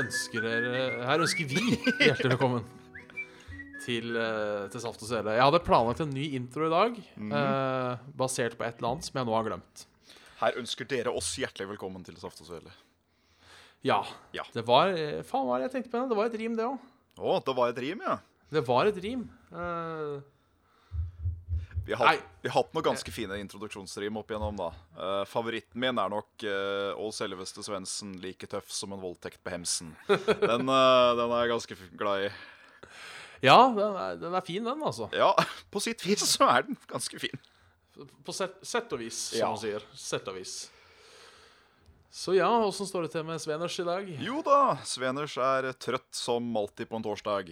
ønsker, 0.00 0.44
dere, 0.44 0.82
her 1.06 1.22
ønsker 1.24 1.48
vi 1.48 1.62
hjertelig 2.04 2.32
velkommen 2.34 2.64
til, 3.84 4.16
eh, 4.18 4.64
til 4.72 4.82
Saft 4.82 5.02
og 5.04 5.08
Svele. 5.10 5.36
Jeg 5.36 5.44
hadde 5.46 5.62
planlagt 5.64 6.02
en 6.04 6.12
ny 6.14 6.26
intro 6.38 6.66
i 6.66 6.72
dag, 6.72 6.98
eh, 6.98 8.06
basert 8.18 8.56
på 8.58 8.66
et 8.66 8.80
eller 8.80 8.94
annet 8.94 9.08
som 9.08 9.20
jeg 9.20 9.28
nå 9.28 9.36
har 9.36 9.46
glemt. 9.48 9.86
Her 10.42 10.58
ønsker 10.60 10.88
dere 10.90 11.14
oss 11.16 11.30
hjertelig 11.40 11.70
velkommen 11.74 12.04
til 12.04 12.18
Saft 12.20 12.42
og 12.44 12.50
Svele. 12.50 12.74
Ja. 13.86 14.02
Ja. 14.36 14.44
Det 14.52 14.66
var 14.66 14.92
eh, 14.92 15.22
Faen, 15.26 15.46
hva 15.46 15.54
var 15.54 15.62
det 15.62 15.70
jeg 15.70 15.76
tenkte 15.78 15.94
på? 15.94 16.06
Det 16.10 16.18
var 16.18 16.30
et 16.30 16.40
rim, 16.40 16.56
det 16.58 16.66
òg. 16.66 16.80
Å, 17.16 17.36
det 17.46 17.54
var 17.56 17.72
et 17.72 17.84
rim, 17.86 18.02
ja. 18.04 18.18
Det 18.52 18.62
var 18.66 18.90
et 18.90 18.98
rim. 19.02 19.22
Eh, 19.52 20.16
Vi 21.86 21.94
har, 21.94 22.16
vi 22.42 22.48
har 22.48 22.54
hatt 22.58 22.72
noen 22.74 22.84
ganske 22.88 23.12
fine 23.14 23.36
introduksjonsrim 23.38 24.16
opp 24.18 24.32
igjennom, 24.32 24.56
da. 24.58 24.68
Uh, 24.98 25.22
favoritten 25.30 25.78
min 25.78 26.00
er 26.02 26.10
nok 26.10 26.42
uh, 26.42 26.98
Å 26.98 27.10
selveste 27.14 27.62
Svendsen 27.62 28.16
like 28.22 28.48
tøff 28.50 28.72
som 28.74 28.90
en 28.96 29.02
voldtekt 29.02 29.38
på 29.46 29.52
hemsen. 29.54 29.92
Den, 30.08 30.66
uh, 30.66 31.14
den 31.18 31.30
er 31.30 31.44
jeg 31.44 31.52
ganske 31.54 31.78
glad 31.94 32.26
i. 32.26 32.30
ja, 33.46 33.58
den 33.76 34.00
er, 34.02 34.18
den 34.18 34.34
er 34.34 34.46
fin, 34.46 34.66
den, 34.66 34.82
altså. 34.82 35.06
Ja, 35.14 35.30
på 35.72 35.82
sitt 35.84 36.02
vis 36.02 36.26
så 36.26 36.50
er 36.50 36.66
den 36.66 36.80
ganske 36.90 37.22
fin. 37.22 37.38
På 38.26 38.34
sett, 38.34 38.58
sett 38.66 38.90
og 38.92 39.00
vis, 39.00 39.28
som 39.30 39.38
Ja. 39.44 39.52
man 39.54 39.62
sier. 39.62 39.86
Sett 39.94 40.26
og 40.28 40.40
vis. 40.40 40.56
Så 42.16 42.34
ja, 42.34 42.50
åssen 42.66 42.88
står 42.88 43.06
det 43.06 43.14
til 43.14 43.24
med 43.28 43.38
Sveners 43.40 43.78
i 43.78 43.86
dag? 43.86 44.10
Jo 44.26 44.42
da, 44.44 44.76
Sveners 44.88 45.38
er 45.38 45.70
trøtt 45.78 46.10
som 46.16 46.50
alltid 46.56 46.90
på 46.90 46.98
en 46.98 47.04
torsdag. 47.04 47.50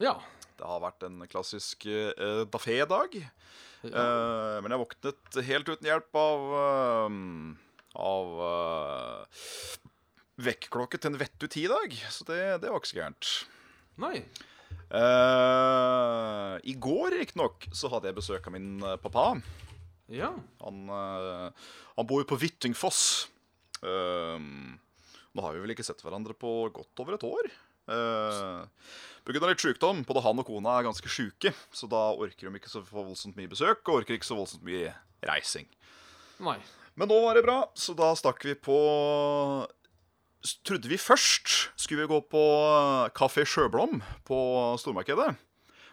Ja. 0.00 0.16
Det 0.60 0.68
har 0.68 0.82
vært 0.82 1.06
en 1.08 1.22
klassisk 1.30 1.86
uh, 1.88 2.44
dafé-dag. 2.52 3.16
Uh, 3.80 4.60
men 4.60 4.74
jeg 4.74 4.82
våknet 4.82 5.38
helt 5.46 5.70
uten 5.72 5.86
hjelp 5.88 6.16
av 6.20 6.42
uh, 6.52 7.14
Av 7.96 8.42
uh, 8.44 9.46
vekkerklokke 10.44 11.00
til 11.00 11.14
en 11.14 11.16
vettu 11.22 11.46
i 11.56 11.64
dag 11.64 11.94
Så 12.12 12.26
det, 12.28 12.40
det 12.60 12.68
var 12.68 12.76
ikke 12.76 12.90
så 12.90 12.98
gærent. 12.98 13.30
Nei. 14.04 14.20
Uh, 14.92 16.60
I 16.60 16.76
går, 16.76 17.16
riktignok, 17.22 17.70
så 17.72 17.88
hadde 17.94 18.10
jeg 18.10 18.18
besøk 18.20 18.50
av 18.50 18.56
min 18.58 18.84
pappa. 19.00 19.30
Ja. 20.12 20.34
Han, 20.66 20.84
han 20.90 22.08
bor 22.10 22.20
jo 22.20 22.28
på 22.28 22.40
Hvittingfoss. 22.42 23.02
Uh, 23.80 24.36
nå 25.30 25.44
har 25.44 25.54
vi 25.54 25.64
vel 25.64 25.72
ikke 25.72 25.86
sett 25.86 26.02
hverandre 26.04 26.36
på 26.36 26.68
godt 26.74 27.00
over 27.00 27.16
et 27.16 27.26
år. 27.26 27.48
Uh, 27.90 28.64
Pga. 29.26 29.46
litt 29.50 29.62
sykdom. 29.62 30.04
Både 30.06 30.22
han 30.24 30.38
og 30.38 30.46
kona 30.46 30.78
er 30.78 30.86
ganske 30.88 31.10
sjuke, 31.10 31.52
så 31.74 31.88
da 31.90 32.10
orker 32.14 32.48
de 32.48 32.60
ikke 32.60 32.70
så 32.72 32.82
voldsomt 32.86 33.36
mye 33.36 33.50
besøk 33.50 33.82
og 33.88 34.00
orker 34.00 34.16
ikke 34.16 34.28
så 34.30 34.38
voldsomt 34.38 34.64
mye 34.66 34.94
reising. 35.26 35.66
Nei. 36.40 36.56
Men 36.96 37.10
nå 37.10 37.18
var 37.22 37.36
det 37.36 37.44
bra, 37.46 37.58
så 37.78 37.94
da 37.96 38.14
stakk 38.18 38.42
vi 38.48 38.54
på 38.58 38.78
Trodde 40.64 40.88
vi 40.88 40.96
først 40.96 41.50
skulle 41.76 42.06
vi 42.06 42.08
gå 42.14 42.18
på 42.32 42.40
Kafé 43.12 43.44
Sjøblom 43.44 43.98
på 44.24 44.38
Stormarkedet. 44.80 45.34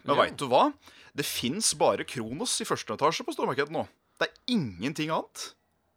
Men 0.06 0.14
Ja. 0.16 0.22
veit 0.22 0.38
du 0.40 0.46
hva? 0.48 0.72
Det 1.14 1.26
fins 1.26 1.74
bare 1.74 2.04
Kronos 2.04 2.54
i 2.62 2.64
første 2.64 2.94
etasje 2.96 3.26
på 3.26 3.34
Stormarkedet 3.36 3.70
nå. 3.70 3.86
Det 4.18 4.28
er 4.30 4.34
ingenting 4.48 5.10
annet. 5.10 5.52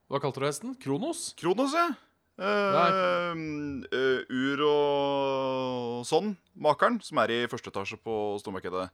Hva 0.09 0.19
kalte 0.19 0.41
du 0.41 0.45
hesten? 0.45 0.75
Kronos? 0.75 1.33
Kronos, 1.39 1.71
ja. 1.71 1.95
Eh, 2.39 3.33
uh, 3.35 4.21
ur 4.31 4.63
og 4.65 6.05
sånn, 6.07 6.33
makeren, 6.55 6.99
som 7.03 7.19
er 7.21 7.33
i 7.35 7.39
første 7.51 7.69
etasje 7.73 7.99
på 8.01 8.17
Stormarkedet. 8.41 8.87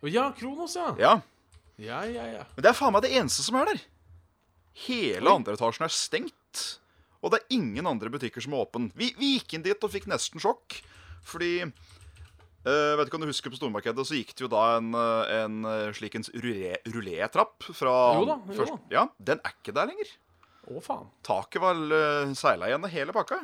Å 0.00 0.10
Ja, 0.10 0.30
Kronos, 0.36 0.76
ja. 0.76 0.94
Ja, 1.00 1.14
Ja, 1.80 2.02
ja, 2.04 2.26
ja. 2.28 2.44
Men 2.56 2.64
det 2.64 2.68
er 2.68 2.76
faen 2.76 2.92
meg 2.92 3.06
det 3.06 3.14
eneste 3.16 3.40
som 3.40 3.56
er 3.56 3.70
der. 3.70 3.80
Hele 4.84 5.24
Oi. 5.24 5.36
andre 5.40 5.56
etasjen 5.56 5.86
er 5.86 5.92
stengt. 5.94 6.64
Og 7.24 7.32
det 7.32 7.40
er 7.40 7.56
ingen 7.56 7.88
andre 7.88 8.12
butikker 8.12 8.44
som 8.44 8.52
er 8.52 8.66
åpen. 8.66 8.90
Vi, 8.96 9.14
vi 9.16 9.38
gikk 9.38 9.56
inn 9.56 9.64
dit 9.64 9.80
og 9.84 9.92
fikk 9.92 10.06
nesten 10.10 10.40
sjokk. 10.40 10.76
Fordi 11.24 11.64
uh, 11.64 12.92
Vet 13.00 13.08
ikke 13.08 13.18
om 13.18 13.24
du 13.24 13.28
husker 13.28 13.52
På 13.52 13.58
stormarkedet 13.60 14.06
så 14.08 14.16
gikk 14.16 14.32
det 14.32 14.44
jo 14.46 14.48
da 14.48 14.62
en, 14.78 14.88
eh, 14.96 15.32
en 15.42 15.58
slik 15.92 16.14
en 16.16 16.24
rulétrapp 16.32 17.66
fra 17.76 17.96
Jo 18.16 18.24
da, 18.28 18.38
jo 18.48 18.68
da. 18.70 18.76
Ja, 18.92 19.02
Den 19.20 19.42
er 19.44 19.52
ikke 19.56 19.74
der 19.76 19.90
lenger. 19.90 20.14
Å, 20.70 20.80
faen. 20.84 21.08
Taket 21.26 21.62
var 21.62 21.74
uh, 21.74 22.30
seila 22.38 22.68
igjen 22.70 22.84
av 22.86 22.92
hele 22.94 23.14
pakka. 23.16 23.40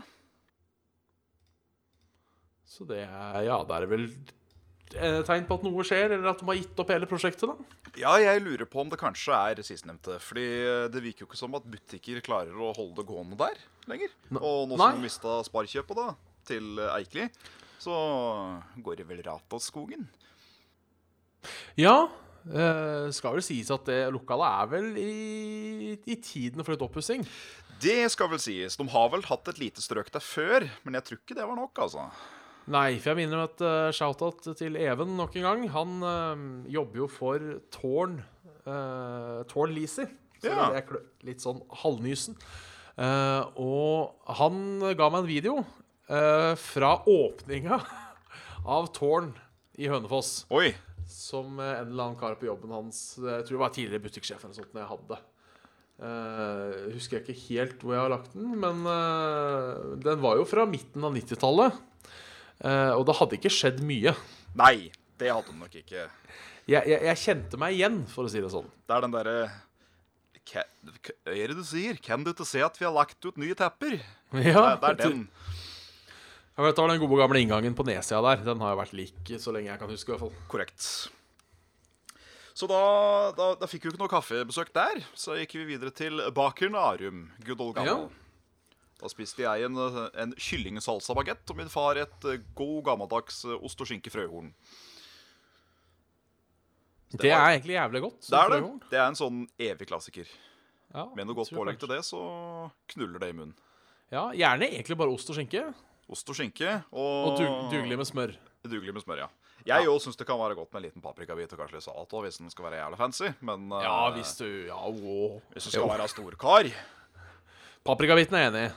Så 2.67 2.87
det 2.89 3.03
er 3.07 3.47
Ja, 3.47 3.61
det 3.67 3.77
er 3.81 3.87
vel 3.91 4.09
et 4.97 5.27
tegn 5.27 5.47
på 5.49 5.57
at 5.59 5.65
noe 5.67 5.83
skjer, 5.87 6.13
eller 6.15 6.29
at 6.31 6.39
de 6.39 6.47
har 6.47 6.59
gitt 6.61 6.79
opp 6.79 6.91
hele 6.95 7.09
prosjektet, 7.11 7.51
da. 7.51 7.81
Ja, 7.99 8.13
jeg 8.23 8.43
lurer 8.45 8.69
på 8.71 8.79
om 8.85 8.91
det 8.93 8.99
kanskje 9.01 9.35
er 9.35 9.63
sistnevnte. 9.67 10.19
Fordi 10.23 10.45
eh, 10.63 10.85
det 10.93 11.03
virker 11.03 11.25
jo 11.25 11.29
ikke 11.31 11.41
som 11.41 11.57
at 11.59 11.67
butikker 11.67 12.21
klarer 12.25 12.55
å 12.55 12.71
holde 12.77 13.01
det 13.01 13.07
gående 13.09 13.39
der 13.41 13.59
lenger. 13.91 14.13
Ne- 14.31 14.43
Og 14.47 14.69
nå 14.71 14.79
som 14.79 14.95
de 15.01 15.03
mista 15.09 15.41
Sparkjøpet 15.49 15.99
da, 15.99 16.07
til 16.47 16.79
Eikli, 16.93 17.27
så 17.83 17.97
går 18.87 19.01
det 19.03 19.09
vel 19.11 19.25
rat 19.27 19.57
av 19.59 19.65
skogen. 19.65 20.07
Ja. 21.81 22.07
Eh, 22.47 23.09
skal 23.11 23.34
vel 23.34 23.43
sies 23.43 23.71
at 23.75 23.87
det 23.89 24.01
lokalet 24.15 24.47
er 24.62 24.69
vel 24.71 24.89
i, 25.03 25.97
i 26.07 26.17
tiden 26.23 26.62
for 26.62 26.75
litt 26.77 26.84
oppussing. 26.87 27.25
Det 27.83 28.07
skal 28.12 28.31
vel 28.33 28.41
sies. 28.43 28.77
De 28.79 28.87
har 28.93 29.09
vel 29.12 29.25
hatt 29.27 29.51
et 29.51 29.59
lite 29.61 29.83
strøk 29.84 30.12
der 30.15 30.23
før, 30.25 30.69
men 30.87 30.95
jeg 30.99 31.09
tror 31.09 31.19
ikke 31.21 31.39
det 31.39 31.49
var 31.49 31.59
nok, 31.59 31.83
altså. 31.87 32.07
Nei, 32.71 32.97
for 32.99 33.12
jeg 33.12 33.21
minner 33.21 33.43
om 33.43 33.47
et 33.47 33.61
uh, 33.62 33.91
shout-out 33.95 34.47
til 34.59 34.79
Even 34.81 35.12
nok 35.19 35.37
en 35.39 35.45
gang. 35.47 35.67
Han 35.75 35.99
uh, 36.03 36.47
jobber 36.73 37.05
jo 37.05 37.11
for 37.11 37.45
Tårn 37.75 38.17
uh, 38.67 39.43
Tårn. 39.51 39.77
Så 39.87 40.07
Ja. 40.51 40.71
det 40.71 40.83
er 40.83 41.05
litt 41.27 41.43
sånn 41.43 41.63
halvnysen. 41.83 42.34
Eh, 42.97 43.43
og 43.61 44.33
han 44.39 44.81
ga 44.97 45.09
meg 45.13 45.23
en 45.23 45.28
video 45.28 45.55
eh, 46.09 46.53
fra 46.57 46.95
åpninga 47.05 47.77
av 48.77 48.87
Tårn 48.97 49.34
i 49.77 49.89
Hønefoss. 49.91 50.47
Oi. 50.53 50.71
Som 51.11 51.61
eh, 51.62 51.78
en 51.81 51.91
eller 51.91 52.09
annen 52.09 52.21
kar 52.21 52.37
på 52.41 52.49
jobben 52.49 52.75
hans 52.75 53.00
Jeg 53.21 53.47
tror 53.47 53.56
det 53.56 53.62
var 53.62 53.75
tidligere 53.75 54.05
butikksjef 54.06 54.44
eller 54.44 54.59
sånt 54.59 54.78
jeg 54.78 54.93
hadde. 54.93 55.22
Uh, 55.97 56.93
husker 56.93 57.17
jeg 57.17 57.22
ikke 57.25 57.43
helt 57.47 57.81
hvor 57.81 57.94
jeg 57.94 58.03
har 58.03 58.11
lagt 58.12 58.34
den, 58.37 58.50
men 58.61 58.83
uh, 58.84 59.95
den 59.97 60.21
var 60.21 60.37
jo 60.37 60.45
fra 60.45 60.66
midten 60.69 61.06
av 61.09 61.15
90-tallet. 61.16 61.78
Uh, 62.61 62.93
og 62.99 63.06
det 63.09 63.15
hadde 63.16 63.39
ikke 63.39 63.53
skjedd 63.55 63.81
mye. 63.87 64.12
Nei, 64.61 64.91
det 65.16 65.31
hadde 65.33 65.55
den 65.55 65.62
nok 65.65 65.78
ikke. 65.81 66.05
Jeg, 66.69 66.83
jeg, 66.83 67.00
jeg 67.00 67.22
kjente 67.22 67.61
meg 67.62 67.78
igjen, 67.78 68.03
for 68.12 68.28
å 68.28 68.33
si 68.33 68.45
det 68.45 68.53
sånn. 68.53 68.69
Det 68.84 68.93
er 68.93 69.06
den 69.06 69.16
derre 69.16 69.39
hva 70.47 70.62
er 71.34 71.50
det 71.50 71.56
du 71.59 71.65
sier? 71.66 71.97
Kan 72.03 72.22
du 72.22 72.31
ikke 72.31 72.47
se 72.47 72.61
at 72.62 72.77
vi 72.78 72.87
har 72.87 72.95
lagt 72.95 73.19
ut 73.25 73.39
nye 73.41 73.56
tepper? 73.59 73.99
Ja, 74.37 74.77
det, 74.77 74.83
det 74.83 74.91
er 74.93 75.00
den. 75.00 75.25
Jeg 76.56 76.72
tar 76.77 76.89
den 76.89 77.00
gode 77.03 77.19
gamle 77.21 77.41
inngangen 77.43 77.75
på 77.77 77.84
nedsida 77.84 78.22
der. 78.25 78.44
Den 78.47 78.62
har 78.65 78.72
jo 78.72 78.81
vært 78.81 78.97
lik 78.97 79.33
så 79.43 79.53
lenge 79.53 79.69
jeg 79.69 79.81
kan 79.83 79.91
huske. 79.93 80.09
i 80.09 80.15
hvert 80.15 80.25
fall 80.25 80.49
Korrekt. 80.49 80.87
Så 82.56 82.65
da, 82.71 82.78
da, 83.37 83.50
da 83.61 83.69
fikk 83.69 83.84
vi 83.84 83.91
ikke 83.93 84.00
noe 84.00 84.09
kaffebesøk 84.09 84.71
der. 84.72 85.03
Så 85.12 85.37
gikk 85.37 85.59
vi 85.59 85.66
videre 85.75 85.93
til 85.93 86.22
bakeren 86.33 86.78
Arum. 86.81 87.27
Good 87.45 87.60
old 87.60 87.77
gammel. 87.77 88.07
Da 88.97 89.10
spiste 89.13 89.45
jeg 89.45 89.66
en, 89.69 89.77
en 89.77 90.33
kyllingsalsabagett 90.41 91.53
og 91.53 91.59
min 91.59 91.69
far 91.69 92.01
et 92.01 92.25
eh, 92.31 92.41
god 92.57 92.78
gammeldags 92.86 93.42
eh, 93.45 93.59
ost 93.60 93.83
og 93.84 93.91
skinke 93.91 94.09
frøhorn. 94.09 94.48
Det 97.13 97.28
er 97.28 97.51
egentlig 97.53 97.77
jævlig 97.77 98.03
godt. 98.07 98.22
Det 98.25 98.39
er 98.39 98.48
det. 98.48 98.60
frøhorn. 98.63 98.78
Det 98.89 98.98
er 99.03 99.04
en 99.10 99.19
sånn 99.21 99.42
evig 99.69 99.91
klassiker. 99.92 100.31
Ja, 100.95 101.04
Med 101.13 101.28
noe 101.28 101.36
godt 101.36 101.53
pålegg 101.53 101.77
til 101.83 101.92
det, 101.92 102.01
så 102.09 102.22
knuller 102.95 103.21
det 103.21 103.34
i 103.34 103.36
munnen. 103.36 103.53
Ja, 104.09 104.31
Gjerne 104.33 104.71
egentlig 104.71 104.97
bare 104.97 105.13
ost 105.13 105.28
og 105.28 105.36
skinke. 105.36 105.66
Ost 106.09 106.29
og 106.31 106.37
skinke 106.39 106.69
og, 106.93 107.33
Og 107.33 107.39
dug, 107.41 107.71
dugelig 107.73 107.97
med 107.99 108.07
smør. 108.07 108.37
dugelig 108.67 108.95
med 108.95 109.03
smør. 109.03 109.19
ja. 109.25 109.29
Jeg 109.67 109.89
òg 109.91 109.99
syns 109.99 110.15
det 110.17 110.27
kan 110.29 110.39
være 110.39 110.55
godt 110.55 110.71
med 110.73 110.79
en 110.79 110.85
liten 110.87 111.03
paprikabit 111.03 111.53
og 111.53 111.59
kanskje 111.59 111.75
litt 111.81 111.83
salat 111.89 112.13
også, 112.13 112.21
hvis 112.23 112.37
den 112.39 112.51
skal 112.53 112.65
være 112.69 112.77
jævlig 112.85 112.99
fancy. 113.01 113.31
Men 113.43 113.71
Ja, 113.83 114.11
hvis 114.15 114.37
du 114.39 114.47
Ja, 114.69 114.79
wow. 114.91 115.41
hvis 115.53 115.65
du 115.65 115.71
skal 115.71 115.83
Jo. 115.83 115.89
være 115.91 116.07
storkar 116.09 116.69
Paprikabiten 117.87 118.35
er 118.35 118.43
jeg 118.45 118.53
enig 118.53 118.65
i. 118.69 118.75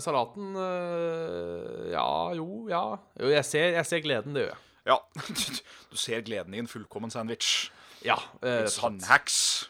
Salaten 0.00 0.54
uh, 0.56 1.90
Ja, 1.90 2.32
jo, 2.34 2.68
ja. 2.70 2.84
Jo, 3.20 3.28
jeg 3.30 3.44
ser, 3.44 3.72
jeg 3.76 3.86
ser 3.86 4.00
gleden, 4.00 4.34
det 4.34 4.44
gjør 4.46 4.54
jeg. 4.54 4.62
Ja, 4.86 4.96
du 5.90 5.96
ser 5.96 6.22
gleden 6.22 6.54
i 6.54 6.58
en 6.62 6.66
fullkommen 6.70 7.10
sandwich. 7.10 7.70
Ja. 8.04 8.14
Uh. 8.42 8.66
Sandhacks. 8.70 9.68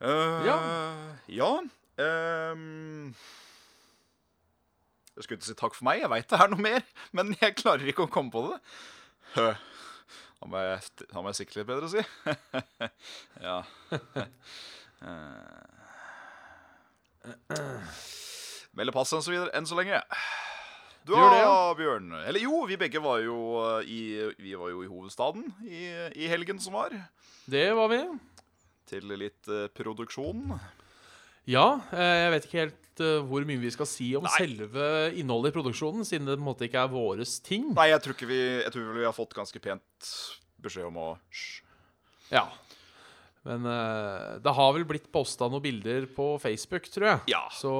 Uh, 0.00 0.46
Ja. 0.46 0.56
ja 1.28 1.50
ehm, 1.98 3.14
Jeg 5.18 5.26
skulle 5.26 5.40
ikke 5.40 5.48
si 5.48 5.58
takk 5.58 5.74
for 5.74 5.86
meg, 5.88 5.98
jeg 6.04 6.10
veit 6.12 6.28
det 6.30 6.38
er 6.38 6.50
noe 6.52 6.62
mer, 6.62 6.84
men 7.18 7.32
jeg 7.40 7.56
klarer 7.58 7.90
ikke 7.90 8.04
å 8.06 8.10
komme 8.12 8.30
på 8.30 8.44
det. 8.46 8.58
Hø. 9.34 9.48
Da 10.38 10.46
må 10.46 10.60
jeg, 10.62 10.92
da 11.10 11.22
må 11.24 11.32
jeg 11.32 11.38
sikte 11.40 11.58
litt 11.58 11.66
bedre, 11.66 11.88
si. 11.90 11.98
ja. 13.48 13.56
Melde 18.78 18.94
pass 18.94 19.10
enn 19.16 19.26
så, 19.26 19.34
videre, 19.34 19.50
enn 19.58 19.66
så 19.66 19.80
lenge. 19.80 19.98
Du 21.02 21.16
det, 21.16 21.24
da, 21.24 21.42
ja. 21.42 21.52
Bjørn? 21.74 22.14
Eller 22.22 22.46
jo, 22.46 22.62
vi 22.70 22.78
begge 22.78 23.02
var 23.02 23.18
jo 23.24 23.38
eh, 23.64 23.90
i, 23.90 24.00
vi 24.38 24.54
var 24.60 24.70
jo 24.70 24.84
i 24.84 24.90
hovedstaden 24.90 25.46
i, 25.66 25.86
i 26.14 26.30
helgen 26.30 26.62
som 26.62 26.78
var. 26.78 26.94
Det 27.50 27.66
var 27.74 27.90
vi. 27.90 28.04
Til 28.86 29.18
litt 29.18 29.50
uh, 29.50 29.66
produksjon. 29.74 30.52
Ja, 31.48 31.80
eh, 31.96 32.14
jeg 32.22 32.34
vet 32.34 32.46
ikke 32.46 32.62
helt 32.62 32.87
eh, 33.04 33.18
hvor 33.26 33.44
mye 33.48 33.60
vi 33.62 33.72
skal 33.74 33.88
si 33.88 34.10
om 34.18 34.26
Nei. 34.26 34.34
selve 34.36 34.88
innholdet 35.18 35.52
i 35.52 35.56
produksjonen, 35.58 36.06
siden 36.06 36.28
det 36.28 36.36
på 36.36 36.42
en 36.42 36.48
måte 36.48 36.68
ikke 36.68 36.84
er 36.84 36.92
våres 36.92 37.38
ting. 37.44 37.70
Nei, 37.76 37.90
jeg 37.92 38.04
tror 38.04 38.16
ikke 38.16 38.30
vi 38.30 38.40
Jeg 38.62 38.72
tror 38.74 38.96
vi 38.96 39.06
har 39.06 39.16
fått 39.16 39.36
ganske 39.36 39.62
pent 39.62 40.10
beskjed 40.62 40.88
om 40.88 40.98
å 41.02 41.10
Hysj. 41.28 41.60
Ja. 42.34 42.48
Men 43.48 43.64
uh, 43.64 44.36
det 44.44 44.52
har 44.52 44.74
vel 44.76 44.84
blitt 44.88 45.06
posta 45.14 45.46
noen 45.48 45.64
bilder 45.64 46.08
på 46.12 46.34
Facebook, 46.42 46.90
tror 46.92 47.08
jeg. 47.12 47.22
Ja. 47.32 47.46
Så 47.54 47.70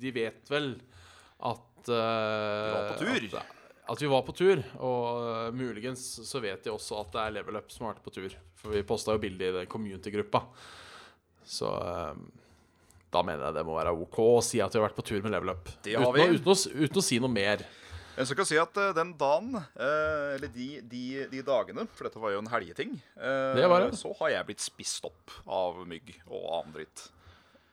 de 0.00 0.10
vet 0.16 0.50
vel 0.50 0.72
at 1.38 1.92
uh, 1.92 2.72
var 2.74 2.88
på 2.94 3.04
tur. 3.04 3.28
At, 3.38 3.54
at 3.94 4.02
vi 4.02 4.10
var 4.10 4.26
på 4.26 4.34
tur. 4.34 4.64
Og 4.80 5.22
uh, 5.22 5.54
muligens 5.54 6.02
så 6.26 6.42
vet 6.42 6.66
de 6.66 6.74
også 6.74 7.04
at 7.04 7.14
det 7.14 7.22
er 7.22 7.38
Level 7.38 7.60
Up 7.60 7.70
som 7.70 7.86
har 7.86 7.94
vært 7.94 8.08
på 8.08 8.16
tur. 8.18 8.34
For 8.58 8.74
vi 8.74 8.82
posta 8.88 9.14
jo 9.14 9.22
bilde 9.22 9.52
i 9.52 9.56
den 9.60 9.70
community-gruppa. 9.70 10.42
Så 11.48 11.68
eh, 11.80 12.14
da 13.14 13.22
mener 13.24 13.48
jeg 13.48 13.56
det 13.56 13.64
må 13.64 13.76
være 13.78 13.94
OK 13.96 14.18
å 14.20 14.38
si 14.44 14.60
at 14.60 14.74
vi 14.74 14.80
har 14.80 14.88
vært 14.88 14.98
på 14.98 15.06
tur 15.10 15.24
med 15.24 15.32
Level 15.32 15.54
Up. 15.54 15.70
Det 15.84 15.96
har 15.96 16.04
uten, 16.04 16.12
å, 16.12 16.16
vi. 16.16 16.38
uten, 16.38 16.52
å, 16.52 16.84
uten 16.84 17.00
å 17.00 17.04
si 17.04 17.20
noe 17.22 17.32
mer. 17.32 17.64
Jeg 18.18 18.26
skal 18.32 18.46
si 18.48 18.56
at 18.58 18.78
eh, 18.82 18.94
den 18.96 19.12
dagen, 19.18 19.54
eh, 19.78 20.34
eller 20.34 20.50
de, 20.50 20.66
de, 20.90 21.02
de 21.30 21.42
dagene, 21.46 21.84
for 21.94 22.08
dette 22.08 22.18
var 22.18 22.34
jo 22.34 22.40
en 22.42 22.50
helgeting, 22.50 22.96
eh, 23.14 23.52
Det 23.54 23.68
var 23.70 23.86
det. 23.86 23.92
så 24.00 24.10
har 24.18 24.32
jeg 24.34 24.48
blitt 24.48 24.64
spist 24.64 25.06
opp 25.06 25.36
av 25.46 25.78
mygg 25.86 26.10
og 26.26 26.48
annen 26.58 26.74
dritt. 26.74 27.04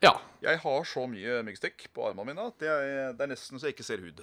Ja. 0.06 0.14
Jeg 0.46 0.62
har 0.62 0.86
så 0.86 1.08
mye 1.10 1.40
myggstikk 1.48 1.88
på 1.96 2.06
armene 2.12 2.30
mine 2.30 2.46
at 2.52 2.62
jeg, 2.68 2.94
det 3.18 3.26
er 3.26 3.32
nesten 3.32 3.58
så 3.58 3.72
jeg 3.72 3.74
ikke 3.78 3.88
ser 3.88 4.04
hud. 4.06 4.22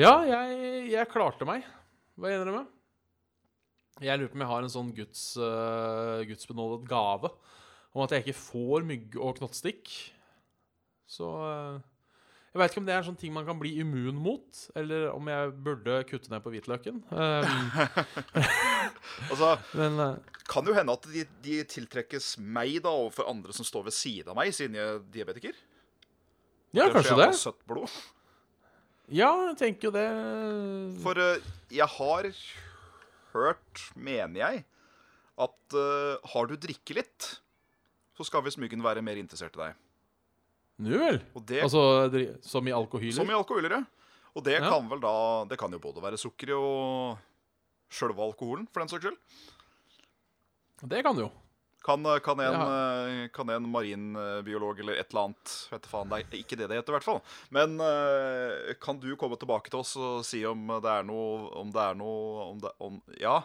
Ja, 0.00 0.16
jeg, 0.26 0.88
jeg 0.90 1.10
klarte 1.12 1.46
meg, 1.46 1.62
hva 2.18 2.32
jeg 2.32 2.40
innrømme. 2.40 2.64
Jeg 4.02 4.18
lurer 4.18 4.32
på 4.32 4.38
om 4.40 4.42
jeg 4.42 4.50
har 4.50 4.64
en 4.64 4.72
sånn 4.72 4.90
Guds, 4.96 5.22
uh, 5.38 6.24
gudsbenådet 6.26 6.88
gave 6.90 7.30
om 7.92 8.04
at 8.04 8.12
jeg 8.14 8.24
ikke 8.24 8.38
får 8.40 8.84
mygg- 8.88 9.18
og 9.20 9.36
knottstikk. 9.40 9.90
Så 11.08 11.28
eh, 11.44 11.80
Jeg 12.52 12.60
veit 12.60 12.72
ikke 12.72 12.82
om 12.82 12.86
det 12.88 12.94
er 12.94 13.00
en 13.00 13.08
sånn 13.10 13.20
ting 13.20 13.32
man 13.32 13.46
kan 13.48 13.60
bli 13.60 13.74
immun 13.80 14.16
mot, 14.20 14.62
eller 14.76 15.08
om 15.12 15.28
jeg 15.28 15.52
burde 15.64 16.02
kutte 16.08 16.32
ned 16.32 16.40
på 16.44 16.52
hvitløken. 16.52 17.02
Altså, 19.32 19.54
men 19.78 19.98
kan 20.48 20.64
det 20.64 20.72
jo 20.72 20.76
hende 20.76 20.94
at 20.94 21.06
de, 21.10 21.22
de 21.44 21.58
tiltrekkes 21.68 22.34
meg 22.40 22.78
da 22.84 22.92
overfor 22.92 23.28
andre 23.30 23.54
som 23.56 23.66
står 23.66 23.86
ved 23.88 23.94
siden 23.96 24.32
av 24.32 24.38
meg, 24.38 24.52
siden 24.56 24.76
jeg 24.78 24.88
er 24.88 25.00
diabetiker. 25.14 25.56
Ja, 26.72 26.86
kanskje 26.88 27.12
jeg 27.12 27.20
det. 27.20 27.28
har 27.28 27.38
søtt 27.40 27.62
blod. 27.68 27.92
Ja, 29.12 29.30
jeg 29.50 29.56
tenker 29.60 29.90
jo 29.90 29.94
det. 29.96 30.06
For 31.04 31.20
eh, 31.20 31.48
jeg 31.74 31.88
har 31.98 32.28
hørt, 33.34 33.84
mener 33.96 34.38
jeg, 34.40 34.62
at 35.42 35.76
uh, 35.76 36.32
har 36.34 36.48
du 36.48 36.54
drikke 36.60 36.96
litt, 36.98 37.28
så 38.22 38.28
skal 38.30 38.44
visst 38.46 38.60
myggen 38.62 38.82
være 38.84 39.02
mer 39.02 39.18
interessert 39.20 39.56
i 39.58 39.64
deg. 39.66 39.74
Nu 40.82 40.94
vel. 40.98 41.20
Og 41.36 41.44
det, 41.46 41.62
Altså 41.66 42.38
som 42.42 42.66
i 42.66 42.72
alkohyler? 42.74 43.12
Som 43.18 43.30
i 43.30 43.34
alkohyler, 43.36 43.70
ja. 43.80 43.82
Og 44.34 44.44
det 44.46 44.54
Ja. 44.62 44.70
kan 44.70 44.88
vel 44.88 45.00
da 45.02 45.44
Det 45.44 45.58
kan 45.60 45.70
jo 45.70 45.78
både 45.78 46.00
være 46.02 46.16
sukkeret 46.16 46.56
og 46.56 47.18
sjølve 47.92 48.24
alkoholen, 48.24 48.66
for 48.72 48.80
den 48.80 48.88
saks 48.88 49.04
skyld. 49.04 49.18
Det 50.88 51.02
kan 51.04 51.14
det 51.18 51.26
jo. 51.26 51.30
Kan, 51.84 52.04
eh, 52.06 52.18
kan, 52.22 52.38
en, 52.40 52.52
Ja. 52.54 52.66
eh, 53.24 53.28
kan 53.34 53.48
en 53.50 53.66
marinbiolog 53.68 54.78
eller 54.80 54.94
et 54.94 55.10
eller 55.10 55.24
annet 55.26 55.68
Vet 55.70 55.86
faen, 55.90 56.08
det 56.08 56.20
er 56.32 56.38
ikke 56.38 56.56
det 56.56 56.68
det 56.70 56.76
heter, 56.78 56.92
i 56.94 56.96
hvert 56.96 57.04
fall. 57.08 57.20
Men 57.50 57.74
eh, 57.80 58.74
kan 58.80 58.98
du 59.02 59.16
komme 59.16 59.36
tilbake 59.36 59.68
til 59.68 59.80
oss 59.80 59.96
og 59.98 60.24
si 60.24 60.44
om 60.46 60.66
det 60.80 60.88
er 60.88 61.02
noe 61.02 61.50
Om 61.58 61.72
det 61.74 61.82
er 61.82 61.94
noe 61.98 62.46
om 62.52 62.60
det, 62.62 62.70
om, 62.80 63.02
Ja, 63.20 63.42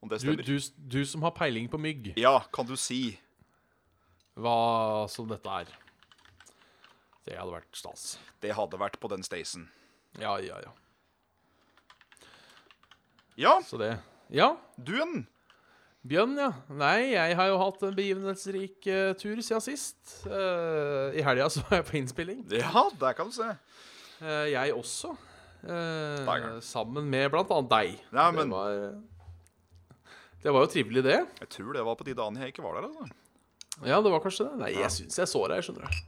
om 0.00 0.08
det 0.08 0.20
Du, 0.22 0.36
du, 0.36 0.58
du 0.88 1.04
som 1.04 1.22
har 1.22 1.32
peiling 1.32 1.68
på 1.68 1.78
mygg, 1.78 2.14
Ja, 2.16 2.38
kan 2.54 2.64
du 2.66 2.76
si 2.76 3.18
hva 4.34 5.06
som 5.10 5.28
dette 5.30 5.58
er. 5.62 5.70
Det 7.24 7.36
hadde 7.38 7.54
vært 7.54 7.78
stas. 7.78 8.16
det 8.42 8.52
hadde 8.52 8.80
vært 8.80 8.98
på 9.00 9.08
den 9.08 9.22
stasen. 9.24 9.68
Ja, 10.20 10.36
ja, 10.42 10.58
ja. 10.62 10.72
Ja, 13.34 13.60
Så 13.66 13.78
det 13.80 13.96
Ja, 14.30 14.56
duen. 14.76 15.26
Bjørn, 16.04 16.36
ja. 16.36 16.50
Nei, 16.68 17.14
jeg 17.14 17.36
har 17.38 17.48
jo 17.48 17.56
hatt 17.62 17.80
en 17.86 17.94
begivenhetsrik 17.96 18.84
uh, 18.92 19.14
tur 19.16 19.40
siden 19.40 19.62
sist. 19.64 19.96
Uh, 20.28 21.08
I 21.16 21.24
helga 21.24 21.48
så 21.48 21.62
var 21.64 21.80
jeg 21.80 21.86
på 21.88 21.96
innspilling. 22.02 22.42
Ja, 22.52 22.84
der 23.00 23.16
kan 23.16 23.30
du 23.30 23.34
se. 23.34 23.48
Uh, 24.20 24.44
jeg 24.52 24.74
også. 24.76 25.14
Sammen 26.60 27.08
med 27.08 27.30
blant 27.32 27.48
annet 27.56 27.70
deg. 27.72 27.94
Ja, 28.12 28.28
det, 28.36 28.44
var, 28.50 28.74
det 30.44 30.52
var 30.52 30.66
jo 30.66 30.72
trivelig, 30.74 31.06
det. 31.08 31.22
Jeg 31.40 31.52
tror 31.56 31.72
det 31.72 31.86
var 31.88 31.96
på 31.96 32.04
de 32.04 32.16
dagene 32.18 32.44
jeg 32.44 32.52
ikke 32.52 32.66
var 32.66 32.76
der. 32.76 32.90
altså. 32.90 33.23
Ja, 33.82 33.98
det 34.00 34.10
var 34.12 34.20
kanskje 34.22 34.46
det. 34.50 34.58
Nei, 34.62 34.72
jeg 34.78 34.90
syns 34.94 35.18
jeg 35.18 35.26
så 35.30 35.42
deg, 35.50 35.64
skjønner 35.66 35.90
du. 35.90 36.02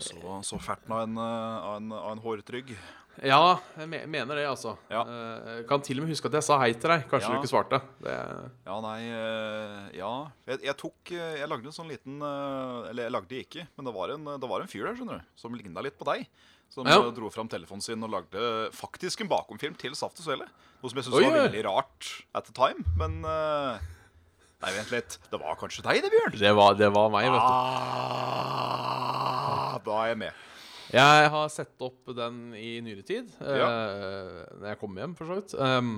Så, 0.00 0.16
så 0.46 0.56
ferten 0.62 0.92
av 0.96 1.02
en, 1.04 1.18
eh, 1.20 1.56
av 1.66 1.76
en, 1.80 1.92
av 1.92 2.12
en 2.14 2.22
hårtrygg. 2.24 2.70
Ja, 3.26 3.58
jeg 3.76 3.88
me 3.90 3.98
mener 4.08 4.38
det, 4.38 4.46
altså. 4.48 4.76
Ja. 4.88 5.02
Eh, 5.04 5.58
kan 5.68 5.82
til 5.84 5.98
og 6.00 6.06
med 6.06 6.14
huske 6.14 6.30
at 6.30 6.36
jeg 6.38 6.46
sa 6.46 6.56
hei 6.62 6.70
til 6.72 6.88
deg. 6.94 7.02
Kanskje 7.10 7.28
Ja. 7.28 7.34
du 7.34 7.42
ikke 7.42 7.50
svarte. 7.52 7.80
Det, 8.00 8.14
Ja, 8.64 8.78
nei 8.80 9.00
eh, 9.10 9.98
Ja. 9.98 10.12
Jeg, 10.46 10.62
jeg 10.64 10.76
tok 10.80 11.12
eh, 11.12 11.34
Jeg 11.42 11.48
lagde 11.50 11.66
en 11.68 11.76
sånn 11.76 11.90
liten 11.90 12.22
eh, 12.22 12.88
Eller 12.92 13.02
jeg 13.10 13.12
lagde 13.12 13.40
ikke, 13.42 13.66
men 13.76 13.84
det 13.90 13.94
var 13.98 14.14
en, 14.14 14.24
det 14.40 14.48
var 14.54 14.62
en 14.64 14.70
fyr 14.72 14.86
der, 14.88 14.96
skjønner 14.96 15.20
du, 15.20 15.28
som 15.36 15.52
ligna 15.58 15.82
litt 15.84 15.98
på 16.00 16.06
deg. 16.08 16.24
Som 16.70 16.86
Ja. 16.88 16.96
eh, 17.02 17.10
dro 17.12 17.28
fram 17.34 17.50
telefonen 17.50 17.82
sin 17.84 18.00
og 18.06 18.14
lagde 18.14 18.70
faktisk 18.72 19.20
en 19.20 19.28
bakomfilm 19.28 19.76
til 19.76 19.92
Saft 19.98 20.16
og 20.22 20.24
Svele. 20.30 20.46
Noe 20.80 20.88
som 20.88 20.96
jeg 21.02 21.10
syns 21.10 21.18
Oi, 21.18 21.24
var 21.28 21.36
oi. 21.42 21.48
veldig 21.50 21.64
rart 21.66 22.12
at 22.32 22.46
the 22.48 22.54
time, 22.56 22.86
men 22.96 23.20
eh, 23.26 23.80
Nei, 24.60 24.70
vent 24.76 24.90
litt. 24.92 25.18
Det 25.32 25.38
var 25.40 25.56
kanskje 25.56 25.82
deg, 25.86 26.02
det, 26.04 26.10
Bjørn? 26.12 26.34
det, 26.36 26.50
var, 26.58 26.74
det 26.76 26.90
var 26.92 27.08
meg, 27.14 27.30
vet 27.32 27.40
du. 27.40 27.52
Ah, 28.50 29.78
da 29.84 29.98
er 30.04 30.08
jeg 30.12 30.18
med. 30.26 30.32
Jeg 30.90 31.28
har 31.32 31.48
sett 31.54 31.84
opp 31.86 32.10
den 32.16 32.40
i 32.58 32.80
nyere 32.84 33.04
tid. 33.06 33.28
Ja. 33.40 33.68
eh, 33.70 34.40
når 34.58 34.66
jeg 34.72 34.80
kom 34.80 34.96
hjem, 34.98 35.14
for 35.18 35.24
så 35.30 35.36
vidt. 35.38 35.54
Um, 35.56 35.92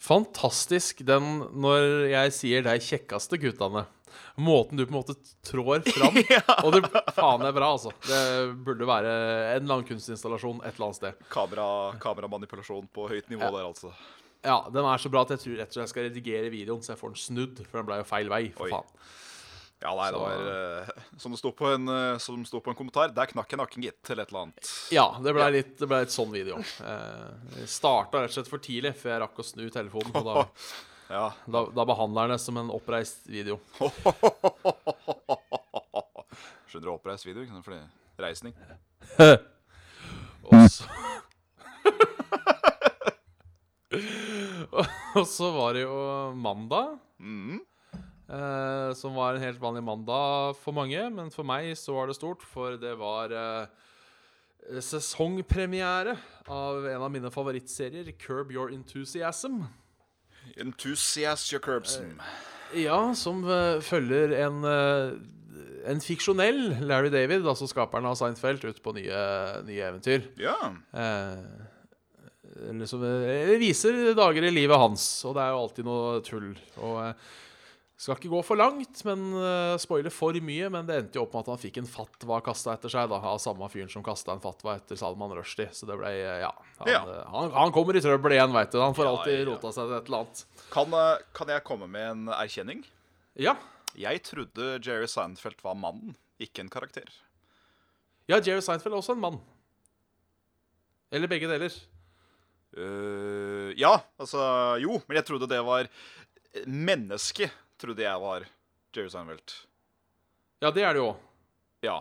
fantastisk 0.00 1.02
den 1.06 1.44
når 1.52 2.08
jeg 2.12 2.32
sier 2.38 2.64
'de 2.64 2.74
kjekkeste 2.80 3.38
guttene'. 3.42 3.84
Måten 4.38 4.78
du 4.78 4.84
på 4.86 4.90
en 4.94 4.98
måte 5.02 5.14
trår 5.46 5.82
fram. 5.94 6.16
Og 6.66 6.72
det 6.74 6.82
faen 7.14 7.42
er 7.46 7.52
bra, 7.54 7.68
altså. 7.76 7.90
Det 8.06 8.22
burde 8.66 8.86
være 8.86 9.10
en 9.56 9.62
eller 9.62 9.74
annen 9.78 9.86
kunstinstallasjon 9.88 10.60
et 10.64 10.74
eller 10.74 10.86
annet 10.88 10.98
sted. 11.00 11.12
Kamera, 11.30 11.66
kameramanipulasjon 12.02 12.86
på 12.94 13.08
høyt 13.10 13.28
nivå 13.30 13.42
Ja. 13.46 13.50
der, 13.50 13.64
altså. 13.70 13.92
Ja, 14.44 14.58
Den 14.72 14.84
er 14.84 14.98
så 15.00 15.08
bra 15.12 15.22
at 15.24 15.30
jeg 15.34 15.40
tror 15.40 15.56
rett 15.60 15.70
og 15.70 15.74
slett 15.74 15.86
jeg 15.86 15.92
skal 15.94 16.06
redigere 16.10 16.50
videoen 16.52 16.82
så 16.84 16.92
jeg 16.94 17.00
får 17.00 17.14
den 17.14 17.22
snudd. 17.22 17.62
For 17.68 17.80
den 17.80 17.88
ble 17.88 17.96
jo 18.02 18.08
feil 18.08 18.28
vei. 18.32 18.42
for 18.54 18.68
Oi. 18.68 18.72
faen 18.74 18.88
Ja, 19.84 19.90
nei, 19.98 20.08
det 20.14 20.20
var 20.20 20.46
eh, 20.48 20.86
Som 21.20 21.34
det 21.34 21.38
sto 21.40 21.50
på 21.56 21.66
en, 21.74 21.88
eh, 21.92 22.16
på 22.54 22.70
en 22.72 22.78
kommentar, 22.78 23.10
der 23.16 23.26
knakk 23.32 23.50
jeg 23.52 23.60
nakken, 23.60 23.82
gitt, 23.84 24.10
eller 24.10 24.22
et 24.24 24.30
eller 24.32 24.42
annet. 24.46 24.70
Ja, 24.94 25.06
det 25.20 25.34
ble 25.36 25.48
litt, 25.58 25.74
det 25.80 25.88
ble 25.90 25.98
litt 26.04 26.14
sånn 26.14 26.32
video. 26.32 26.56
Eh, 26.60 27.30
jeg 27.60 27.68
starta 27.74 28.22
rett 28.24 28.32
og 28.32 28.36
slett 28.38 28.52
for 28.52 28.58
tidlig, 28.64 28.94
før 29.00 29.10
jeg 29.16 29.22
rakk 29.26 29.40
å 29.40 29.44
snu 29.50 29.66
telefonen. 29.72 30.14
Og 30.20 30.24
da, 30.30 30.34
Ja. 31.14 31.26
da, 31.44 31.66
da 31.76 31.84
behandler 31.84 32.30
jeg 32.30 32.32
det 32.32 32.40
som 32.46 32.56
en 32.62 32.70
oppreist 32.72 33.26
video. 33.28 33.58
Skjønner 36.68 36.88
du 36.88 36.94
oppreist 36.94 37.26
video, 37.28 37.44
ikke 37.44 37.54
sant? 37.58 37.66
Fordi 37.68 37.82
reisning. 38.24 38.54
Og 40.48 40.52
så 40.72 40.88
Og 45.18 45.26
så 45.28 45.50
var 45.54 45.76
det 45.76 45.84
jo 45.86 45.96
mandag, 46.36 46.98
Mm. 47.24 47.60
eh, 48.28 48.90
som 48.98 49.14
var 49.16 49.34
en 49.36 49.44
helt 49.44 49.60
vanlig 49.62 49.82
mandag 49.86 50.56
for 50.60 50.74
mange. 50.76 50.98
Men 51.14 51.30
for 51.32 51.46
meg 51.46 51.70
så 51.78 51.94
var 51.96 52.10
det 52.10 52.16
stort, 52.18 52.42
for 52.42 52.76
det 52.80 52.94
var 53.00 53.32
eh, 53.32 54.80
sesongpremiere 54.82 56.16
av 56.48 56.86
en 56.88 57.02
av 57.06 57.10
mine 57.12 57.30
favorittserier, 57.32 58.12
Curb 58.20 58.52
Your 58.52 58.72
Enthusiasm. 58.74 59.62
Enthusiast 60.60 61.52
your 61.52 61.60
curbsome. 61.64 62.18
Ja, 62.74 63.14
som 63.16 63.44
uh, 63.46 63.80
følger 63.84 64.32
en, 64.44 64.64
uh, 64.64 65.14
en 65.88 66.00
fiksjonell 66.02 66.74
Larry 66.84 67.08
David, 67.12 67.46
altså 67.46 67.68
skaperen 67.70 68.08
av 68.08 68.16
Seinfeld, 68.18 68.64
ut 68.66 68.80
på 68.82 68.92
nye, 68.96 69.20
nye 69.68 69.86
eventyr. 69.88 70.26
Ja. 70.40 70.56
Eh, 70.92 71.70
eller 72.54 72.86
som 72.86 73.02
eh, 73.02 73.54
viser 73.58 74.12
dager 74.14 74.46
i 74.46 74.52
livet 74.54 74.78
hans, 74.78 75.06
og 75.26 75.34
det 75.36 75.42
er 75.42 75.54
jo 75.54 75.62
alltid 75.64 75.88
noe 75.88 76.20
tull. 76.26 76.52
Og 76.82 77.00
eh, 77.06 77.32
Skal 78.04 78.16
ikke 78.18 78.30
gå 78.32 78.40
for 78.42 78.58
langt, 78.58 79.00
men 79.06 79.20
uh, 79.38 79.76
spoiler 79.78 80.10
for 80.10 80.34
mye. 80.42 80.66
Men 80.68 80.84
det 80.88 80.96
endte 80.98 81.16
jo 81.16 81.22
opp 81.22 81.36
med 81.36 81.44
at 81.44 81.52
han 81.52 81.60
fikk 81.62 81.76
en 81.78 81.86
fatwa 81.88 82.40
kasta 82.44 82.72
etter 82.74 82.90
seg 82.90 83.06
da, 83.08 83.20
av 83.30 83.38
samme 83.40 83.68
fyren 83.70 83.88
som 83.88 84.02
kasta 84.04 84.34
en 84.34 84.42
fatwa 84.42 84.74
etter 84.80 84.98
Salman 84.98 85.30
Rushdie. 85.38 85.68
Så 85.72 85.86
det 85.86 85.96
ble 86.00 86.10
Ja. 86.42 86.50
Han, 86.80 86.90
Ja. 86.90 86.98
han, 87.30 87.52
han 87.54 87.72
kommer 87.72 87.96
i 87.96 88.02
trøbbel 88.02 88.34
igjen, 88.34 88.52
veit 88.52 88.74
du. 88.74 88.80
Han 88.82 88.96
får 88.98 89.08
alltid 89.12 89.38
ja. 89.38 89.46
rota 89.52 89.70
seg 89.72 89.86
til 89.86 89.96
et 90.00 90.10
eller 90.10 90.24
annet. 90.24 90.42
Kan, 90.74 90.98
kan 91.38 91.54
jeg 91.54 91.64
komme 91.70 91.86
med 91.94 92.10
en 92.10 92.34
erkjenning? 92.34 92.82
Ja. 93.38 93.54
Jeg 93.94 94.24
trodde 94.26 94.74
Jerry 94.82 95.06
Seinfeld 95.08 95.62
var 95.62 95.78
mannen, 95.78 96.16
ikke 96.42 96.66
en 96.66 96.74
karakter. 96.74 97.06
ja, 98.26 98.40
Jerry 98.42 98.60
Seinfeld 98.60 98.90
er 98.92 98.98
også 98.98 99.14
en 99.14 99.22
mann. 99.22 99.38
Eller 101.14 101.30
begge 101.30 101.46
deler. 101.46 101.70
Eh, 102.74 103.70
ja, 103.78 103.92
altså 104.18 104.40
Jo, 104.82 104.98
men 105.06 105.18
jeg 105.20 105.26
trodde 105.28 105.46
det 105.50 105.60
var 105.66 105.86
Menneske 106.66 107.50
trodde 107.80 108.02
jeg 108.02 108.20
var 108.22 108.44
Jerry 108.94 109.10
Seinfeld. 109.10 109.54
Ja, 110.62 110.70
det 110.70 110.84
er 110.86 110.94
det 110.94 111.00
jo. 111.02 111.08
Ja. 111.82 111.96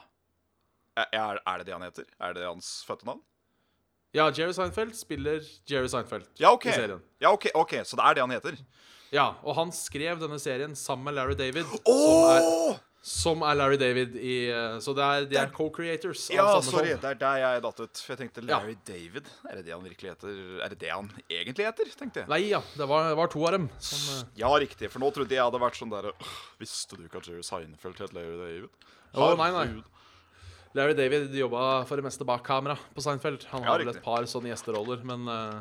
Er, 0.96 1.40
er 1.42 1.58
det 1.58 1.66
det 1.66 1.74
han 1.74 1.86
heter? 1.88 2.06
Er 2.22 2.36
det 2.38 2.46
hans 2.46 2.84
fødte 2.86 3.08
navn? 3.10 3.22
Ja, 4.14 4.28
Jerry 4.30 4.54
Seinfeld 4.54 4.94
spiller 4.94 5.42
Jerry 5.70 5.90
Seinfeld 5.90 6.28
Ja, 6.38 6.52
OK. 6.54 6.68
i 6.70 6.76
serien. 6.76 7.02
Ja, 7.22 7.32
okay, 7.34 7.50
ok, 7.58 7.80
Så 7.84 7.98
det 7.98 8.06
er 8.06 8.14
det 8.20 8.22
han 8.28 8.36
heter? 8.36 8.60
Ja, 9.14 9.26
og 9.42 9.56
han 9.58 9.72
skrev 9.74 10.22
denne 10.22 10.38
serien 10.42 10.76
sammen 10.78 11.06
med 11.10 11.18
Larry 11.18 11.34
David, 11.38 11.66
Åh! 11.86 11.98
som, 11.98 12.30
er, 12.30 12.80
som 13.04 13.42
er 13.44 13.58
Larry 13.60 13.76
David 13.76 14.14
i 14.16 14.36
uh, 14.48 14.78
Så 14.80 14.94
det 14.96 15.04
er, 15.04 15.26
de 15.28 15.36
er 15.42 15.50
co-creators. 15.52 16.22
Ja, 16.32 16.46
sorry. 16.64 16.94
Det 16.96 17.10
er 17.10 17.18
der 17.20 17.40
jeg 17.42 17.64
datt 17.66 17.82
ut. 17.84 18.00
For 18.00 18.14
jeg 18.14 18.20
tenkte 18.22 18.44
Ja. 18.48 18.62
Larry 18.62 18.78
David. 18.88 19.28
Er 19.50 19.58
det 19.60 19.66
det 19.68 19.74
han 19.76 19.84
virkelig 19.84 20.14
heter? 20.14 20.38
Er 20.64 20.72
det 20.72 20.78
det 20.80 20.92
han 20.94 21.10
egentlig 21.28 21.66
heter? 21.68 21.92
tenkte 22.00 22.22
jeg. 22.24 22.30
Nei, 22.32 22.40
ja. 22.54 22.62
Det 22.80 22.88
var, 22.88 23.10
var 23.20 23.28
to 23.34 23.44
av 23.44 23.58
dem. 23.58 23.66
Som, 23.84 24.06
eh, 24.16 24.30
Ja, 24.40 24.54
riktig. 24.56 24.88
For 24.94 25.04
nå 25.04 25.10
trodde 25.12 25.36
jeg 25.36 25.44
hadde 25.44 25.60
vært 25.60 25.76
sånn 25.82 25.92
der 25.92 26.08
Visste 26.64 26.96
du 26.96 27.04
ikke 27.10 27.20
at 27.20 27.28
Jerry 27.28 27.44
Seinfeld 27.44 28.00
het 28.06 28.16
Larry 28.16 28.38
David? 28.40 28.70
Å, 29.20 29.28
nei, 29.42 29.50
nei. 29.52 29.68
Larry 30.80 30.96
David 30.98 31.36
jobba 31.38 31.84
for 31.86 32.00
det 32.00 32.06
meste 32.08 32.26
bak 32.26 32.42
kamera 32.48 32.78
på 32.96 33.04
Seinfeld. 33.04 33.44
Han 33.52 33.62
Ja, 33.68 33.74
har 33.76 33.84
vel 33.84 33.92
et 33.92 34.00
par 34.02 34.24
sånne 34.32 34.50
gjesteroller, 34.56 35.04
men 35.06 35.28
uh, 35.28 35.60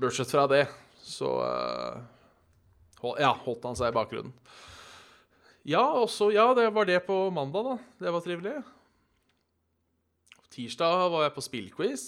Bortsett 0.00 0.32
fra 0.32 0.46
det, 0.50 0.64
så 1.04 1.28
uh, 1.44 2.00
hold, 3.04 3.20
Ja, 3.22 3.30
holdt 3.44 3.68
han 3.68 3.76
seg 3.78 3.92
i 3.92 3.96
bakgrunnen. 4.00 4.32
Ja, 5.66 5.82
også, 5.98 6.30
Ja, 6.30 6.52
det 6.54 6.68
var 6.74 6.86
det 6.86 7.00
på 7.08 7.26
mandag, 7.34 7.64
da. 7.66 7.76
Det 7.98 8.12
var 8.14 8.22
trivelig. 8.22 8.54
Tirsdag 10.54 11.10
var 11.10 11.24
jeg 11.26 11.34
på 11.34 11.42
spillquiz. 11.42 12.04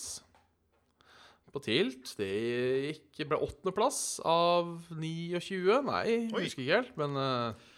På 1.51 1.59
Tilt. 1.65 2.13
Det 2.21 2.29
gikk 2.87 3.27
ble 3.27 3.41
åttendeplass 3.43 4.21
av 4.23 4.71
29. 4.95 5.81
Nei, 5.89 6.05
jeg 6.07 6.31
husker 6.37 6.63
ikke 6.63 6.77
helt, 6.77 6.95
men 7.01 7.19
uh, 7.19 7.69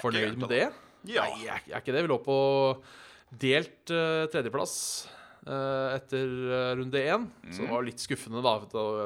fornøyd 0.00 0.34
med 0.40 0.50
det. 0.50 0.64
Ja. 1.06 1.28
Nei, 1.28 1.44
jeg 1.44 1.52
er, 1.52 1.62
jeg 1.68 1.76
er 1.76 1.84
ikke 1.84 1.94
det. 1.94 2.02
Vi 2.02 2.10
lå 2.10 2.18
på 2.26 2.38
delt 3.46 3.94
uh, 3.94 4.26
tredjeplass 4.32 4.74
etter 5.46 6.26
eh, 6.26 6.70
runde 6.78 7.00
én. 7.02 7.26
Så 7.54 7.62
det 7.62 7.70
var 7.70 7.84
litt 7.86 8.02
skuffende 8.02 8.42
da, 8.42 8.56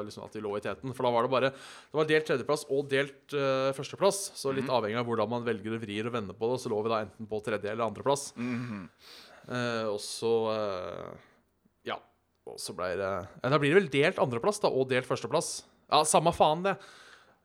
liksom, 0.07 0.25
at 0.25 0.33
de 0.33 0.41
lå 0.41 0.55
i 0.57 0.63
teten. 0.65 0.93
For 0.97 1.05
da 1.05 1.11
var 1.13 1.27
det 1.27 1.31
bare 1.33 1.49
Det 1.53 1.97
var 1.99 2.07
delt 2.09 2.25
tredjeplass 2.29 2.63
og 2.73 2.87
delt 2.89 3.35
uh, 3.37 3.69
førsteplass. 3.77 4.21
Så 4.39 4.53
litt 4.55 4.69
avhengig 4.71 4.97
av 4.97 5.05
hvordan 5.05 5.29
man 5.29 5.45
velger 5.45 5.75
og 5.77 5.83
vrir 5.83 6.09
og 6.09 6.15
vender 6.15 6.37
på 6.37 6.49
det, 6.51 6.61
så 6.63 6.71
lå 6.73 6.79
vi 6.81 6.93
da 6.93 7.01
enten 7.05 7.29
på 7.29 7.41
tredje- 7.45 7.71
eller 7.73 7.85
andreplass. 7.85 8.31
Mm. 8.37 8.87
Uh, 9.49 9.85
og 9.91 9.99
så 10.01 10.33
uh, 10.49 11.11
Ja. 11.87 11.99
Og 12.49 12.57
så 12.61 12.73
ble 12.77 12.93
det 12.97 13.11
Da 13.45 13.59
blir 13.61 13.75
det 13.75 13.79
vel 13.83 13.91
delt 13.93 14.21
andreplass 14.21 14.61
da, 14.63 14.71
og 14.73 14.89
delt 14.89 15.05
førsteplass. 15.09 15.51
Ja, 15.91 16.01
samme 16.07 16.33
faen, 16.33 16.63
det. 16.65 16.77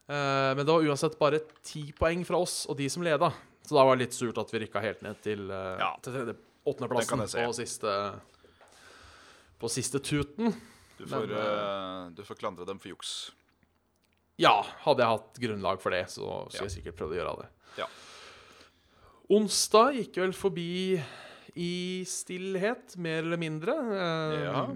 Eh, 0.07 0.53
men 0.55 0.63
det 0.63 0.71
var 0.71 0.85
uansett 0.87 1.17
bare 1.19 1.41
ti 1.67 1.89
poeng 1.99 2.21
fra 2.25 2.39
oss 2.39 2.61
og 2.71 2.77
de 2.79 2.87
som 2.93 3.03
leda. 3.03 3.33
Så 3.67 3.75
da 3.75 3.83
var 3.83 3.97
det 3.97 4.05
litt 4.07 4.15
surt 4.15 4.39
at 4.39 4.53
vi 4.55 4.61
rykka 4.63 4.79
helt 4.85 5.03
ned 5.03 5.19
til, 5.25 5.49
Ja. 5.51 5.89
til 6.01 6.15
tredje, 6.15 6.37
åttendeplassen 6.63 7.25
og 7.43 7.55
siste 7.59 7.91
På 9.61 9.71
siste 9.73 9.99
tuten. 10.05 10.53
Du, 10.99 11.05
får, 11.07 11.27
Men, 11.27 11.37
eh, 11.37 12.11
du 12.17 12.23
får 12.25 12.39
klandre 12.41 12.67
dem 12.69 12.79
for 12.81 12.89
juks. 12.93 13.33
Ja, 14.41 14.63
hadde 14.85 15.01
jeg 15.05 15.09
hatt 15.15 15.39
grunnlag 15.41 15.81
for 15.81 15.91
det, 15.97 16.05
så 16.13 16.45
skulle 16.51 16.67
Ja. 16.67 16.69
jeg 16.69 16.75
sikkert 16.77 16.97
prøvd 16.99 17.15
å 17.15 17.19
gjøre 17.21 17.37
det. 17.41 17.49
Ja. 17.79 17.87
Onsdag 19.33 19.97
gikk 19.97 20.19
vel 20.23 20.35
forbi 20.37 21.01
i 21.57 22.05
stillhet, 22.07 22.97
mer 23.01 23.23
eller 23.25 23.41
mindre. 23.41 23.73
Eh, 23.97 24.45
Ja. 24.45 24.67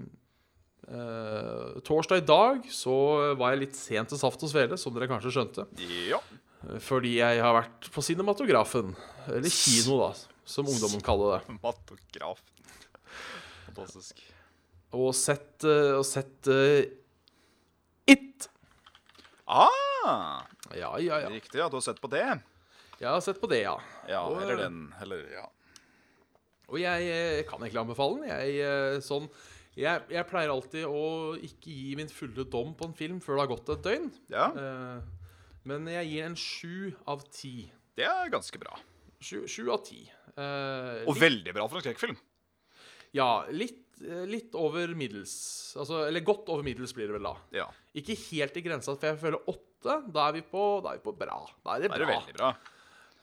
Uh, 0.91 1.77
torsdag 1.85 2.17
i 2.17 2.25
dag 2.25 2.63
så 2.73 3.35
var 3.37 3.51
jeg 3.53 3.59
litt 3.61 3.75
sent 3.77 4.09
til 4.09 4.17
Saft 4.17 4.41
og 4.43 4.49
Svele, 4.49 4.75
som 4.81 4.91
dere 4.93 5.07
kanskje 5.07 5.31
skjønte. 5.31 5.63
Ja. 6.09 6.17
Eh, 6.67 6.79
Fordi 6.83 7.13
jeg 7.21 7.39
har 7.39 7.53
vært 7.61 7.87
på 7.93 8.01
cinematografen. 8.03 8.95
Eller 9.27 9.47
kino, 9.53 9.99
da, 10.01 10.09
som 10.43 10.65
ungdommen 10.65 10.99
kaller 11.05 11.37
det. 11.37 11.45
Cinematografen. 11.45 12.43
Fantastisk. 13.67 14.19
Og 14.97 15.13
sett, 15.15 15.63
eh, 15.63 15.93
og 15.97 16.03
sett 16.07 16.47
uh, 16.51 16.81
It. 18.11 18.49
Ah! 19.47 20.43
Ja, 20.75 20.93
ja, 20.99 21.19
ja. 21.23 21.29
Riktig, 21.31 21.59
ja. 21.59 21.69
Du 21.71 21.77
har 21.79 21.85
sett 21.85 22.01
på 22.01 22.09
det? 22.11 22.25
Jeg 23.01 23.09
har 23.09 23.21
sett 23.23 23.39
på 23.41 23.47
det, 23.51 23.63
ja. 23.65 23.77
Ja, 24.09 24.23
Og, 24.27 24.41
eller 24.41 24.57
eh, 24.57 24.63
den. 24.65 24.81
Eller 25.01 25.23
ja. 25.33 25.45
Og 26.71 26.79
jeg 26.79 27.07
jeg 27.07 27.45
kan 27.49 27.59
egentlig 27.63 27.81
anbefale 27.81 28.21
den. 28.21 28.29
Jeg, 28.31 28.59
eh, 28.63 28.99
sånn, 29.03 29.25
jeg, 29.79 30.03
jeg 30.11 30.27
pleier 30.29 30.51
alltid 30.53 30.85
å 30.87 31.01
ikke 31.39 31.71
gi 31.73 31.95
min 31.99 32.11
fulle 32.11 32.45
dom 32.51 32.73
på 32.79 32.87
en 32.89 32.95
film 32.95 33.19
før 33.23 33.37
det 33.39 33.43
har 33.45 33.51
gått 33.55 33.73
et 33.75 33.83
døgn. 33.87 34.11
ja. 34.31 34.51
Uh, 34.55 35.17
men 35.61 35.85
jeg 35.85 36.07
gir 36.09 36.23
en 36.25 36.35
sju 36.41 36.75
av 37.05 37.21
ti. 37.29 37.67
Det 37.93 38.01
er 38.09 38.31
ganske 38.33 38.57
bra. 38.57 38.73
Sju, 39.21 39.43
sju 39.45 39.67
av 39.69 39.83
ti. 39.85 39.99
Eh, 40.33 41.03
Og 41.05 41.11
litt- 41.13 41.21
veldig 41.21 41.53
bra 41.53 41.67
for 41.69 41.77
en 41.77 41.83
skrekkfilm. 41.83 42.15
Ja, 43.13 43.45
litt, 43.53 43.75
eh, 43.77 43.90
litt 44.27 44.55
over 44.57 44.87
middels. 44.97 45.75
Altså, 45.79 46.07
eller 46.07 46.23
godt 46.25 46.49
over 46.49 46.63
middels 46.65 46.93
blir 46.93 47.07
det 47.11 47.15
vel 47.19 47.27
da. 47.29 47.33
Ja. 47.55 47.67
Ikke 47.97 48.15
helt 48.31 48.57
i 48.57 48.63
grensa, 48.65 48.95
for 48.95 49.07
jeg 49.11 49.19
føler 49.21 49.49
åtte. 49.51 49.97
Da 50.13 50.27
er 50.29 50.33
vi 50.37 50.41
på, 50.45 50.63
da 50.85 50.93
er 50.93 50.99
vi 50.99 51.05
på 51.09 51.15
bra. 51.17 51.39
Da 51.65 51.75
er 51.75 51.81
det 51.85 51.91
Det 51.91 51.97
bra. 51.99 52.07
er 52.07 52.15
veldig 52.21 52.37
bra. 52.37 52.51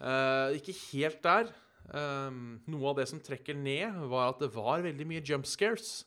Eh, 0.00 0.58
ikke 0.60 0.74
helt 0.92 1.22
der. 1.22 1.52
Um, 1.88 2.60
noe 2.68 2.90
av 2.90 2.96
det 2.98 3.06
som 3.08 3.20
trekker 3.24 3.56
ned, 3.56 3.94
var 4.10 4.34
at 4.34 4.38
det 4.42 4.50
var 4.52 4.82
veldig 4.84 5.06
mye 5.08 5.22
jump 5.24 5.46
scares. 5.48 6.04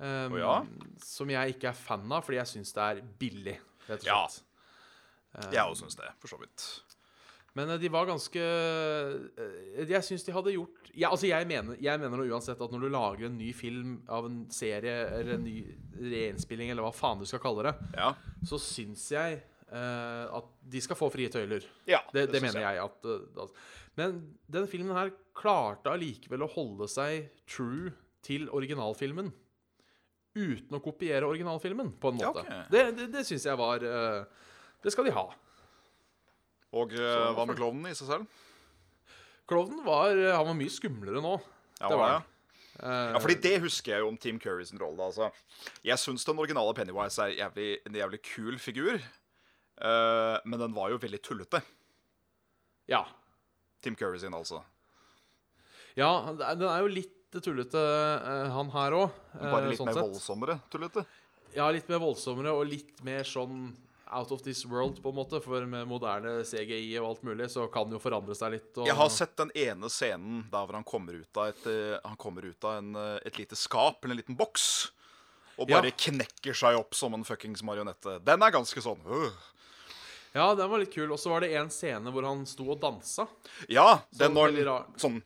Um, 0.00 0.34
Å 0.34 0.38
ja? 0.40 0.56
Som 0.98 1.30
jeg 1.30 1.54
ikke 1.54 1.68
er 1.70 1.78
fan 1.78 2.10
av, 2.12 2.24
fordi 2.26 2.40
jeg 2.40 2.50
syns 2.56 2.72
det 2.74 2.82
er 2.82 3.02
billig, 3.20 3.54
rett 3.88 4.00
og 4.02 4.06
Ja. 4.08 4.26
slett. 4.26 4.42
Jeg 5.52 5.62
òg 5.62 5.76
syns 5.76 5.94
det, 5.96 6.08
for 6.18 6.28
så 6.32 6.38
vidt. 6.40 6.64
Men 7.56 7.70
eh, 7.72 7.78
de 7.80 7.88
var 7.92 8.06
ganske 8.08 8.42
eh, 8.42 9.88
Jeg 9.88 10.04
syns 10.04 10.24
de 10.26 10.34
hadde 10.36 10.52
gjort 10.56 10.90
ja, 10.96 11.10
altså 11.12 11.28
jeg 11.28 11.44
mener, 11.48 11.76
jeg 11.82 12.00
mener 12.00 12.16
nå 12.20 12.24
uansett 12.32 12.60
at 12.64 12.72
når 12.72 12.86
du 12.86 12.88
lager 12.94 13.26
en 13.28 13.34
ny 13.36 13.50
film 13.56 13.98
av 14.08 14.24
en 14.30 14.38
serie 14.54 14.94
eller 15.18 15.34
en 15.34 15.42
ny 15.44 15.58
reinnspilling, 16.00 16.70
eller 16.72 16.86
hva 16.86 16.92
faen 16.96 17.20
du 17.20 17.26
skal 17.28 17.42
kalle 17.42 17.66
det, 17.68 17.74
Ja. 17.98 18.14
så 18.48 18.56
syns 18.62 19.02
jeg 19.12 19.42
uh, 19.68 20.24
at 20.38 20.48
de 20.72 20.80
skal 20.80 20.96
få 20.96 21.10
frie 21.12 21.28
tøyler. 21.32 21.66
ja 21.84 22.00
Det, 22.14 22.22
det 22.30 22.38
det 22.38 22.42
mener 22.46 22.64
jeg 22.64 22.80
at 22.86 23.10
uh, 23.12 23.52
Men 24.00 24.22
den 24.48 24.64
filmen 24.72 24.96
her 24.96 25.12
klarte 25.36 25.92
allikevel 25.92 26.46
å 26.46 26.52
holde 26.54 26.88
seg 26.88 27.28
true 27.44 27.92
til 28.24 28.48
originalfilmen. 28.56 29.28
Uten 30.36 30.76
å 30.76 30.80
kopiere 30.84 31.28
originalfilmen, 31.28 31.92
på 32.00 32.12
en 32.14 32.24
Ja, 32.24 32.32
måte. 32.32 32.62
Det, 32.72 32.86
det, 32.96 33.10
det 33.20 33.26
syns 33.28 33.44
jeg 33.48 33.60
var 33.60 33.84
uh, 33.84 34.24
Det 34.80 34.96
skal 34.96 35.08
de 35.10 35.12
ha. 35.16 35.28
Og 36.76 36.92
eh, 36.98 37.26
hva 37.36 37.44
med 37.48 37.56
klovnen 37.58 37.90
i 37.90 37.96
seg 37.96 38.10
selv? 38.10 38.40
Klovnen 39.48 39.84
var, 39.86 40.10
han 40.34 40.48
var 40.48 40.56
mye 40.58 40.72
skumlere 40.74 41.22
nå. 41.22 41.36
Ja, 41.80 41.88
Det 41.92 41.98
var 42.00 42.10
det. 42.16 42.22
Eh, 42.82 43.10
Ja, 43.14 43.20
fordi 43.22 43.36
det 43.40 43.54
husker 43.62 43.94
jeg 43.94 44.02
jo 44.04 44.08
om 44.10 44.16
Team 44.20 44.38
Curry 44.42 44.64
sin 44.68 44.80
rolle. 44.82 45.00
Altså. 45.06 45.30
Jeg 45.86 45.96
syns 46.02 46.26
den 46.28 46.38
originale 46.42 46.74
Pennywise 46.76 47.22
er 47.24 47.36
jævlig, 47.38 47.68
en 47.86 47.94
jævlig 48.00 48.20
kul 48.26 48.58
figur. 48.60 48.98
uh, 49.80 50.38
men 50.44 50.58
den 50.60 50.74
var 50.76 50.90
jo 50.92 50.98
veldig 50.98 51.22
tullete. 51.22 51.62
ja. 52.88 53.04
Team 53.84 53.94
Curry 53.94 54.18
sin, 54.18 54.34
altså. 54.34 54.62
ja, 55.94 56.08
den 56.34 56.62
er 56.66 56.80
jo 56.80 56.88
litt 56.90 57.12
tullete, 57.44 57.76
uh, 57.78 58.48
han 58.50 58.70
her 58.72 58.96
òg. 58.96 59.10
Bare 59.36 59.68
litt 59.70 59.82
mer 59.84 59.98
voldsommere 60.00 60.56
tullete. 60.72 61.04
Ja, 61.54 61.68
litt 61.70 61.86
mer 61.92 62.00
voldsommere 62.02 62.50
og 62.56 62.64
litt 62.66 62.98
mer 63.06 63.22
sånn 63.28 63.68
out 64.12 64.32
of 64.32 64.42
this 64.42 64.64
world, 64.66 65.02
på 65.02 65.08
en 65.08 65.14
måte. 65.18 65.40
For 65.44 65.66
med 65.66 65.88
moderne 65.88 66.38
CGI 66.46 66.98
og 67.00 67.08
alt 67.08 67.24
mulig, 67.26 67.48
så 67.50 67.66
kan 67.72 67.88
det 67.90 67.98
jo 67.98 68.02
forandre 68.02 68.36
seg 68.38 68.56
litt. 68.56 68.70
Og... 68.76 68.86
Jeg 68.88 68.98
har 68.98 69.10
sett 69.12 69.36
den 69.38 69.52
ene 69.54 69.90
scenen 69.92 70.44
der 70.52 70.66
hvor 70.66 70.78
han 70.78 70.86
kommer 70.86 71.18
ut 71.18 71.40
av 71.40 71.50
et, 71.52 71.66
eh, 71.70 71.96
han 72.04 72.18
kommer 72.20 72.46
ut 72.46 72.68
av 72.68 72.78
en, 72.80 72.94
eh, 73.00 73.18
et 73.26 73.40
lite 73.40 73.58
skap 73.58 74.04
eller 74.04 74.16
en 74.16 74.22
liten 74.22 74.38
boks. 74.38 74.68
Og 75.56 75.70
bare 75.70 75.88
Ja. 75.88 75.96
knekker 75.96 76.54
seg 76.54 76.76
opp 76.76 76.94
som 76.94 77.14
en 77.16 77.24
fuckings 77.24 77.62
marionette. 77.64 78.18
Den 78.24 78.42
er 78.42 78.52
ganske 78.52 78.82
sånn 78.84 79.00
øh. 79.08 79.30
Ja, 80.36 80.50
den 80.54 80.68
var 80.68 80.78
litt 80.82 80.92
kul. 80.92 81.08
Og 81.10 81.18
så 81.18 81.30
var 81.32 81.40
det 81.40 81.54
en 81.56 81.70
scene 81.72 82.12
hvor 82.12 82.26
han 82.28 82.44
sto 82.44 82.68
og 82.68 82.80
dansa. 82.82 83.24
Ja, 83.72 84.02
den 84.12 84.36
veldig 84.36 84.66
sånn 85.00 85.22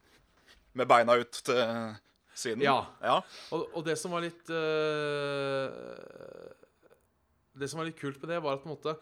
med 0.79 0.87
beina 0.87 1.17
ut 1.19 1.33
til 1.33 1.59
siden. 2.41 2.63
Ja. 2.63 2.87
ja. 3.03 3.17
Og, 3.51 3.67
og 3.75 3.85
det 3.85 3.97
som 3.99 4.15
var 4.15 4.23
litt 4.25 4.51
eh, 4.55 5.67
Det 7.61 7.69
som 7.71 7.81
var 7.81 7.89
litt 7.89 8.01
kult 8.01 8.21
med 8.23 8.33
det, 8.33 8.41
var 8.45 8.57
at 8.57 8.65
på 8.65 8.71
en 8.71 8.77
måte 8.77 8.97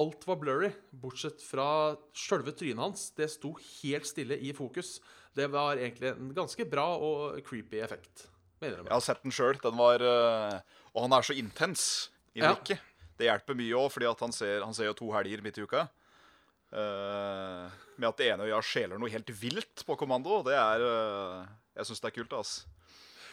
alt 0.00 0.26
var 0.26 0.38
blurry, 0.40 0.70
bortsett 1.02 1.42
fra 1.42 1.96
sjølve 2.16 2.54
trynet 2.56 2.82
hans. 2.82 3.08
Det 3.16 3.28
sto 3.32 3.52
helt 3.58 4.08
stille 4.08 4.38
i 4.38 4.52
fokus. 4.56 4.98
Det 5.36 5.48
var 5.52 5.80
egentlig 5.80 6.12
en 6.14 6.30
ganske 6.36 6.66
bra 6.70 6.86
og 6.96 7.40
creepy 7.46 7.82
effekt. 7.84 8.26
Mener 8.60 8.84
Jeg 8.84 8.92
har 8.92 9.04
sett 9.04 9.22
den 9.24 9.34
sjøl. 9.34 9.58
Den 9.62 9.76
var 9.78 10.02
eh, 10.04 10.58
Og 10.92 11.06
han 11.06 11.14
er 11.16 11.26
så 11.26 11.36
intens 11.36 11.84
i 12.36 12.44
Ja. 12.44 12.54
Det 13.20 13.28
hjelper 13.28 13.56
mye 13.56 13.76
òg, 13.76 13.90
fordi 13.92 14.08
han 14.08 14.32
ser, 14.32 14.62
han 14.64 14.72
ser 14.72 14.88
jo 14.88 14.96
to 14.96 15.10
helger 15.12 15.42
midt 15.44 15.58
i 15.60 15.64
uka. 15.68 15.88
Uh, 16.70 17.66
med 17.98 18.06
at 18.08 18.20
det 18.20 18.28
ene 18.30 18.46
øya 18.46 18.60
skjeler 18.62 18.96
noe 18.96 19.10
helt 19.10 19.28
vilt 19.42 19.82
på 19.84 19.96
kommando. 19.98 20.38
Det 20.46 20.54
er 20.54 20.80
uh, 20.80 21.48
Jeg 21.76 21.88
syns 21.88 22.00
det 22.00 22.08
er 22.08 22.14
kult. 22.16 22.36
ass 22.38 22.62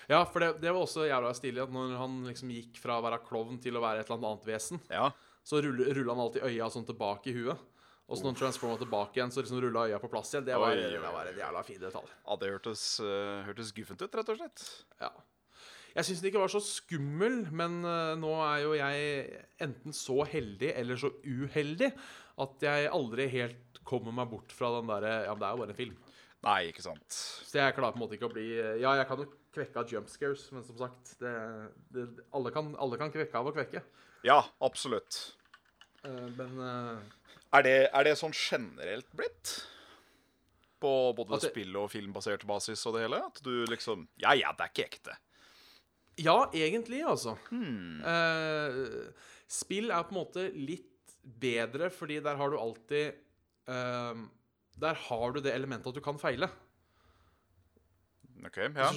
Ja, 0.08 0.22
for 0.26 0.44
det, 0.44 0.54
det 0.64 0.72
var 0.72 0.86
også 0.86 1.08
jævla 1.08 1.34
stilig 1.36 1.66
at 1.66 1.72
når 1.74 1.98
han 2.00 2.20
liksom 2.30 2.52
gikk 2.56 2.78
fra 2.80 3.00
å 3.00 3.04
være 3.04 3.20
klovn 3.28 3.58
til 3.64 3.76
å 3.76 3.82
være 3.84 4.04
et 4.06 4.12
eller 4.12 4.30
annet 4.32 4.46
vesen, 4.48 4.80
Ja, 4.92 5.10
så 5.48 5.60
rulla 5.64 5.90
rulla 5.96 6.16
han 6.16 6.24
alltid 6.26 6.46
øya 6.48 6.70
sånn 6.72 6.88
tilbake 6.88 7.32
i 7.32 7.36
huet. 7.36 7.66
Og 8.08 8.16
så 8.16 8.24
når 8.24 8.32
han 8.32 8.40
transforma 8.40 8.78
tilbake 8.80 9.20
igjen, 9.20 9.32
så 9.36 9.44
liksom 9.44 9.60
rulla 9.60 9.84
øya 9.90 9.98
på 10.00 10.08
plass 10.12 10.30
igjen. 10.32 10.46
Det 10.48 10.56
var, 10.56 10.72
Oi, 10.72 10.84
oi, 10.86 10.92
det 10.96 11.12
var 11.12 11.28
en 11.28 11.42
jævla 11.42 11.64
fin 11.68 11.82
detalj. 11.82 12.14
ja 12.24 12.38
Det 12.40 12.52
hørtes, 12.54 12.84
uh, 13.04 13.42
hørtes 13.48 13.74
guffent 13.76 14.04
ut, 14.06 14.16
rett 14.16 14.32
og 14.32 14.40
slett. 14.40 14.64
Ja. 15.04 15.10
Jeg 15.98 16.08
syns 16.08 16.22
den 16.22 16.30
ikke 16.30 16.44
var 16.44 16.52
så 16.54 16.62
skummel, 16.62 17.40
men 17.58 17.80
eh, 17.82 18.12
nå 18.22 18.30
er 18.46 18.60
jo 18.62 18.76
jeg 18.78 19.40
enten 19.66 19.96
så 19.98 20.20
heldig 20.30 20.70
eller 20.78 21.00
så 21.02 21.10
uheldig 21.26 21.88
at 22.44 22.66
jeg 22.68 22.92
aldri 22.94 23.26
helt 23.34 23.80
kommer 23.88 24.14
meg 24.14 24.30
bort 24.30 24.54
fra 24.54 24.70
den 24.76 24.92
derre 24.92 25.16
Ja, 25.26 25.34
men 25.34 25.42
det 25.42 25.48
er 25.48 25.56
jo 25.56 25.64
bare 25.64 25.74
en 25.74 25.80
film. 25.80 25.96
Nei, 26.46 26.68
ikke 26.70 26.84
sant. 26.86 27.16
Så 27.48 27.58
jeg 27.58 27.74
klarer 27.76 27.96
på 27.96 27.98
en 27.98 28.04
måte 28.06 28.18
ikke 28.18 28.28
å 28.30 28.34
bli 28.34 28.46
Ja, 28.82 28.94
jeg 29.00 29.08
kan 29.10 29.24
jo 29.24 29.30
kvekke 29.58 29.82
av 29.82 29.90
jump 29.92 30.10
scares, 30.12 30.44
men 30.54 30.64
som 30.68 30.78
sagt 30.78 31.16
det, 31.22 31.34
det, 31.96 32.06
alle, 32.38 32.52
kan, 32.54 32.70
alle 32.78 33.00
kan 33.02 33.10
kvekke 33.14 33.40
av 33.40 33.50
å 33.50 33.54
kvekke. 33.56 33.82
Ja, 34.28 34.44
absolutt. 34.62 35.18
Uh, 36.06 36.28
men 36.38 36.60
uh, 36.62 37.00
Er 37.58 37.66
det, 37.66 37.78
er 37.90 38.06
det 38.06 38.14
sånn 38.20 38.36
generelt 38.38 39.10
blitt? 39.18 39.56
På 40.78 41.14
både 41.18 41.40
det- 41.42 41.50
spill- 41.50 41.80
og 41.82 41.90
filmbasert 41.90 42.46
basis 42.46 42.86
og 42.86 42.98
det 42.98 43.08
hele? 43.08 43.24
At 43.32 43.42
du 43.46 43.66
liksom 43.66 44.06
Ja, 44.22 44.36
ja, 44.38 44.54
det 44.54 44.68
er 44.68 44.74
ikke 44.76 44.86
ekte. 44.92 45.18
Ja, 46.18 46.38
egentlig, 46.58 47.04
altså. 47.06 47.36
Eh, 47.54 48.78
spill 49.46 49.92
er 49.94 50.06
på 50.08 50.16
en 50.16 50.18
måte 50.18 50.48
litt 50.54 51.14
bedre, 51.22 51.92
fordi 51.94 52.18
der 52.26 52.40
har 52.40 52.50
du 52.50 52.58
alltid 52.58 53.20
Der 54.82 54.98
har 55.08 55.34
du 55.34 55.42
det 55.42 55.54
elementet 55.56 55.90
at 55.90 55.98
du 55.98 56.04
kan 56.06 56.20
feile. 56.22 56.50
OK, 58.46 58.58
ja. 58.58 58.90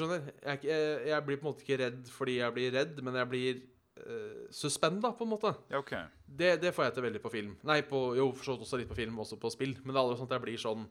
Jeg, 0.45 0.65
jeg, 1.09 1.21
blir 1.27 1.39
på 1.41 1.47
en 1.47 1.51
måte 1.51 1.65
ikke 1.65 1.79
redd 1.81 2.09
fordi 2.13 2.39
jeg 2.39 2.55
blir 2.57 2.75
redd, 2.75 2.99
men 3.05 3.17
jeg 3.17 3.29
blir 3.31 3.61
uh, 4.05 4.43
suspenda, 4.55 5.15
på 5.17 5.25
en 5.27 5.33
måte. 5.33 5.55
ja 5.73 5.81
OK. 5.81 5.95
Det, 6.27 6.57
det 6.63 6.75
får 6.77 6.89
jeg 6.89 6.97
til 6.97 7.07
veldig 7.07 7.23
på 7.25 7.33
film. 7.33 7.55
Nei, 7.69 7.81
på, 7.89 8.03
jo, 8.19 8.31
for 8.37 8.47
så 8.47 8.57
vidt 8.57 8.67
også 8.67 8.83
litt 8.83 8.91
på 8.91 8.99
film, 8.99 9.17
også 9.23 9.41
på 9.41 9.53
spill. 9.53 9.73
Men 9.81 9.95
det 9.95 9.97
er 9.97 10.03
aldri 10.03 10.21
sånn 10.21 10.31
at 10.31 10.37
jeg 10.37 10.47
blir 10.47 10.61
sånn 10.61 10.85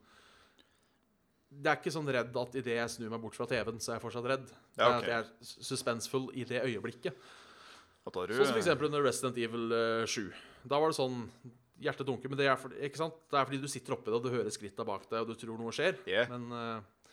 Det 1.50 1.70
er 1.70 1.80
ikke 1.80 1.94
sånn 1.94 2.12
redd 2.18 2.42
at 2.42 2.58
idet 2.60 2.80
jeg 2.80 2.96
snur 2.96 3.14
meg 3.14 3.24
bort 3.24 3.38
fra 3.38 3.48
TV-en, 3.50 3.80
så 3.82 3.94
er 3.94 4.00
jeg 4.00 4.06
fortsatt 4.08 4.32
redd. 4.34 4.50
Det 4.50 4.84
Ja, 4.84 4.90
er 4.90 4.98
at 4.98 5.14
jeg 5.14 5.20
er 5.22 5.54
suspensfull 5.70 6.30
i 6.34 6.48
det 6.50 6.66
øyeblikket. 6.66 7.30
Du 8.10 8.16
Sånn 8.18 8.48
som 8.48 8.56
for 8.56 8.64
eksempel 8.64 8.88
under 8.88 9.04
Resident 9.06 9.38
Evil 9.38 9.70
uh, 9.70 10.06
7. 10.10 10.32
Da 10.66 10.80
var 10.82 10.90
det 10.90 10.98
sånn 10.98 11.28
Hjertet 11.80 12.08
dunker, 12.08 12.32
men 12.32 12.40
det 12.40 12.48
er, 12.52 12.60
sant? 13.00 13.20
det 13.32 13.40
er 13.40 13.46
fordi 13.48 13.62
du 13.62 13.70
sitter 13.72 13.96
oppi 13.96 14.12
det, 14.12 14.18
og 14.18 14.26
du 14.26 14.34
hører 14.34 14.52
skritta 14.52 14.86
bak 14.88 15.06
deg, 15.08 15.22
og 15.22 15.30
du 15.30 15.40
tror 15.40 15.60
noe 15.60 15.74
skjer. 15.76 16.00
Yeah. 16.10 16.28
Men, 16.32 16.50
eh, 16.56 17.12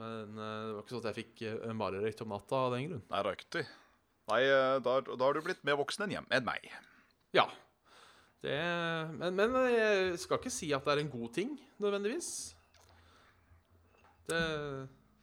men 0.00 0.38
eh, 0.38 0.60
det 0.64 0.76
var 0.76 0.84
ikke 0.84 0.94
sånn 0.94 1.02
at 1.02 1.10
jeg 1.10 1.18
fikk 1.18 1.42
uh, 1.50 1.72
mareritt 1.76 2.22
om 2.24 2.32
natta 2.32 2.62
av 2.66 2.76
den 2.76 2.86
grunn. 2.86 3.02
Nei, 3.12 3.24
riktig. 3.26 3.64
Nei, 4.30 4.44
eh, 4.46 4.76
da, 4.84 4.94
da 5.10 5.18
har 5.20 5.36
du 5.36 5.42
blitt 5.44 5.66
mer 5.66 5.76
voksen 5.80 6.06
enn 6.06 6.14
hjem 6.16 6.30
enn 6.32 6.46
meg. 6.46 6.70
Ja. 7.36 7.48
Det, 8.40 8.56
men, 9.18 9.36
men 9.36 9.58
jeg 9.68 10.16
skal 10.22 10.40
ikke 10.40 10.54
si 10.54 10.70
at 10.72 10.86
det 10.86 10.94
er 10.94 11.02
en 11.02 11.12
god 11.12 11.34
ting, 11.36 11.52
nødvendigvis. 11.82 12.30
Det 14.30 14.40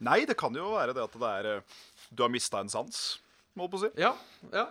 Nei, 0.04 0.22
det 0.30 0.36
kan 0.38 0.54
jo 0.54 0.76
være 0.76 0.94
det 0.94 1.02
at 1.02 1.16
det 1.18 1.30
er 1.40 1.48
eh, 1.56 1.78
Du 2.14 2.22
har 2.22 2.30
mista 2.30 2.62
en 2.62 2.70
sans, 2.70 2.98
må 3.58 3.66
jeg 3.66 3.74
på 3.74 3.80
å 3.80 3.84
si. 3.86 3.90
Ja. 4.02 4.12
ja. 4.54 4.68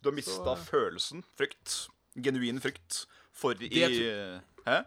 Du 0.00 0.08
har 0.08 0.16
mista 0.16 0.54
følelsen, 0.70 1.24
frykt, 1.36 1.74
genuin 2.16 2.62
frykt, 2.64 3.04
for 3.34 3.52
i 3.58 3.68
Det 3.68 4.42
Hæ? 4.66 4.82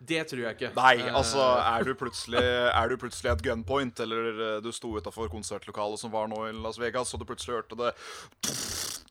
Det 0.00 0.22
tror 0.30 0.40
jeg 0.46 0.56
ikke. 0.56 0.70
Nei, 0.76 0.94
Eh, 1.04 1.14
altså, 1.14 1.42
er 1.60 1.84
du 1.84 1.92
plutselig 1.94 2.40
Er 2.40 2.88
du 2.88 2.96
plutselig 2.96 3.32
et 3.34 3.42
gunpoint, 3.44 4.00
eller 4.00 4.28
eh, 4.56 4.60
du 4.64 4.70
sto 4.72 4.94
utafor 4.96 5.28
konsertlokalet 5.28 6.00
som 6.00 6.10
var 6.14 6.26
nå 6.32 6.38
i 6.48 6.52
Las 6.56 6.78
Vegas, 6.80 7.12
og 7.14 7.20
du 7.20 7.26
plutselig 7.28 7.58
hørte 7.58 7.76
det 7.76 7.90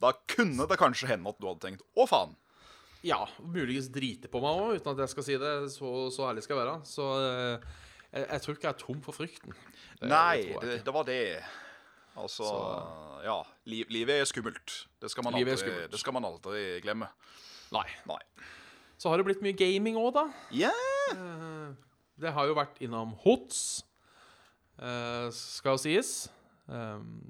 Da 0.01 0.13
kunne 0.33 0.65
det 0.69 0.77
kanskje 0.81 1.11
hende 1.11 1.29
at 1.29 1.37
du 1.39 1.45
hadde 1.47 1.61
tenkt 1.67 1.83
'å, 1.95 2.07
faen'. 2.09 2.33
Ja, 3.03 3.21
muligens 3.39 3.87
drite 3.93 4.27
på 4.27 4.41
meg 4.43 4.57
òg, 4.59 4.75
uten 4.81 4.91
at 4.91 4.97
jeg 5.05 5.09
skal 5.13 5.23
si 5.23 5.37
det. 5.39 5.53
Så, 5.71 6.09
så 6.11 6.25
ærlig 6.31 6.43
skal 6.43 6.57
jeg 6.57 6.65
være. 6.65 6.81
Så 6.83 7.05
eh, 7.23 7.59
jeg, 8.11 8.25
jeg 8.31 8.41
tror 8.41 8.55
ikke 8.57 8.67
jeg 8.67 8.73
er 8.75 8.81
tom 8.85 9.01
for 9.05 9.11
frykten. 9.15 9.53
Det- 10.01 10.09
Nei, 10.09 10.41
det 10.61 10.83
det, 10.85 10.93
var 10.93 11.03
det. 11.07 11.43
Altså 12.17 12.49
Ja. 13.23 13.43
Liv, 13.65 13.85
livet 13.89 14.19
er 14.21 14.25
skummelt. 14.25 14.87
Det 14.99 15.11
skal 15.11 15.23
man, 15.23 15.33
aldri, 15.35 15.55
skal 15.97 16.13
man 16.13 16.25
aldri 16.25 16.81
glemme. 16.81 17.07
Nei. 17.71 17.85
Nei. 18.07 18.19
Så 18.97 19.09
har 19.09 19.17
det 19.21 19.25
blitt 19.29 19.41
mye 19.45 19.55
gaming 19.55 19.95
òg, 19.99 20.13
da. 20.13 20.27
Ja, 20.51 20.71
Eh, 21.11 21.69
Det 22.19 22.33
har 22.35 22.45
jo 22.45 22.53
vært 22.53 22.77
innom 22.83 23.13
HOTS, 23.23 23.83
eh, 24.81 25.29
skal 25.31 25.73
jo 25.77 25.77
sies. 25.77 26.29
Um, 26.67 27.23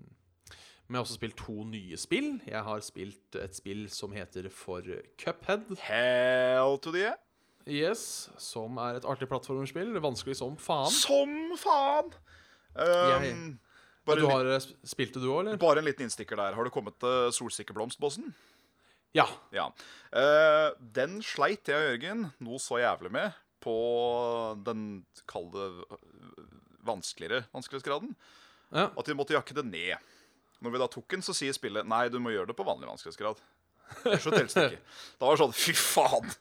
Men 0.89 0.95
jeg 0.95 0.97
har 0.97 1.05
også 1.05 1.13
spilt 1.19 1.37
to 1.37 1.53
nye 1.69 1.95
spill. 2.01 2.41
Jeg 2.47 2.63
har 2.65 2.79
spilt 2.81 3.35
et 3.37 3.55
spill 3.55 3.87
som 3.93 4.11
heter 4.11 4.49
For 4.51 4.81
Cuphead. 5.21 5.77
Hell 5.79 6.77
to 6.79 6.91
the. 6.91 7.13
Yes, 7.67 8.29
Som 8.37 8.77
er 8.81 8.95
et 8.97 9.03
artig 9.05 9.27
plattformspill. 9.29 9.93
Vanskelig 10.01 10.35
som 10.35 10.57
faen. 10.57 10.89
Som 10.89 11.55
faen! 11.61 12.11
Um, 12.75 13.21
Jeg- 13.21 13.57
bare, 14.05 14.19
Du 14.19 14.27
har 14.27 14.45
eh, 14.55 14.59
Spilt 14.83 15.13
det, 15.13 15.21
du 15.21 15.29
òg, 15.29 15.39
eller? 15.45 15.57
bare 15.57 15.77
en 15.77 15.85
liten 15.85 16.01
innstikker 16.09 16.35
der. 16.35 16.55
Har 16.55 16.63
du 16.63 16.69
kommet 16.71 16.97
til 16.99 17.31
Solsikkeblomstbossen? 17.31 18.33
Ja. 19.17 19.25
Ja. 19.55 19.69
Uh, 20.13 20.75
den 20.95 21.19
sleit 21.25 21.69
jeg 21.69 21.77
og 21.77 21.87
Jørgen 21.87 22.27
noe 22.45 22.61
så 22.61 22.81
jævlig 22.81 23.13
med 23.13 23.37
på 23.59 23.75
den 24.63 25.03
kalde 25.27 25.69
vanskeligere 26.87 27.43
vanskelighetsgraden 27.51 28.13
ja. 28.71 28.87
at 28.87 29.09
vi 29.09 29.15
måtte 29.17 29.35
jakke 29.35 29.57
det 29.57 29.65
ned. 29.67 30.11
Når 30.59 30.73
vi 30.73 30.81
da 30.81 30.87
tok 30.91 31.07
den, 31.15 31.23
så 31.23 31.35
sier 31.35 31.55
spillet 31.55 31.87
nei, 31.87 32.05
du 32.11 32.19
må 32.21 32.33
gjøre 32.33 32.51
det 32.51 32.57
på 32.57 32.67
vanlig 32.67 32.89
vanskelighetsgrad. 32.89 33.39
Så 34.21 34.33
det 34.33 34.43
ikke. 34.45 34.81
Da 35.19 35.25
var 35.25 35.35
det 35.35 35.41
sånn 35.41 35.55
fy 35.55 35.73
faen. 35.77 36.33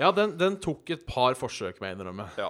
Ja, 0.00 0.08
den, 0.16 0.34
den 0.40 0.56
tok 0.62 0.88
et 0.90 1.04
par 1.06 1.36
forsøk, 1.38 1.78
må 1.78 1.86
jeg 1.88 1.98
innrømme. 1.98 2.26
Ja. 2.40 2.48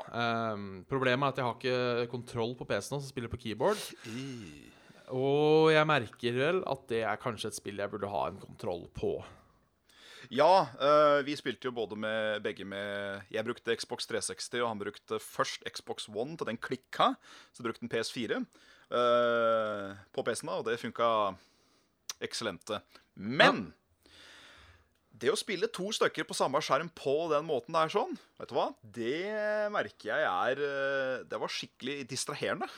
Um, 0.54 0.85
problemet 0.88 1.26
er 1.26 1.32
at 1.35 1.40
jeg 1.40 1.48
har 1.48 1.58
ikke 1.58 2.12
kontroll 2.14 2.54
på 2.56 2.66
PC-en, 2.70 3.02
som 3.02 3.08
spiller 3.11 3.32
på 3.32 3.40
keyboard. 3.42 3.82
Og 5.12 5.68
jeg 5.75 5.88
merker 5.88 6.37
vel 6.38 6.62
at 6.70 6.88
det 6.90 7.03
er 7.05 7.20
kanskje 7.20 7.53
et 7.53 7.59
spill 7.59 7.81
jeg 7.83 7.92
burde 7.92 8.11
ha 8.11 8.27
en 8.31 8.40
kontroll 8.40 8.87
på. 8.96 9.16
Ja, 10.33 10.68
eh, 10.81 11.20
vi 11.27 11.35
spilte 11.37 11.68
jo 11.68 11.75
både 11.77 11.98
med 11.98 12.40
begge 12.44 12.64
med 12.64 13.27
Jeg 13.33 13.44
brukte 13.44 13.75
Xbox 13.77 14.07
360, 14.09 14.62
og 14.62 14.70
han 14.70 14.81
brukte 14.81 15.18
først 15.20 15.66
Xbox 15.68 16.09
One 16.09 16.38
til 16.38 16.48
den 16.48 16.61
klikka. 16.61 17.12
Så 17.53 17.64
brukte 17.66 17.85
han 17.85 17.92
PS4 17.92 18.38
eh, 18.38 20.01
på 20.14 20.25
PC-en, 20.25 20.48
da, 20.48 20.59
og 20.62 20.66
det 20.68 20.81
funka 20.81 21.11
eksellente. 22.22 22.81
Men 23.14 23.72
det 25.12 25.31
å 25.31 25.38
spille 25.38 25.68
to 25.68 25.90
stykker 25.92 26.25
på 26.27 26.35
samme 26.38 26.62
skjerm 26.64 26.88
på 26.96 27.14
den 27.35 27.44
måten 27.46 27.77
der 27.77 27.92
sånn, 27.92 28.16
vet 28.40 28.51
du 28.51 28.57
hva? 28.57 28.70
Det 28.81 29.68
merker 29.75 30.14
jeg 30.14 30.25
er 30.27 30.64
eh, 30.64 31.22
Det 31.29 31.38
var 31.42 31.53
skikkelig 31.53 32.07
distraherende. 32.11 32.70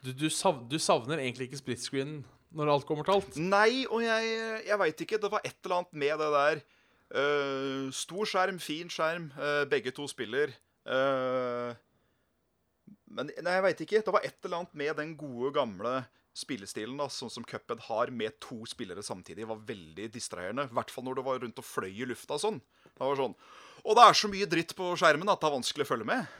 Du, 0.00 0.12
du, 0.16 0.28
sav, 0.32 0.62
du 0.70 0.78
savner 0.80 1.20
egentlig 1.20 1.50
ikke 1.50 1.60
split 1.60 1.82
screen 1.82 2.20
når 2.56 2.72
alt 2.72 2.86
kommer 2.88 3.06
til 3.06 3.18
alt. 3.18 3.36
Nei, 3.38 3.84
og 3.86 4.02
jeg, 4.02 4.30
jeg 4.66 4.78
veit 4.80 5.02
ikke. 5.04 5.18
Det 5.22 5.30
var 5.30 5.44
et 5.44 5.58
eller 5.64 5.82
annet 5.82 5.98
med 6.02 6.22
det 6.22 6.30
der. 6.34 6.62
Uh, 7.10 7.90
stor 7.94 8.26
skjerm, 8.26 8.58
fin 8.62 8.90
skjerm. 8.90 9.28
Uh, 9.38 9.62
begge 9.70 9.92
to 9.94 10.06
spiller. 10.10 10.54
Uh, 10.88 11.76
men 13.10 13.30
nei, 13.42 13.54
jeg 13.58 13.66
veit 13.66 13.84
ikke. 13.84 14.02
Det 14.06 14.14
var 14.16 14.26
et 14.26 14.40
eller 14.46 14.62
annet 14.62 14.74
med 14.82 14.98
den 14.98 15.14
gode, 15.20 15.52
gamle 15.54 16.00
spillestilen 16.40 16.98
da, 16.98 17.08
sånn 17.10 17.32
som 17.32 17.46
Cuphead 17.46 17.82
har, 17.88 18.12
med 18.14 18.38
to 18.42 18.62
spillere 18.70 19.02
samtidig, 19.04 19.48
var 19.50 19.62
veldig 19.66 20.06
distraherende. 20.14 20.68
I 20.70 20.78
hvert 20.78 20.92
fall 20.94 21.06
når 21.06 21.18
det 21.18 21.26
var 21.26 21.42
rundt 21.42 21.60
og 21.62 21.66
fløy 21.66 21.90
i 21.90 22.06
lufta 22.08 22.38
sånn. 22.40 22.60
Det 22.90 23.02
var 23.02 23.18
sånn 23.18 23.34
Og 23.84 23.96
det 23.96 24.04
er 24.04 24.16
så 24.18 24.28
mye 24.30 24.48
dritt 24.50 24.74
på 24.78 24.92
skjermen 25.00 25.30
at 25.32 25.42
det 25.42 25.48
er 25.48 25.56
vanskelig 25.58 25.86
å 25.86 25.90
følge 25.90 26.08
med. 26.08 26.38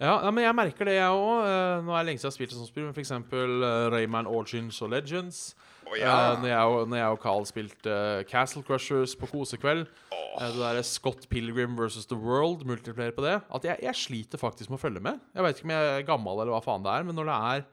Ja, 0.00 0.14
ja, 0.24 0.30
men 0.32 0.46
jeg 0.46 0.56
merker 0.56 0.88
det, 0.88 0.94
jeg 0.96 1.12
òg. 1.12 1.48
nå 1.84 1.92
er 1.92 2.00
det 2.00 2.08
lenge 2.08 2.22
siden 2.22 2.30
jeg 2.30 2.32
har 2.32 2.38
spilt 2.38 2.54
et 2.54 2.58
sånt 2.58 2.70
spill, 2.72 2.86
men 2.88 2.96
f.eks. 2.96 3.12
Uh, 3.12 3.90
Rayman 3.92 4.30
Origins 4.30 4.80
og 4.80 4.94
Legends. 4.94 5.50
Å 5.90 5.96
Eh, 5.98 6.36
når, 6.38 6.46
jeg, 6.46 6.86
når 6.86 6.98
jeg 7.00 7.14
og 7.16 7.20
Carl 7.22 7.46
spilte 7.48 7.90
eh, 7.90 8.22
Castle 8.30 8.62
Crushers 8.66 9.16
på 9.18 9.26
kosekveld. 9.30 9.88
eh, 10.14 10.46
det 10.46 10.60
derre 10.60 10.84
Scott 10.86 11.26
Pilgrim 11.30 11.74
versus 11.78 12.06
The 12.06 12.18
World, 12.18 12.62
multiplayer 12.68 13.14
på 13.16 13.24
det. 13.24 13.40
At 13.50 13.66
jeg, 13.66 13.80
jeg 13.82 13.98
sliter 13.98 14.38
faktisk 14.38 14.70
med 14.70 14.78
å 14.78 14.82
følge 14.84 15.02
med. 15.02 15.18
Jeg 15.34 15.46
vet 15.46 15.58
ikke 15.58 15.66
om 15.66 15.74
jeg 15.74 15.92
er 15.96 16.06
gammel 16.06 16.42
eller 16.44 16.54
hva 16.54 16.62
faen 16.64 16.86
det 16.86 16.92
er, 16.94 17.06
men 17.08 17.18
når 17.18 17.30
det 17.30 17.38
er 17.50 17.64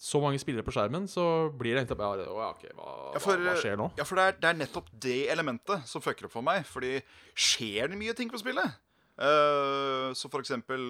så 0.00 0.20
mange 0.22 0.38
spillere 0.40 0.64
på 0.64 0.72
skjermen, 0.72 1.08
så 1.10 1.24
blir 1.60 1.74
det 1.74 1.82
egentlig 1.82 1.98
bare 2.00 2.22
ja, 2.24 2.52
ok, 2.54 2.62
hva, 2.78 2.92
Ja, 3.16 3.20
for, 3.20 3.42
hva 3.44 3.56
skjer 3.60 3.76
nå? 3.76 3.90
Ja, 3.98 4.06
for 4.08 4.20
det 4.20 4.28
er, 4.30 4.38
det 4.38 4.52
er 4.52 4.60
nettopp 4.62 4.94
det 5.08 5.18
elementet 5.34 5.90
som 5.90 6.04
fucker 6.04 6.30
opp 6.30 6.36
for 6.38 6.46
meg. 6.46 6.62
Fordi 6.70 7.00
skjer 7.34 7.90
det 7.90 7.98
mye 8.00 8.14
ting 8.16 8.30
på 8.32 8.40
spillet? 8.40 8.78
Uh, 9.20 10.14
så 10.16 10.30
for 10.32 10.40
eksempel 10.40 10.80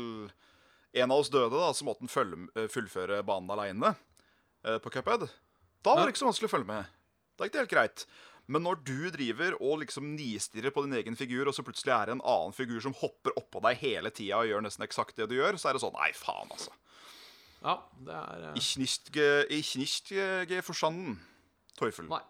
En 0.92 1.12
av 1.14 1.22
oss 1.22 1.30
døde, 1.30 1.54
da, 1.54 1.70
så 1.76 1.86
måtte 1.86 2.08
han 2.10 2.48
eh, 2.58 2.66
fullføre 2.70 3.20
banen 3.26 3.52
aleine 3.54 3.94
på 4.60 4.90
Cuphead. 4.92 5.22
Da 5.80 5.94
var 5.96 6.04
det 6.04 6.12
ikke 6.12 6.20
så 6.20 6.26
vanskelig 6.26 6.50
å 6.50 6.52
følge 6.52 6.68
med. 6.68 6.88
Det 7.32 7.46
er 7.46 7.48
ikke 7.48 7.62
helt 7.62 7.70
greit. 7.72 8.02
Men 8.50 8.64
når 8.66 8.80
du 8.82 8.98
driver 9.14 9.54
og 9.62 9.78
liksom 9.84 10.10
nistirrer 10.16 10.74
på 10.74 10.82
din 10.84 10.98
egen 10.98 11.16
figur, 11.16 11.48
og 11.48 11.54
så 11.54 11.62
plutselig 11.64 11.94
er 11.94 12.10
det 12.10 12.16
en 12.16 12.24
annen 12.26 12.52
figur 12.52 12.82
som 12.82 12.96
hopper 12.98 13.32
oppå 13.38 13.62
deg 13.64 13.78
hele 13.80 14.10
tida 14.12 14.42
og 14.42 14.50
gjør 14.50 14.64
nesten 14.66 14.84
eksakt 14.84 15.16
det 15.20 15.30
du 15.30 15.36
gjør, 15.38 15.56
så 15.60 15.70
er 15.70 15.78
det 15.78 15.84
sånn 15.84 15.94
Nei, 15.94 16.10
faen, 16.18 16.50
altså. 16.50 16.74
Ja, 17.60 17.76
det 18.08 18.16
er 18.16 18.44
uh... 18.48 18.58
Ich 18.58 18.74
nicht, 18.80 19.12
ge, 19.14 19.28
ich 19.52 19.72
nicht 19.78 20.10
ge, 20.10 20.26
ge 20.50 20.60
forstanden. 20.66 21.20
Teufel. 21.78 22.08
Nei. 22.10 22.22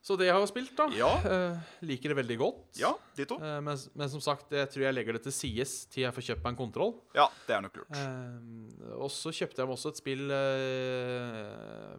Så 0.00 0.16
det 0.16 0.30
har 0.30 0.38
jeg 0.38 0.46
har 0.46 0.48
spilt, 0.48 0.70
da. 0.78 0.86
Ja. 0.96 1.08
Uh, 1.20 1.72
liker 1.84 2.08
det 2.14 2.16
veldig 2.22 2.36
godt. 2.40 2.60
Ja, 2.80 2.94
de 3.18 3.26
to. 3.28 3.36
Uh, 3.36 3.58
men, 3.60 3.76
men 4.00 4.08
som 4.08 4.22
sagt, 4.24 4.48
jeg 4.56 4.70
tror 4.72 4.86
jeg 4.86 4.96
legger 4.96 5.18
det 5.18 5.20
til 5.26 5.34
sides 5.36 5.74
til 5.92 6.06
jeg 6.06 6.14
får 6.16 6.24
kjøpt 6.30 6.46
meg 6.46 6.54
en 6.54 6.60
kontroll. 6.62 6.94
Ja, 7.12 7.26
det 7.44 7.52
er 7.52 7.60
nok 7.66 7.76
lurt. 7.82 7.92
Uh, 7.92 8.94
og 8.96 9.10
så 9.12 9.28
kjøpte 9.36 9.60
jeg 9.60 9.68
meg 9.68 9.76
også 9.76 9.92
et 9.92 10.00
spill 10.00 10.24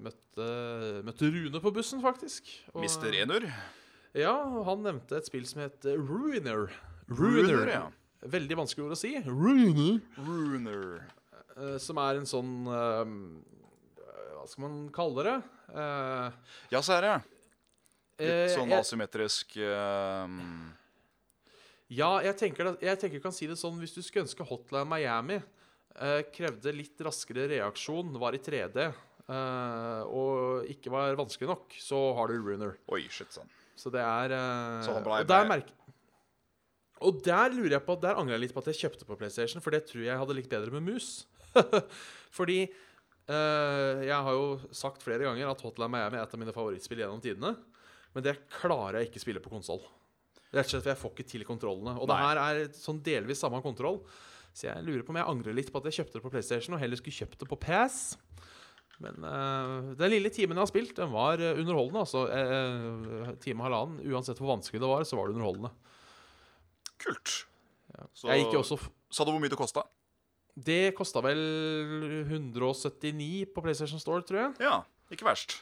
møtte, 0.01 0.47
møtte 1.05 1.29
Rune 1.35 1.61
på 1.61 1.73
bussen, 1.75 2.01
faktisk. 2.01 2.49
Og, 2.73 2.81
Mister 2.81 3.13
Enur. 3.21 3.45
Ja, 4.17 4.33
han 4.65 4.81
nevnte 4.87 5.21
et 5.21 5.29
spill 5.29 5.45
som 5.47 5.61
het 5.61 5.85
Ruiner. 5.85 6.73
Ruiner, 7.11 7.69
ja. 7.69 7.83
Veldig 8.33 8.57
vanskelig 8.63 8.87
ord 8.87 8.95
å 8.97 8.99
si. 8.99 9.13
Ruiner. 9.29 10.01
Ruiner. 10.17 11.05
Som 11.83 12.01
er 12.01 12.17
en 12.17 12.25
sånn 12.29 12.65
Hva 12.65 14.45
skal 14.49 14.63
man 14.63 14.75
kalle 14.95 15.25
det? 15.27 15.37
Ja, 16.73 16.81
så 16.81 16.97
er 16.97 17.05
det. 17.05 17.15
Eh, 18.21 18.43
Litt 18.45 18.55
sånn 18.55 18.69
jeg- 18.71 18.85
asymmetrisk 18.85 19.57
um... 19.65 20.37
Ja, 21.91 22.21
jeg 22.23 22.37
tenker, 22.39 22.69
jeg 22.79 22.99
tenker 23.01 23.19
du 23.19 23.23
kan 23.25 23.33
si 23.35 23.49
det 23.49 23.57
sånn 23.59 23.75
Hvis 23.81 23.91
du 23.97 23.99
skulle 23.99 24.23
ønske 24.23 24.45
Hotline 24.47 24.87
Miami 24.87 25.41
eh, 25.41 26.21
krevde 26.31 26.71
litt 26.71 27.01
raskere 27.03 27.49
reaksjon, 27.51 28.13
var 28.21 28.37
i 28.37 28.39
3D 28.39 28.85
eh, 28.85 30.03
og 30.07 30.69
ikke 30.71 30.93
var 30.93 31.17
vanskelig 31.19 31.49
nok, 31.51 31.75
så 31.83 31.99
har 32.15 32.31
du 32.31 32.39
Runer. 32.39 32.77
Oi, 32.95 33.03
shit 33.11 33.35
sånn. 33.35 33.49
Så 33.75 33.91
det 33.91 33.99
er 34.03 34.31
eh, 34.37 34.85
Så 34.85 34.95
og, 35.01 35.27
der 35.27 35.63
og 37.01 37.17
der 37.25 37.49
lurer 37.55 37.73
jeg 37.79 37.83
på 37.87 37.95
Der 37.97 38.19
angrer 38.19 38.35
jeg 38.37 38.43
litt 38.43 38.53
på 38.53 38.61
at 38.61 38.67
jeg 38.69 38.77
kjøpte 38.83 39.07
på 39.09 39.17
PlayStation, 39.17 39.63
for 39.63 39.73
det 39.73 39.83
tror 39.89 40.03
jeg 40.05 40.19
hadde 40.21 40.35
likt 40.37 40.51
bedre 40.51 40.71
med 40.75 40.85
mus. 40.85 41.25
Fordi 42.37 42.59
eh, 42.69 44.01
jeg 44.05 44.15
har 44.27 44.37
jo 44.37 44.59
sagt 44.75 45.01
flere 45.03 45.25
ganger 45.27 45.49
at 45.51 45.63
Hotline 45.65 45.91
Miami 45.91 46.19
er 46.19 46.23
et 46.27 46.35
av 46.37 46.39
mine 46.43 46.53
favorittspill 46.55 47.01
gjennom 47.03 47.23
tidene. 47.23 47.55
Men 48.15 48.25
det 48.25 48.39
klarer 48.51 48.99
jeg 48.99 49.11
ikke 49.11 49.23
spille 49.23 49.43
på 49.43 49.53
konsoll. 49.53 49.81
Rett 50.51 50.67
og 50.67 50.73
slett, 50.73 50.83
for 50.83 50.91
jeg 50.91 50.99
får 50.99 51.13
ikke 51.15 51.29
til 51.31 51.45
kontrollene. 51.47 51.95
Og 52.01 52.09
det 52.11 52.17
her 52.19 52.41
er 52.41 52.65
sånn 52.75 52.99
delvis 53.05 53.39
samme 53.43 53.61
kontroll. 53.63 54.01
Så 54.51 54.67
jeg 54.67 54.83
lurer 54.83 55.05
på 55.07 55.13
om 55.13 55.19
jeg 55.21 55.29
angrer 55.31 55.55
litt 55.55 55.71
på 55.71 55.79
at 55.79 55.87
jeg 55.87 56.01
kjøpte 56.01 56.17
det 56.17 56.25
på 56.25 56.31
PlayStation 56.33 56.75
og 56.75 56.81
heller 56.81 56.99
skulle 56.99 57.21
kjøpt 57.21 57.39
det 57.39 57.47
på 57.47 57.59
PS. 57.63 57.99
Men 59.01 59.23
uh, 59.25 59.93
den 59.97 60.11
lille 60.13 60.31
timen 60.33 60.59
jeg 60.59 60.65
har 60.65 60.69
spilt, 60.69 60.91
den 60.97 61.13
var 61.13 61.41
eh, 61.41 61.55
underholdende. 61.57 62.03
Altså 62.03 62.25
uh, 62.27 63.31
time 63.41 63.63
og 63.63 63.69
halvannen. 63.69 64.03
Uansett 64.11 64.41
hvor 64.41 64.51
vanskelig 64.51 64.83
det 64.83 64.91
var, 64.91 65.07
så 65.07 65.17
var 65.17 65.29
det 65.29 65.39
underholdende. 65.39 65.71
Kult. 67.01 67.37
Så, 68.15 68.29
Jeg 68.29 68.45
gikk 68.45 68.59
også 68.61 68.77
Sa 69.11 69.25
du 69.27 69.33
hvor 69.33 69.41
mye 69.43 69.51
det 69.51 69.59
kosta? 69.59 69.83
Det 70.55 70.93
kosta 70.95 71.21
vel 71.23 71.41
179 72.27 73.51
på 73.55 73.63
PlayStation 73.63 73.99
Store, 73.99 74.23
tror 74.27 74.39
jeg. 74.39 74.53
Ja, 74.63 74.77
ikke 75.11 75.27
verst. 75.27 75.57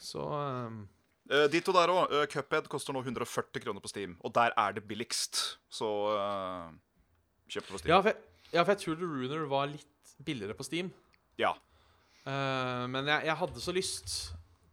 Så 0.00 0.22
eh, 0.24 0.78
Uh, 1.26 1.46
Ditto 1.50 1.74
der 1.74 1.92
òg. 1.92 2.14
Cuphead 2.32 2.70
koster 2.72 2.94
nå 2.94 3.02
140 3.02 3.62
kroner 3.64 3.82
på 3.82 3.90
Steam, 3.90 4.16
og 4.22 4.34
der 4.36 4.54
er 4.56 4.76
det 4.76 4.86
billigst. 4.86 5.58
Så 5.72 5.90
uh, 6.14 6.70
kjøp 7.50 7.66
det 7.66 7.74
på 7.74 7.82
Steam. 7.82 7.92
ja, 7.94 8.00
for 8.00 8.12
jeg, 8.12 8.50
ja, 8.52 8.62
for 8.62 8.72
jeg 8.74 8.82
tror 8.84 8.98
The 9.00 9.10
Runer 9.10 9.46
var 9.50 9.70
litt 9.70 10.16
billigere 10.26 10.56
på 10.56 10.66
Steam. 10.66 10.92
Ja. 11.40 11.56
Uh, 12.26 12.86
men 12.90 13.06
jeg, 13.06 13.28
jeg 13.28 13.38
hadde 13.42 13.62
så 13.62 13.74
lyst 13.74 14.16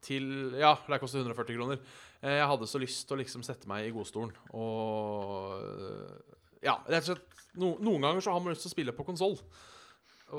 til 0.03 0.55
Ja, 0.59 0.75
det 0.87 0.99
koster 0.99 1.23
140 1.23 1.55
kroner. 1.57 1.83
Eh, 2.23 2.37
jeg 2.39 2.47
hadde 2.47 2.69
så 2.69 2.79
lyst 2.79 3.05
til 3.07 3.17
å 3.17 3.19
liksom 3.19 3.43
sette 3.43 3.67
meg 3.69 3.89
i 3.89 3.93
godstolen 3.95 4.31
og 4.55 5.59
eh, 5.59 6.33
Ja, 6.63 6.77
rett 6.87 7.03
og 7.03 7.09
slett 7.11 7.41
no, 7.59 7.73
Noen 7.83 8.05
ganger 8.05 8.23
så 8.23 8.35
har 8.35 8.43
man 8.43 8.55
lyst 8.55 8.63
til 8.63 8.71
å 8.71 8.75
spille 8.77 8.95
på 8.95 9.05
konsoll. 9.07 9.35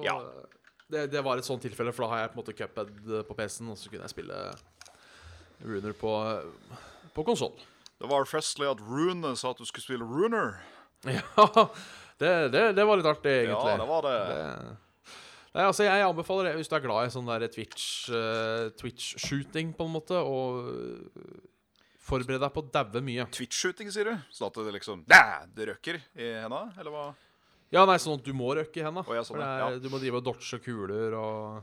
Ja. 0.02 0.16
det, 0.90 1.04
det 1.12 1.20
var 1.22 1.38
et 1.38 1.46
sånt 1.46 1.62
tilfelle, 1.62 1.92
for 1.94 2.06
da 2.06 2.12
har 2.14 2.22
jeg 2.22 2.32
på 2.32 2.38
en 2.38 2.40
måte 2.40 2.56
cuphead 2.56 2.94
på 3.28 3.36
PC-en, 3.38 3.68
og 3.70 3.78
så 3.78 3.92
kunne 3.92 4.08
jeg 4.08 4.14
spille 4.14 4.38
Runer 5.64 5.96
på, 5.96 6.12
på 7.16 7.24
konsoll. 7.26 7.54
Det 8.00 8.08
var 8.10 8.26
festlig 8.28 8.68
at 8.68 8.80
Rune 8.84 9.34
sa 9.38 9.52
at 9.54 9.60
du 9.60 9.66
skulle 9.68 9.86
spille 9.86 10.06
Runer. 10.08 10.56
Ja, 11.04 11.68
det, 12.16 12.30
det, 12.54 12.60
det 12.78 12.84
var 12.86 12.96
litt 12.96 13.08
artig, 13.10 13.32
egentlig. 13.42 13.72
Ja, 13.74 13.80
det 13.80 13.88
var 13.90 14.06
det. 14.06 14.18
Det- 14.30 14.80
Nei, 15.54 15.62
altså 15.68 15.84
Jeg 15.86 16.02
anbefaler 16.02 16.48
det 16.48 16.54
hvis 16.58 16.70
du 16.70 16.74
er 16.74 16.82
glad 16.82 17.06
i 17.06 17.10
sånn 17.14 17.28
der 17.28 17.44
Twitch 17.52 18.08
eh, 18.10 18.70
Twitch-shooting, 18.74 19.68
på 19.76 19.86
en 19.86 19.92
måte, 19.94 20.18
og 20.18 20.64
uh, 20.66 21.36
forbered 22.02 22.42
deg 22.42 22.50
på 22.56 22.64
å 22.64 22.70
daue 22.74 23.02
mye. 23.06 23.26
Twitch-shooting, 23.36 23.92
sier 23.94 24.10
du? 24.10 24.24
Sånn 24.34 24.48
at 24.50 24.58
det 24.66 24.74
liksom 24.80 25.04
Dæ, 25.06 25.20
Det 25.54 25.68
røkker 25.70 26.00
i 26.18 26.32
henda? 26.42 26.64
Eller 26.74 26.90
hva? 26.90 27.04
Ja, 27.74 27.84
nei, 27.86 28.00
sånn 28.02 28.18
at 28.18 28.26
du 28.26 28.32
må 28.34 28.50
røkke 28.58 28.82
i 28.82 28.86
henda. 28.86 29.04
Oh, 29.06 29.14
ja, 29.14 29.22
sånn, 29.26 29.38
ja. 29.44 29.70
Du 29.78 29.86
må 29.92 30.00
drive 30.02 30.18
og 30.18 30.26
dodge 30.26 30.58
kuler 30.64 31.14
og 31.20 31.62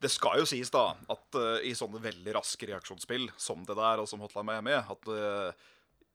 Det 0.00 0.10
skal 0.14 0.38
jo 0.38 0.46
sies, 0.46 0.70
da, 0.70 0.92
at 1.10 1.38
uh, 1.38 1.58
i 1.66 1.72
sånne 1.74 1.98
veldig 2.02 2.34
raske 2.36 2.68
reaksjonsspill 2.70 3.28
som 3.40 3.64
det 3.66 3.74
der, 3.74 3.98
og 3.98 4.06
som 4.10 4.20
Hotline 4.22 4.46
Miami, 4.46 4.76
at 4.78 5.10
uh, 5.10 5.68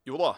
jo 0.07 0.19
da, 0.21 0.33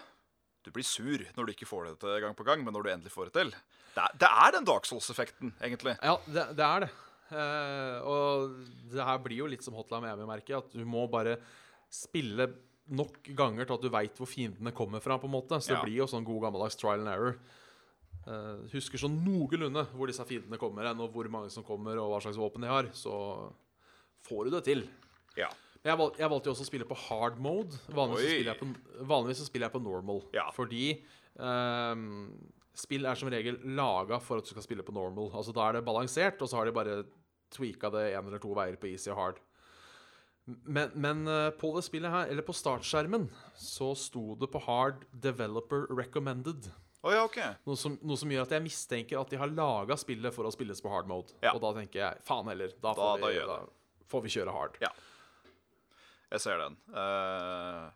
du 0.66 0.72
blir 0.74 0.86
sur 0.88 1.22
når 1.38 1.46
du 1.46 1.54
ikke 1.54 1.68
får 1.70 1.92
det 1.92 1.96
til 2.02 2.22
gang 2.24 2.34
på 2.38 2.46
gang, 2.48 2.64
men 2.66 2.74
når 2.74 2.88
du 2.88 2.90
endelig 2.96 3.14
får 3.14 3.30
det 3.30 3.36
til 3.38 3.52
Det 3.96 4.02
er, 4.02 4.16
det 4.24 4.30
er 4.46 4.56
den 4.58 4.66
Dark 4.66 4.90
Souls-effekten, 4.90 5.54
egentlig. 5.62 5.94
Ja, 6.02 6.16
det, 6.26 6.48
det 6.58 6.66
er 6.66 6.86
det. 6.88 6.92
Uh, 7.26 7.98
og 8.06 8.56
det 8.94 9.06
her 9.06 9.22
blir 9.24 9.44
jo 9.44 9.52
litt 9.54 9.66
som 9.66 9.78
Hotline 9.78 10.08
Miami-merket, 10.08 10.58
at 10.58 10.74
du 10.74 10.82
må 10.90 11.06
bare 11.10 11.38
spille 11.94 12.50
nok 12.86 13.30
ganger 13.38 13.66
til 13.66 13.78
at 13.78 13.86
du 13.86 13.90
veit 13.94 14.18
hvor 14.20 14.30
fiendene 14.30 14.74
kommer 14.76 15.02
fra, 15.02 15.18
på 15.22 15.30
en 15.30 15.34
måte. 15.38 15.58
Så 15.62 15.74
Ja. 15.74 15.78
det 15.80 15.88
blir 15.88 16.02
jo 16.04 16.10
sånn 16.10 16.26
god 16.26 16.44
gammeldags 16.48 16.78
trial 16.78 17.02
and 17.06 17.14
error. 17.14 17.38
Eh, 18.26 18.64
husker 18.72 18.98
sånn 18.98 19.20
noenlunde 19.22 19.84
hvor 19.94 20.10
disse 20.10 20.26
fiendene 20.26 20.58
kommer 20.62 20.88
hen, 20.90 21.02
og 21.04 21.14
hvor 21.14 21.30
mange 21.30 21.52
som 21.54 21.66
kommer, 21.66 22.00
og 22.02 22.10
hva 22.14 22.24
slags 22.24 22.40
våpen 22.42 22.66
de 22.66 22.72
har, 22.72 22.90
så 22.98 23.14
får 24.26 24.48
du 24.48 24.56
det 24.56 24.64
til. 24.66 24.82
Ja. 25.38 25.52
Men 25.84 25.92
jeg, 25.92 26.00
valg, 26.02 26.18
jeg 26.18 26.32
valgte 26.32 26.50
jo 26.50 26.56
også 26.56 26.66
å 26.66 26.70
spille 26.72 26.90
på 26.90 26.98
hard 26.98 27.38
mode. 27.46 27.78
Vanligvis, 27.94 28.32
spiller, 28.32 28.52
jeg 28.56 28.62
på, 28.62 29.02
vanligvis 29.06 29.42
så 29.44 29.50
spiller 29.52 29.68
jeg 29.68 29.76
på 29.76 29.84
normal. 29.86 30.24
Ja. 30.34 30.48
Fordi 30.56 30.86
um, 31.38 32.08
spill 32.74 33.06
er 33.06 33.20
som 33.20 33.30
regel 33.30 33.60
laga 33.78 34.18
for 34.24 34.42
at 34.42 34.48
du 34.48 34.56
skal 34.56 34.66
spille 34.66 34.86
på 34.88 34.96
normal. 34.96 35.30
Altså 35.30 35.54
Da 35.54 35.68
er 35.68 35.78
det 35.78 35.86
balansert, 35.86 36.42
og 36.42 36.50
så 36.50 36.58
har 36.58 36.66
de 36.66 36.74
bare 36.74 37.04
tweaka 37.54 37.92
det 37.94 38.08
én 38.16 38.26
eller 38.26 38.42
to 38.42 38.56
veier 38.58 38.80
på 38.82 38.90
easy 38.90 39.12
og 39.14 39.20
hard. 39.20 39.44
Men, 40.46 40.90
men 40.98 41.22
eh, 41.30 41.52
på 41.58 41.72
det 41.78 41.86
spillet 41.86 42.14
her, 42.14 42.34
eller 42.34 42.46
på 42.46 42.54
startskjermen, 42.54 43.30
så 43.58 43.92
sto 43.98 44.34
det 44.42 44.50
på 44.54 44.62
hard 44.66 45.06
'developer 45.14 45.86
recommended'. 45.94 46.72
Å 47.06 47.12
ja, 47.14 47.24
okay. 47.28 47.54
Noe 47.70 47.78
som, 47.78 48.00
noe 48.02 48.18
som 48.18 48.32
gjør 48.34 48.48
at 48.48 48.54
jeg 48.56 48.64
mistenker 48.66 49.20
at 49.20 49.30
de 49.30 49.38
har 49.38 49.52
laga 49.54 49.98
spillet 50.02 50.34
for 50.34 50.48
å 50.50 50.54
spilles 50.54 50.80
på 50.82 50.90
hard 50.90 51.10
mode. 51.10 51.36
Ja. 51.46 51.52
Og 51.54 51.62
da 51.62 51.70
tenker 51.78 52.02
jeg 52.02 52.24
faen 52.26 52.50
heller, 52.50 52.74
da 52.82 52.94
Da- 52.94 52.96
får, 52.98 53.20
da 53.22 53.30
vi, 53.30 53.36
gjør 53.38 53.52
da 53.52 53.58
får 54.10 54.24
vi 54.26 54.34
kjøre 54.34 54.56
hard. 54.56 54.80
Ja. 54.82 54.90
Jeg 56.34 56.42
ser 56.42 56.64
den. 56.64 56.80
Uh, 56.90 57.94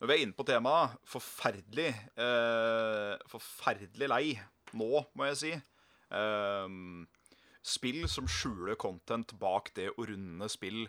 når 0.00 0.10
vi 0.10 0.16
er 0.16 0.24
inne 0.24 0.34
på 0.34 0.46
temaet 0.48 0.98
forferdelig 1.08 1.92
uh, 2.18 3.14
Forferdelig 3.30 4.08
lei 4.10 4.24
nå, 4.74 5.04
må 5.14 5.30
jeg 5.30 5.38
si. 5.38 5.54
Uh, 6.10 6.66
spill 7.62 8.02
som 8.10 8.26
skjuler 8.30 8.74
content 8.80 9.36
bak 9.38 9.70
det 9.78 9.92
å 9.94 10.06
runde 10.10 10.50
spill 10.50 10.88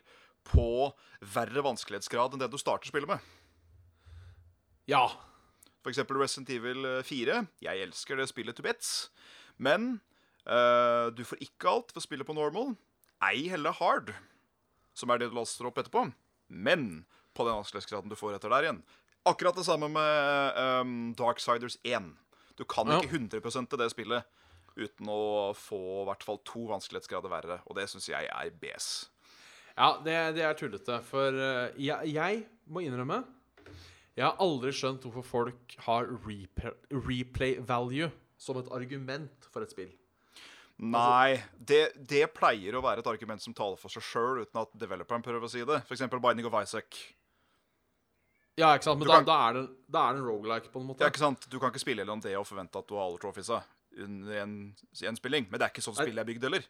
på 0.49 0.89
verre 1.33 1.61
vanskelighetsgrad 1.61 2.33
enn 2.33 2.41
det 2.41 2.49
du 2.49 2.57
starter 2.57 2.89
spillet 2.89 3.11
med. 3.13 3.21
Ja. 4.89 5.05
Eksempel 5.89 6.19
Resident 6.21 6.49
Evil 6.53 6.85
4. 7.03 7.39
Jeg 7.65 7.81
elsker 7.87 8.19
det 8.19 8.27
spillet 8.29 8.55
to 8.57 8.61
bits. 8.61 9.09
Men 9.57 9.95
uh, 10.45 11.09
du 11.15 11.23
får 11.25 11.41
ikke 11.41 11.69
alt 11.71 11.93
for 11.95 12.03
spillet 12.05 12.27
på 12.27 12.35
normal. 12.37 12.75
Ei 13.25 13.47
heller 13.49 13.73
hard, 13.77 14.13
som 14.97 15.09
er 15.09 15.21
det 15.21 15.31
du 15.31 15.37
laster 15.37 15.65
opp 15.69 15.77
etterpå. 15.81 16.07
Men 16.49 17.05
på 17.33 17.45
den 17.47 17.57
vanskelighetsgraden 17.61 18.11
du 18.11 18.17
får 18.19 18.35
etter 18.37 18.51
der 18.53 18.67
igjen. 18.67 18.83
Akkurat 19.29 19.55
det 19.57 19.65
samme 19.67 19.87
med 19.93 20.57
um, 20.81 20.93
Darksiders 21.17 21.77
1. 21.85 22.11
Du 22.57 22.65
kan 22.65 22.89
Ja. 22.89 22.99
ikke 23.01 23.15
100 23.15 23.69
til 23.69 23.77
det 23.79 23.91
spillet 23.93 24.25
uten 24.77 25.09
å 25.11 25.51
få 25.57 25.77
i 26.01 26.05
hvert 26.09 26.23
fall 26.23 26.39
to 26.47 26.65
vanskelighetsgrader 26.69 27.29
verre. 27.31 27.59
Og 27.67 27.77
det 27.77 27.89
syns 27.91 28.09
jeg 28.09 28.29
er 28.29 28.49
BS. 28.61 29.09
Ja, 29.77 29.97
det, 30.03 30.15
det 30.35 30.43
er 30.45 30.57
tullete. 30.57 30.97
For 31.07 31.31
eh, 31.37 31.71
jeg, 31.79 32.11
jeg 32.13 32.43
må 32.67 32.83
innrømme 32.83 33.21
Jeg 34.17 34.25
har 34.27 34.35
aldri 34.43 34.73
skjønt 34.75 35.05
hvorfor 35.07 35.23
folk 35.23 35.75
har 35.85 36.09
replay, 36.11 37.57
value 37.63 38.09
som 38.41 38.57
et 38.59 38.69
argument 38.75 39.47
for 39.53 39.63
et 39.63 39.71
spill. 39.71 39.91
Nei, 40.81 41.37
det, 41.61 41.91
det 42.09 42.25
pleier 42.33 42.73
å 42.75 42.81
være 42.83 43.03
et 43.03 43.09
argument 43.11 43.41
som 43.43 43.53
taler 43.53 43.77
for 43.77 43.93
seg 43.93 44.03
sjøl, 44.03 44.41
uten 44.41 44.61
at 44.63 44.71
developeren 44.81 45.21
prøver 45.23 45.45
å 45.45 45.49
si 45.51 45.61
det. 45.67 45.77
F.eks. 45.85 46.07
Binding 46.15 46.47
of 46.49 46.57
Isaac. 46.57 46.97
Ja, 48.59 48.73
ikke 48.75 48.89
sant? 48.89 48.99
Men 48.99 49.07
da, 49.07 49.19
kan- 49.21 49.27
da, 49.29 49.35
er 49.49 49.59
det, 49.59 49.61
da 49.93 50.01
er 50.09 50.17
det 50.17 50.23
en 50.23 50.27
roguelike, 50.27 50.71
på 50.73 50.81
en 50.81 50.89
måte. 50.89 51.05
Ja, 51.05 51.11
ikke 51.13 51.21
sant? 51.21 51.45
Du 51.53 51.59
kan 51.61 51.71
ikke 51.71 51.83
spille 51.83 52.01
gjennom 52.03 52.23
det 52.25 52.33
og 52.39 52.47
forvente 52.49 52.81
at 52.81 52.89
du 52.89 52.97
har 52.97 53.05
alle 53.07 53.21
trophiesa 53.21 53.61
under 54.01 54.37
en 54.41 55.17
spilling 55.19 55.49
Men 55.51 55.59
det 55.59 55.65
er 55.65 55.71
ikke 55.73 55.83
sånn 55.83 55.97
spillet 55.97 56.21
er 56.23 56.27
bygd 56.29 56.45
heller. 56.47 56.65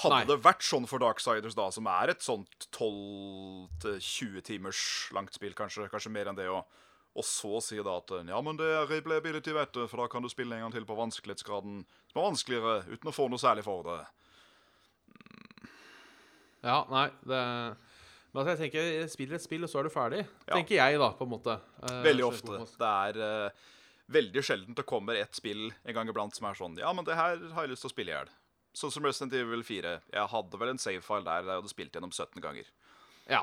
Hadde 0.00 0.20
Nei. 0.20 0.26
det 0.30 0.36
vært 0.44 0.64
sånn 0.64 0.86
for 0.88 1.02
Darksiders, 1.02 1.56
da, 1.58 1.66
som 1.74 1.88
er 1.90 2.12
et 2.14 2.22
sånt 2.24 2.68
12-20 2.76 4.44
timers 4.46 4.82
langt 5.16 5.34
spill, 5.36 5.52
kanskje, 5.56 5.90
kanskje 5.92 6.12
mer 6.14 6.30
enn 6.30 6.38
det, 6.38 6.46
og, 6.48 6.64
og 7.12 7.26
så 7.26 7.60
si 7.64 7.76
da 7.84 7.98
at 7.98 8.14
ja, 8.30 8.40
men 8.44 8.56
det 8.60 8.70
er 8.70 8.88
replayability, 8.88 9.52
vet 9.56 9.74
du, 9.76 9.82
for 9.90 10.00
da 10.00 10.08
kan 10.12 10.24
du 10.24 10.30
spille 10.32 10.56
en 10.56 10.64
gang 10.64 10.74
til 10.76 10.88
på 10.88 10.96
vanskelighetsgraden 10.96 11.82
som 11.84 12.22
er 12.22 12.26
vanskeligere, 12.30 12.78
uten 12.88 13.12
å 13.12 13.14
få 13.14 13.28
noe 13.28 13.42
særlig 13.42 13.66
for 13.66 13.84
det. 13.90 14.00
Ja, 16.60 16.82
nei, 16.90 17.06
det 17.24 17.40
Men 18.30 18.42
altså, 18.42 18.52
jeg 18.52 18.70
tenker, 18.70 19.06
spiller 19.10 19.38
et 19.38 19.44
spill, 19.44 19.64
og 19.66 19.70
så 19.72 19.80
er 19.80 19.88
du 19.88 19.92
ferdig. 19.92 20.20
Ja. 20.46 20.54
Tenker 20.54 20.76
jeg, 20.76 20.98
da, 21.02 21.10
på 21.18 21.26
en 21.26 21.32
måte. 21.32 21.56
Eh, 21.82 22.02
Veldig 22.04 22.26
ofte. 22.28 22.58
Det 22.78 22.90
er 22.90 23.16
uh, 23.18 23.70
veldig 24.10 24.44
sjelden 24.44 24.76
det 24.78 24.86
kommer 24.86 25.18
et 25.18 25.34
spill 25.34 25.70
en 25.70 25.96
gang 25.96 26.10
iblant 26.10 26.36
som 26.36 26.46
er 26.50 26.58
sånn 26.58 26.78
Ja, 26.78 26.92
men 26.94 27.06
det 27.06 27.18
her 27.18 27.40
har 27.54 27.66
jeg 27.66 27.72
lyst 27.72 27.86
til 27.86 27.90
å 27.90 27.94
spille 27.94 28.12
i 28.12 28.16
hjel. 28.16 28.30
Sånn 28.76 28.92
som 28.94 29.06
Resident 29.06 29.34
Evil 29.34 29.64
4. 29.66 29.96
Jeg 30.14 30.30
hadde 30.32 30.60
vel 30.60 30.72
en 30.72 30.80
save-file 30.80 31.26
der 31.26 31.48
jeg 31.48 31.58
hadde 31.58 31.72
spilt 31.72 31.96
gjennom 31.96 32.12
17 32.14 32.42
ganger. 32.44 32.68
Ja. 33.30 33.42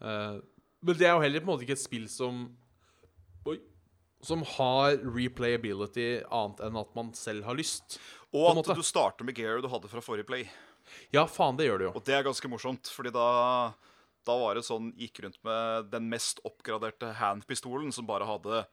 Uh, 0.00 0.40
men 0.80 0.96
det 0.96 1.08
er 1.08 1.12
jo 1.14 1.24
heller 1.24 1.42
på 1.42 1.48
en 1.48 1.52
måte 1.52 1.66
ikke 1.66 1.76
et 1.76 1.82
spill 1.82 2.08
som 2.08 2.46
Oi. 3.48 3.58
Som 4.24 4.42
har 4.56 4.98
replayability 5.00 6.08
annet 6.28 6.58
enn 6.66 6.76
at 6.80 6.90
man 6.96 7.12
selv 7.16 7.46
har 7.48 7.56
lyst. 7.56 7.96
Og 8.36 8.60
at 8.60 8.76
du 8.76 8.84
starter 8.84 9.24
med 9.24 9.36
gear 9.36 9.62
du 9.64 9.68
hadde 9.72 9.88
fra 9.88 10.02
forrige 10.04 10.28
play. 10.28 10.44
Ja, 11.14 11.24
faen, 11.28 11.56
det 11.56 11.68
gjør 11.68 11.80
det 11.80 11.88
jo. 11.88 11.94
Og 11.96 12.04
det 12.04 12.16
er 12.16 12.26
ganske 12.26 12.50
morsomt, 12.50 12.90
fordi 12.92 13.12
da 13.14 13.28
Da 14.28 14.36
var 14.36 14.54
det 14.54 14.66
sånn 14.66 14.90
Gikk 15.00 15.22
rundt 15.24 15.38
med 15.46 15.88
den 15.92 16.08
mest 16.12 16.42
oppgraderte 16.44 17.14
handpistolen 17.16 17.92
som 17.92 18.08
bare 18.08 18.28
hadde 18.28 18.64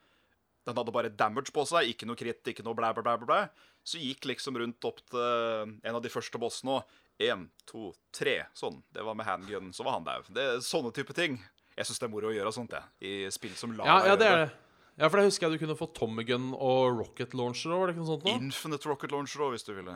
Den 0.68 0.76
hadde 0.76 0.92
bare 0.92 1.12
damage 1.16 1.54
på 1.56 1.64
seg, 1.70 1.88
ikke 1.94 2.08
noe 2.10 2.20
kritt, 2.20 2.44
ikke 2.52 2.66
noe 2.66 2.76
blæ, 2.76 2.92
blæ, 2.98 3.04
blæ, 3.06 3.18
blæ. 3.24 3.42
Så 3.88 4.02
gikk 4.04 4.28
liksom 4.28 4.58
rundt 4.60 4.84
opp 4.90 5.00
til 5.08 5.78
en 5.80 5.96
av 5.96 6.02
de 6.04 6.12
første 6.12 6.40
bossene 6.42 6.76
og 6.76 7.24
én, 7.24 7.46
to, 7.70 7.94
tre. 8.12 8.42
Sånn. 8.58 8.82
Det 8.92 9.06
var 9.08 9.16
med 9.16 9.30
handgun, 9.30 9.72
så 9.74 9.88
var 9.88 9.96
han 9.96 10.08
daud. 10.08 10.28
Det 10.36 10.44
er 10.44 10.60
sånne 10.66 10.92
type 10.96 11.16
ting. 11.16 11.40
Jeg 11.78 11.88
syns 11.88 12.02
det 12.02 12.08
er 12.10 12.12
moro 12.12 12.32
å 12.32 12.36
gjøre 12.36 12.52
sånt, 12.52 12.76
jeg. 12.76 12.90
I 13.00 13.32
spill 13.32 13.56
som 13.56 13.76
lar 13.78 13.88
Ja, 13.88 13.98
ja, 14.12 14.20
det 14.20 14.28
er 14.28 14.44
det. 14.44 14.52
Ja, 14.98 15.08
for 15.08 15.22
da 15.22 15.28
husker 15.28 15.46
jeg 15.46 15.56
du 15.56 15.62
kunne 15.62 15.78
få 15.78 15.88
Tommy 15.94 16.24
Gun 16.26 16.50
og 16.58 16.98
Rocket 16.98 17.36
Launcher 17.38 17.70
òg, 17.70 17.80
var 17.84 17.90
det 17.90 17.94
ikke 17.96 18.02
noe 18.04 18.12
sånt? 18.16 18.24
nå? 18.26 18.34
Infinite 18.42 18.90
Rocket 18.90 19.14
Launcher 19.14 19.44
òg, 19.46 19.54
hvis 19.54 19.68
du 19.68 19.76
ville. 19.78 19.94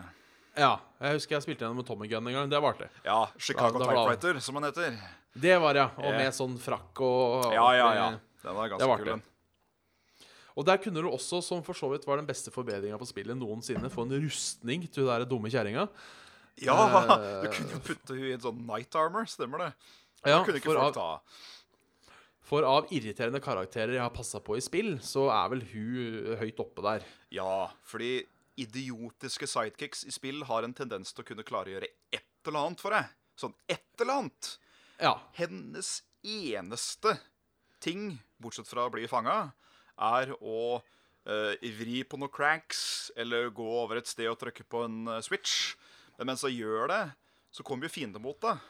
Ja, 0.53 0.75
jeg 1.01 1.17
husker 1.17 1.35
jeg 1.37 1.45
spilte 1.47 1.65
gjennom 1.65 1.79
med 1.81 1.87
Tommy 1.87 2.07
Gun 2.11 2.27
en 2.29 2.37
gang. 2.37 2.51
Det 2.51 2.59
var 2.61 2.75
artig. 2.75 2.87
Ja, 3.07 3.23
Chicago 3.39 3.81
da, 3.81 3.87
Typewriter, 3.89 4.39
som 4.45 4.59
han 4.59 4.69
heter. 4.69 4.95
Det 5.33 5.57
var 5.63 5.79
ja. 5.79 5.87
Og 5.97 6.11
med 6.15 6.35
sånn 6.37 6.55
frakk 6.61 7.01
og 7.07 7.49
Ja, 7.55 7.65
ja, 7.75 7.89
ja. 7.97 8.07
Den 8.43 8.57
var 8.57 8.71
ganske 8.71 8.97
kul, 9.01 9.11
den. 9.13 9.23
Og 10.57 10.65
der 10.67 10.81
kunne 10.83 11.03
du 11.03 11.07
også, 11.09 11.39
som 11.45 11.63
for 11.63 11.77
så 11.77 11.89
vidt 11.93 12.05
var 12.07 12.19
den 12.19 12.27
beste 12.27 12.51
forbedringa 12.53 12.99
på 12.99 13.07
spillet 13.07 13.37
noensinne, 13.39 13.91
få 13.91 14.05
en 14.07 14.17
rustning 14.25 14.83
til 14.91 15.05
hun 15.05 15.11
der 15.13 15.27
dumme 15.29 15.51
kjerringa. 15.51 15.87
Ja, 16.61 16.75
Eh, 16.75 17.45
du 17.45 17.47
kunne 17.55 17.77
jo 17.77 17.79
putte 17.85 18.15
henne 18.17 18.29
i 18.29 18.35
en 18.35 18.43
sånn 18.43 18.59
night 18.67 18.95
armor, 18.99 19.25
stemmer 19.29 19.65
det? 19.65 19.71
Ja, 20.25 20.41
det 20.41 20.45
kunne 20.45 20.59
ikke 20.59 20.73
for 20.73 20.81
av, 21.07 21.39
for 22.51 22.67
av 22.67 22.91
irriterende 22.93 23.39
karakterer 23.41 23.95
jeg 23.95 24.03
har 24.03 24.13
passa 24.13 24.41
på 24.43 24.57
i 24.59 24.61
spill, 24.63 24.97
så 25.01 25.29
er 25.33 25.47
vel 25.53 25.63
hun 25.71 26.35
høyt 26.41 26.59
oppe 26.61 26.83
der. 26.85 27.07
Ja, 27.33 27.71
fordi 27.87 28.19
idiotiske 28.61 29.47
sidekicks 29.47 30.03
i 30.05 30.13
spill 30.13 30.43
har 30.49 30.67
en 30.67 30.75
tendens 30.77 31.15
til 31.15 31.23
å 31.23 31.29
kunne 31.31 31.47
klargjøre 31.47 31.87
et 32.13 32.27
eller 32.45 32.67
annet 32.67 32.83
for 32.83 32.93
deg. 32.93 33.09
Sånn 33.39 33.55
et 33.71 34.03
eller 34.03 34.19
annet. 34.19 34.51
Ja. 35.01 35.15
Hennes 35.39 36.01
eneste 36.21 37.15
ting, 37.81 38.19
bortsett 38.41 38.69
fra 38.69 38.85
å 38.85 38.93
bli 38.93 39.07
fanga, 39.09 39.53
er 39.97 40.33
å 40.39 40.61
eh, 41.25 41.71
vri 41.77 42.03
på 42.07 42.19
noen 42.19 42.33
cranks 42.33 43.11
eller 43.19 43.51
gå 43.53 43.65
over 43.83 44.01
et 44.01 44.09
sted 44.09 44.29
og 44.31 44.39
trykke 44.41 44.65
på 44.69 44.85
en 44.87 45.03
eh, 45.07 45.23
switch. 45.25 45.73
Men 46.19 46.31
mens 46.31 46.45
hun 46.45 46.53
gjør 46.53 46.91
det, 46.91 47.03
så 47.51 47.65
kommer 47.67 47.87
jo 47.87 47.95
fienden 47.95 48.23
mot 48.23 48.39
deg. 48.43 48.61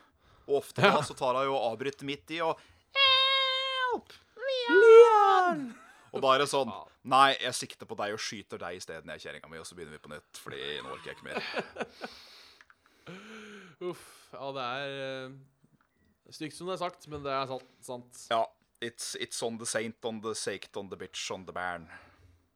Og 0.47 0.61
ofte 0.63 0.83
da 0.83 1.01
så 1.05 1.15
tar 1.17 1.37
hun 1.37 1.51
jo 1.51 1.59
avbryter 1.59 2.07
midt 2.07 2.33
i 2.35 2.41
og 2.45 2.59
Help! 2.97 4.15
Leon! 4.41 5.69
Og 6.11 6.23
da 6.23 6.33
er 6.33 6.43
det 6.43 6.49
sånn 6.51 6.71
Nei, 7.11 7.31
jeg 7.39 7.57
sikter 7.57 7.87
på 7.89 7.95
deg 7.97 8.13
og 8.13 8.21
skyter 8.21 8.59
deg 8.61 8.77
isteden, 8.77 9.09
jeg 9.15 9.23
kjerringa 9.23 9.49
mi, 9.49 9.57
og 9.57 9.65
så 9.65 9.73
begynner 9.73 9.95
vi 9.95 10.03
på 10.03 10.11
nytt. 10.11 10.37
Fordi 10.37 10.59
nå 10.85 10.91
orker 10.93 11.09
jeg 11.09 11.17
ikke 11.17 11.29
mer. 11.31 11.39
Uff. 13.89 14.03
Ja, 14.31 14.51
det 14.53 14.65
er 14.67 14.91
uh, 15.31 15.39
stygt 16.29 16.55
som 16.55 16.69
det 16.69 16.75
er 16.75 16.83
sagt, 16.83 17.07
men 17.09 17.25
det 17.25 17.33
er 17.33 17.49
sant. 17.49 17.71
sant. 17.81 18.21
Ja. 18.29 18.43
It's, 18.81 19.15
it's 19.21 19.41
on 19.45 19.59
the 19.61 19.65
saint, 19.69 19.95
on 20.03 20.21
the 20.21 20.33
saked, 20.33 20.75
on 20.77 20.89
the 20.89 20.97
bitch, 20.97 21.29
on 21.31 21.45
the 21.45 21.53
bairn. 21.53 21.85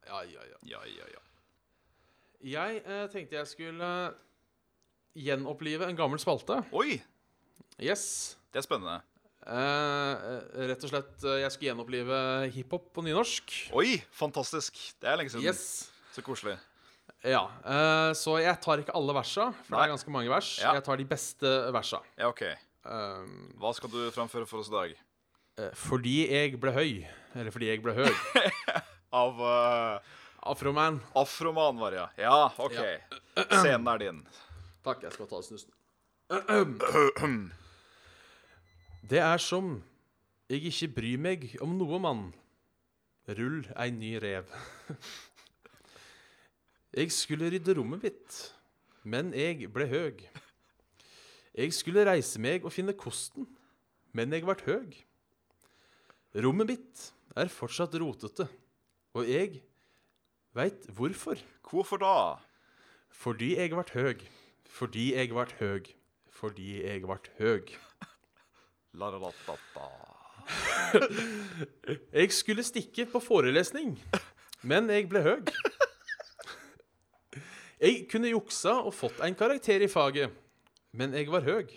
Ja, 0.07 0.23
ja, 0.23 0.41
ja. 0.49 0.57
Ja, 0.65 0.79
ja, 0.89 1.05
ja. 1.13 1.21
Jeg 2.45 2.81
eh, 2.85 3.03
tenkte 3.13 3.37
jeg 3.37 3.49
skulle 3.49 3.89
gjenopplive 5.15 5.87
en 5.89 5.97
gammel 5.97 6.21
spalte. 6.21 6.59
Oi! 6.75 6.97
Yes. 7.81 8.35
Det 8.53 8.61
er 8.61 8.65
spennende. 8.65 8.99
Eh, 9.45 10.25
eh, 10.25 10.61
rett 10.71 10.81
og 10.87 10.89
slett 10.89 11.25
eh, 11.27 11.39
Jeg 11.43 11.53
skulle 11.53 11.69
gjenopplive 11.71 12.19
hiphop 12.55 12.87
på 12.95 13.03
nynorsk. 13.05 13.55
Oi, 13.77 13.99
fantastisk. 14.17 14.77
Det 15.01 15.09
er 15.11 15.19
lenge 15.21 15.33
siden. 15.33 15.45
Yes. 15.45 15.91
Så 16.15 16.23
koselig. 16.25 16.57
Ja. 17.25 17.45
eh, 17.65 18.11
så 18.17 18.37
jeg 18.41 18.57
tar 18.61 18.81
ikke 18.81 18.93
alle 18.97 19.13
versa, 19.17 19.51
for 19.65 19.77
det 19.77 19.83
er 19.85 19.93
ganske 19.93 20.13
mange 20.13 20.29
vers. 20.33 20.55
Ja. 20.61 20.73
Jeg 20.77 20.85
tar 20.85 21.01
de 21.01 21.07
beste 21.09 21.53
versa. 21.73 22.01
Ja, 22.17 22.29
OK. 22.33 22.45
Um, 22.85 23.51
Hva 23.61 23.71
skal 23.73 23.89
du 23.93 23.99
framføre 24.13 24.45
for 24.49 24.61
oss 24.61 24.69
i 24.69 24.75
dag? 24.75 24.97
Eh, 25.59 25.71
fordi 25.77 26.17
jeg 26.31 26.59
ble 26.61 26.71
høy, 26.75 26.91
eller 27.35 27.51
fordi 27.55 27.71
jeg 27.71 27.83
ble 27.83 27.93
høy. 27.97 28.11
Av 29.23 29.39
uh, 29.39 30.15
Afroman. 30.51 30.99
Afroman, 31.15 31.79
var 31.79 31.95
det, 31.95 32.01
ja. 32.01 32.07
Ja, 32.27 32.39
OK. 32.57 32.79
Scenen 33.61 33.87
er 33.93 34.01
din. 34.03 34.23
Takk, 34.85 35.03
jeg 35.07 35.15
skal 35.15 35.29
ta 35.31 35.41
snusen. 35.45 35.71
Det 39.05 39.19
er 39.21 39.37
som 39.37 39.83
jeg 40.49 40.65
ikke 40.69 40.87
bryr 40.95 41.21
meg 41.21 41.45
om 41.61 41.75
noe, 41.77 41.99
mann. 42.01 42.25
Rull 43.25 43.63
ei 43.77 43.89
ny 43.93 44.15
rev. 44.21 44.49
Jeg 46.95 47.11
skulle 47.11 47.49
rydde 47.51 47.73
rommet 47.75 48.05
mitt, 48.05 48.35
men 49.03 49.33
jeg 49.35 49.67
ble 49.73 49.83
høg. 49.91 50.21
Jeg 51.51 51.73
skulle 51.75 52.05
reise 52.07 52.39
meg 52.39 52.63
og 52.63 52.71
finne 52.71 52.93
kosten, 52.95 53.49
men 54.15 54.31
jeg 54.31 54.45
vart 54.47 54.63
høg. 54.63 54.95
Rommet 56.35 56.67
mitt 56.67 57.01
er 57.39 57.47
fortsatt 57.47 57.93
rotete, 57.95 58.49
og 59.15 59.27
jeg 59.29 59.61
veit 60.55 60.83
hvorfor. 60.97 61.39
Hvorfor 61.63 62.01
da? 62.01 62.15
Fordi 63.15 63.53
jeg 63.55 63.71
ble 63.71 63.85
høg. 63.93 64.25
Fordi 64.67 65.05
jeg 65.15 65.31
ble 65.31 65.45
høg. 65.61 65.87
Fordi 66.35 66.73
jeg 66.81 67.05
ble 67.05 67.17
høg. 67.37 67.71
La, 68.99 69.07
la, 69.13 69.19
la, 69.19 69.31
la, 69.47 69.55
la. 69.77 69.87
Jeg 72.19 72.31
skulle 72.31 72.63
stikke 72.63 73.07
på 73.09 73.19
forelesning, 73.23 73.95
men 74.61 74.91
jeg 74.93 75.07
ble 75.09 75.23
høg. 75.25 75.49
Jeg 77.81 78.05
kunne 78.11 78.29
juksa 78.29 78.75
og 78.85 78.93
fått 78.95 79.19
en 79.25 79.35
karakter 79.35 79.83
i 79.83 79.89
faget, 79.91 80.31
men 80.95 81.17
jeg 81.17 81.31
var 81.33 81.43
høg. 81.47 81.73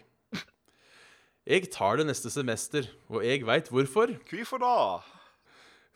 Jeg 1.48 1.70
tar 1.72 1.96
det 1.96 2.04
neste 2.04 2.28
semester, 2.28 2.84
og 3.08 3.22
jeg 3.24 3.40
veit 3.48 3.70
hvorfor. 3.72 4.10
Hvorfor 4.28 4.58
da? 4.60 4.72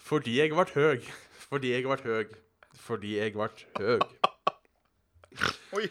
Fordi 0.00 0.38
jeg 0.38 0.54
vart 0.56 0.70
høg. 0.72 1.04
Fordi 1.50 1.74
jeg 1.74 1.84
vart 1.84 2.06
høg. 2.08 2.30
Fordi 2.80 3.18
jeg 3.18 3.34
vart 3.36 3.66
høg. 3.76 4.00
Oi. 5.76 5.90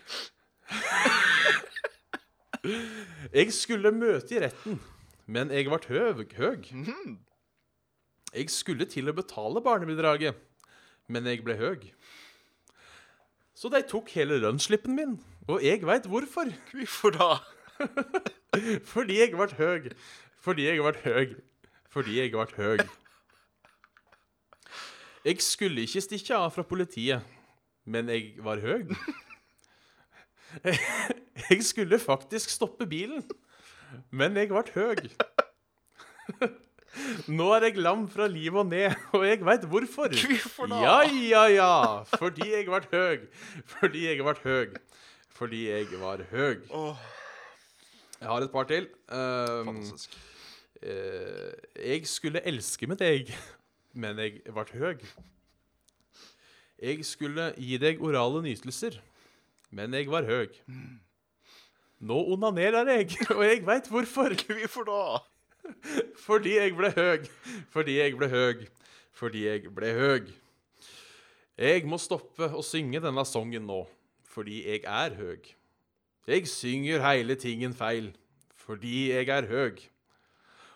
Jeg 3.34 3.54
skulle 3.54 3.94
møte 3.94 4.34
i 4.34 4.42
retten, 4.42 4.82
men 5.30 5.54
jeg 5.54 5.70
vart 5.70 5.86
høg. 5.94 6.26
høg. 6.42 6.68
Jeg 8.34 8.50
skulle 8.50 8.90
til 8.90 9.14
å 9.14 9.18
betale 9.22 9.62
barnebidraget, 9.62 10.42
men 11.06 11.30
jeg 11.30 11.46
ble 11.46 11.60
høg. 11.62 11.86
Så 13.54 13.70
de 13.70 13.86
tok 13.86 14.10
hele 14.18 14.42
lønnsslippen 14.42 14.98
min, 14.98 15.20
og 15.46 15.62
jeg 15.62 15.86
veit 15.86 16.10
hvorfor. 16.10 16.50
Hvorfor 16.74 17.14
da? 17.22 17.34
Fordi 18.94 19.20
jeg 19.20 19.32
har 19.34 19.40
vært 19.42 19.58
høy. 19.60 19.92
Fordi 20.42 20.66
jeg 20.68 20.80
har 20.80 20.88
vært 20.92 21.04
høy. 21.06 21.36
Fordi 21.92 22.18
jeg 22.20 22.32
har 22.32 22.46
vært 22.46 22.58
høy. 22.58 22.88
Jeg 25.26 25.42
skulle 25.46 25.84
ikke 25.86 26.02
stikke 26.02 26.34
av 26.38 26.50
fra 26.56 26.64
politiet, 26.66 27.22
men 27.86 28.10
jeg 28.10 28.34
var 28.42 28.62
høy. 28.64 28.88
Jeg 31.50 31.64
skulle 31.64 31.96
faktisk 32.00 32.50
stoppe 32.52 32.84
bilen, 32.86 33.24
men 34.12 34.36
jeg 34.36 34.50
ble 34.52 34.64
høy. 34.76 35.00
Nå 37.32 37.48
er 37.56 37.70
jeg 37.70 37.80
lam 37.80 38.04
fra 38.12 38.28
liv 38.28 38.56
og 38.60 38.68
ned, 38.68 38.92
og 39.16 39.24
jeg 39.24 39.40
veit 39.48 39.64
hvorfor. 39.72 40.12
Hvorfor 40.12 40.68
da? 40.68 40.82
Ja, 40.84 40.98
ja, 41.08 41.44
ja. 41.56 41.72
Fordi 42.20 42.50
jeg 42.52 42.68
ble 42.68 42.82
høy. 42.92 43.24
Fordi 43.78 44.06
jeg 44.10 44.20
ble 44.20 44.36
høy. 44.44 44.76
Fordi 45.40 45.62
jeg 45.70 45.88
var 46.02 46.26
høg. 46.34 46.68
Jeg 48.22 48.30
har 48.30 48.46
et 48.46 48.54
par 48.54 48.70
til. 48.70 48.86
Um, 49.10 49.74
fantastisk. 49.74 50.20
Uh, 50.82 51.58
jeg 51.82 52.08
skulle 52.10 52.42
elske 52.48 52.88
mitt 52.90 53.02
egg 53.06 53.34
men 53.94 54.20
jeg 54.22 54.42
ble 54.48 54.66
høg. 54.80 55.04
Jeg 56.82 57.06
skulle 57.06 57.52
gi 57.60 57.78
deg 57.82 58.02
orale 58.04 58.42
nytelser, 58.46 58.98
men 59.70 59.94
jeg 59.98 60.10
var 60.12 60.28
høg. 60.28 60.56
Nå 62.02 62.18
onanerer 62.34 62.90
jeg, 62.96 63.12
og 63.38 63.44
jeg 63.46 63.66
veit 63.68 63.90
hvorfor. 63.92 64.36
Hvorfor 64.48 64.88
da? 64.88 65.02
Fordi 66.24 66.56
jeg 66.58 66.76
ble 66.78 66.90
høg. 66.96 67.28
Fordi 67.74 68.00
jeg 68.00 68.18
ble 68.18 68.32
høg. 68.32 68.64
Fordi 69.14 69.46
jeg 69.46 69.74
ble 69.76 69.92
høg. 69.94 70.32
Jeg 71.62 71.86
må 71.86 72.00
stoppe 72.02 72.48
å 72.58 72.64
synge 72.66 73.04
denne 73.04 73.22
sangen 73.28 73.68
nå, 73.70 73.84
fordi 74.26 74.64
jeg 74.66 74.82
er 74.88 75.14
høg. 75.20 75.52
Jeg 76.28 76.48
synger 76.48 77.02
hele 77.02 77.36
tingen 77.36 77.74
feil, 77.74 78.12
fordi 78.54 79.10
jeg 79.10 79.28
er 79.34 79.48
høg. 79.50 79.80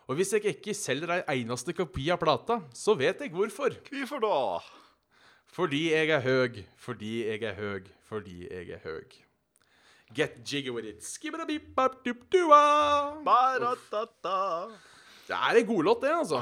Og 0.07 0.15
hvis 0.15 0.33
jeg 0.33 0.45
ikke 0.45 0.73
selger 0.73 1.11
ei 1.19 1.43
eneste 1.43 1.73
kopi 1.73 2.07
av 2.13 2.17
plata, 2.21 2.59
så 2.73 2.95
vet 2.97 3.21
jeg 3.21 3.29
hvorfor. 3.33 3.69
Hvorfor 3.91 4.19
da? 4.25 4.59
Fordi 5.53 5.83
jeg 5.91 6.09
er 6.09 6.21
høg, 6.25 6.57
fordi 6.77 7.13
jeg 7.27 7.43
er 7.45 7.53
høg, 7.59 7.87
fordi 8.09 8.47
jeg 8.49 8.69
er 8.73 8.81
høg. 8.83 9.13
Get 10.13 10.41
jiggy 10.45 10.69
with 10.73 10.87
it. 10.87 11.01
Ba-ra-da-da. 13.25 14.67
Det 15.27 15.35
er 15.35 15.61
en 15.61 15.65
godlåt, 15.65 16.01
det, 16.01 16.13
altså. 16.13 16.41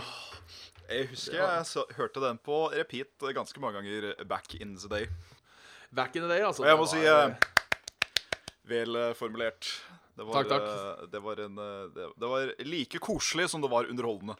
Jeg 0.89 1.07
husker 1.09 1.39
jeg 1.39 1.65
så, 1.65 1.83
hørte 1.95 2.19
den 2.23 2.39
på 2.43 2.67
repeat 2.71 3.35
ganske 3.35 3.59
mange 3.59 3.81
ganger 3.81 4.13
back 4.29 4.55
in 4.55 4.75
the 4.77 4.89
day. 4.89 5.07
Back 5.95 6.15
in 6.15 6.21
the 6.21 6.31
day, 6.31 6.43
altså. 6.43 6.63
Og 6.63 6.69
jeg 6.69 6.77
må 6.77 6.85
si 6.87 7.03
var, 7.03 7.27
eh, 7.27 7.52
vel 8.69 8.95
eh. 8.95 9.13
Det 10.13 10.23
var, 10.27 10.43
Takk, 10.43 10.49
takk. 10.51 10.67
eh, 10.69 11.07
Det 11.09 11.19
var, 11.23 11.39
en, 11.41 11.57
eh, 11.57 11.85
det, 11.95 12.09
det 12.21 12.29
var 12.29 12.51
like 12.69 12.99
koselig 13.01 13.49
som 13.49 13.61
det 13.63 13.69
var 13.71 13.89
underholdende. 13.89 14.35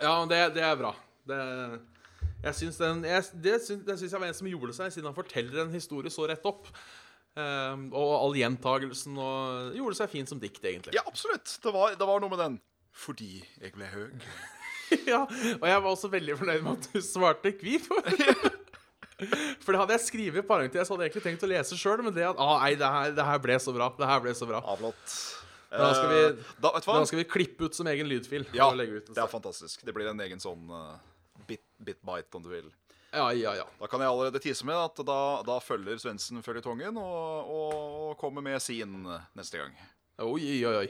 Ja, 0.00 0.18
det, 0.28 0.42
det 0.58 0.64
er 0.66 0.76
bra. 0.76 0.92
Det, 1.24 1.38
jeg 2.44 2.58
syns 2.58 2.76
den 2.76 3.06
jeg, 3.08 3.24
Det 3.40 3.54
syns, 3.64 3.84
det 3.86 3.96
syns 4.00 4.12
jeg 4.12 4.20
var 4.20 4.28
en 4.28 4.36
som 4.36 4.50
gjorde 4.50 4.76
seg, 4.76 4.92
siden 4.92 5.08
han 5.08 5.16
forteller 5.16 5.62
en 5.64 5.72
historie 5.72 6.12
så 6.12 6.28
rett 6.28 6.44
opp. 6.48 6.68
Um, 7.34 7.88
og 7.90 8.12
all 8.14 8.36
gjentagelsen 8.38 9.16
og 9.18 9.72
Gjorde 9.74 9.96
seg 9.98 10.12
fint 10.12 10.30
som 10.30 10.38
dikt, 10.38 10.60
egentlig. 10.62 10.94
Ja, 10.94 11.02
absolutt. 11.08 11.56
Det 11.64 11.72
var, 11.74 11.96
det 11.98 12.06
var 12.06 12.20
noe 12.22 12.30
med 12.30 12.42
den. 12.44 12.58
Fordi 12.94 13.40
jeg 13.58 13.72
ble 13.74 13.88
høg. 13.90 14.28
ja, 15.10 15.24
og 15.24 15.64
jeg 15.66 15.80
var 15.80 15.88
også 15.90 16.12
veldig 16.12 16.36
fornøyd 16.38 16.62
med 16.62 16.76
at 16.76 16.92
du 16.92 17.00
svarte 17.02 17.50
hvorfor. 17.58 18.04
For 19.62 19.70
det 19.72 19.78
hadde 19.80 19.94
jeg 19.94 20.02
skrevet 20.08 20.42
i 20.42 20.46
parentes. 20.46 20.74
Jeg 20.80 20.90
hadde 20.90 21.06
egentlig 21.06 21.22
tenkt 21.22 21.44
å 21.46 21.50
lese 21.50 21.76
sjøl, 21.78 22.02
men 22.02 22.14
det 22.16 22.24
at 22.26 22.40
ah, 22.42 22.56
Nei, 22.64 22.74
det 22.80 22.88
her, 22.96 23.12
det 23.14 23.26
her 23.28 23.38
ble 23.44 23.58
så 23.62 23.74
bra. 23.76 23.90
Det 23.98 24.08
her 24.10 24.22
ble 24.24 24.34
så 24.34 24.48
bra. 24.50 24.60
Avlått. 24.74 25.18
Da 25.74 25.90
skal 25.94 26.08
vi- 26.10 26.22
Eh, 26.24 26.54
da? 26.62 26.70
Da 26.78 27.04
skal 27.06 27.18
vi 27.18 27.24
klippe 27.24 27.66
ut 27.66 27.74
som 27.74 27.86
egen 27.90 28.06
lydfil. 28.10 28.46
Ja, 28.54 28.70
det 28.74 28.88
er 29.18 29.26
fantastisk. 29.30 29.82
Det 29.84 29.94
blir 29.94 30.06
en 30.10 30.20
egen 30.20 30.38
sånn 30.42 30.68
uh, 30.70 30.96
bit, 31.46 31.62
bit-bite, 31.82 32.34
om 32.34 32.42
du 32.42 32.48
vil. 32.48 32.68
ja, 33.14 33.30
ja, 33.32 33.54
ja. 33.54 33.64
Da 33.80 33.86
kan 33.86 34.00
jeg 34.00 34.08
allerede 34.10 34.40
tise 34.42 34.64
med 34.66 34.74
at 34.74 34.96
da, 35.06 35.42
da 35.46 35.58
følger 35.62 35.98
Svendsen 36.02 36.42
føljetongen 36.42 36.96
og, 36.98 37.50
og, 37.54 38.18
kommer 38.18 38.42
med 38.42 38.60
sin 38.62 39.02
neste 39.34 39.58
gang. 39.58 39.74
Oi, 40.18 40.64
oi, 40.66 40.74
oi. 40.84 40.88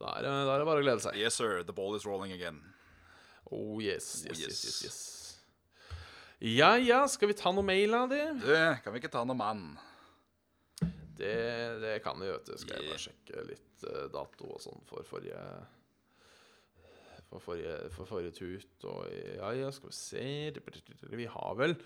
Da 0.00 0.16
er, 0.16 0.22
det- 0.22 0.60
er 0.60 0.64
bare 0.64 0.80
å 0.80 0.84
glede 0.84 1.00
seg. 1.04 1.16
Yes, 1.16 1.34
sir. 1.36 1.62
The 1.62 1.72
ball 1.72 1.94
is 1.96 2.04
rolling 2.06 2.32
again. 2.32 2.60
Oh 3.50 3.78
yes, 3.80 4.24
yes, 4.24 4.36
Oh, 4.36 4.40
yes, 4.40 4.48
yes. 4.48 4.64
yes, 4.64 4.82
yes. 4.84 5.19
Ja, 6.40 6.78
ja, 6.78 7.02
skal 7.08 7.28
vi 7.28 7.34
ta 7.36 7.50
noe 7.52 7.64
mail 7.68 7.92
av 7.92 8.08
det? 8.08 8.22
Du, 8.40 8.52
kan 8.80 8.94
vi 8.94 9.00
ikke 9.02 9.12
ta 9.12 9.26
noe 9.28 9.36
mann? 9.36 9.74
Det, 11.20 11.34
det 11.82 11.98
kan 12.00 12.16
vi, 12.16 12.30
vet 12.32 12.46
du. 12.48 12.54
Skal 12.56 12.78
jeg 12.78 12.88
bare 12.88 13.02
sjekke 13.02 13.42
litt 13.44 13.84
eh, 13.84 14.06
dato 14.08 14.48
og 14.48 14.62
sånn 14.64 14.80
for 14.88 15.04
forrige 15.04 15.40
For 17.28 17.44
forrige, 17.44 17.74
for 17.92 18.08
forrige 18.08 18.32
tut 18.38 18.86
og 18.88 19.10
Ja, 19.36 19.50
ja, 19.58 19.68
skal 19.70 19.92
vi 19.92 19.98
se 19.98 21.12
Vi 21.12 21.28
har 21.28 21.58
vel 21.60 21.76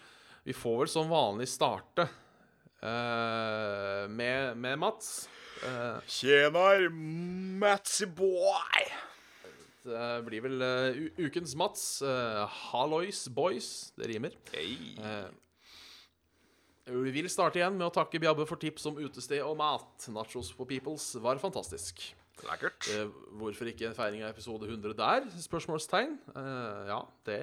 Vi 0.47 0.55
får 0.55 0.79
vel 0.85 0.93
som 0.93 1.11
vanlig 1.11 1.49
starte 1.51 2.07
eh, 2.79 4.05
med, 4.07 4.55
med 4.55 4.79
Mats. 4.79 5.27
Eh, 5.67 5.99
Tjener, 6.07 6.87
Matsy 6.95 8.07
boy! 8.07 8.87
Det 9.85 10.25
blir 10.27 10.43
vel 10.45 10.63
eh, 10.65 10.99
ukens 11.27 11.55
Mats. 11.61 11.85
Uh, 12.03 12.45
Hallois 12.73 13.25
boys. 13.29 13.93
Det 13.99 14.09
rimer. 14.11 14.35
Hey. 14.53 14.95
Eh, 14.99 15.31
Vi 16.87 17.13
vil 17.15 17.31
starte 17.33 17.57
igjen 17.61 17.79
med 17.79 17.87
å 17.89 17.95
takke 17.95 18.21
Bjabbe 18.21 18.45
for 18.49 18.61
tips 18.61 18.85
om 18.91 18.99
utested 19.01 19.41
og 19.45 19.57
mat. 19.57 20.05
Nachos 20.13 20.51
for 20.53 20.69
Peoples 20.69 21.15
var 21.25 21.39
fantastisk. 21.41 22.03
Lekkert. 22.45 22.89
Eh, 22.93 23.09
hvorfor 23.41 23.71
ikke 23.71 23.87
en 23.89 23.95
feiring 23.97 24.25
av 24.27 24.33
episode 24.35 24.67
100 24.69 24.93
der? 24.99 25.29
Spørsmålstegn. 25.41 26.17
Eh, 26.35 26.81
ja, 26.91 26.99
det, 27.25 27.39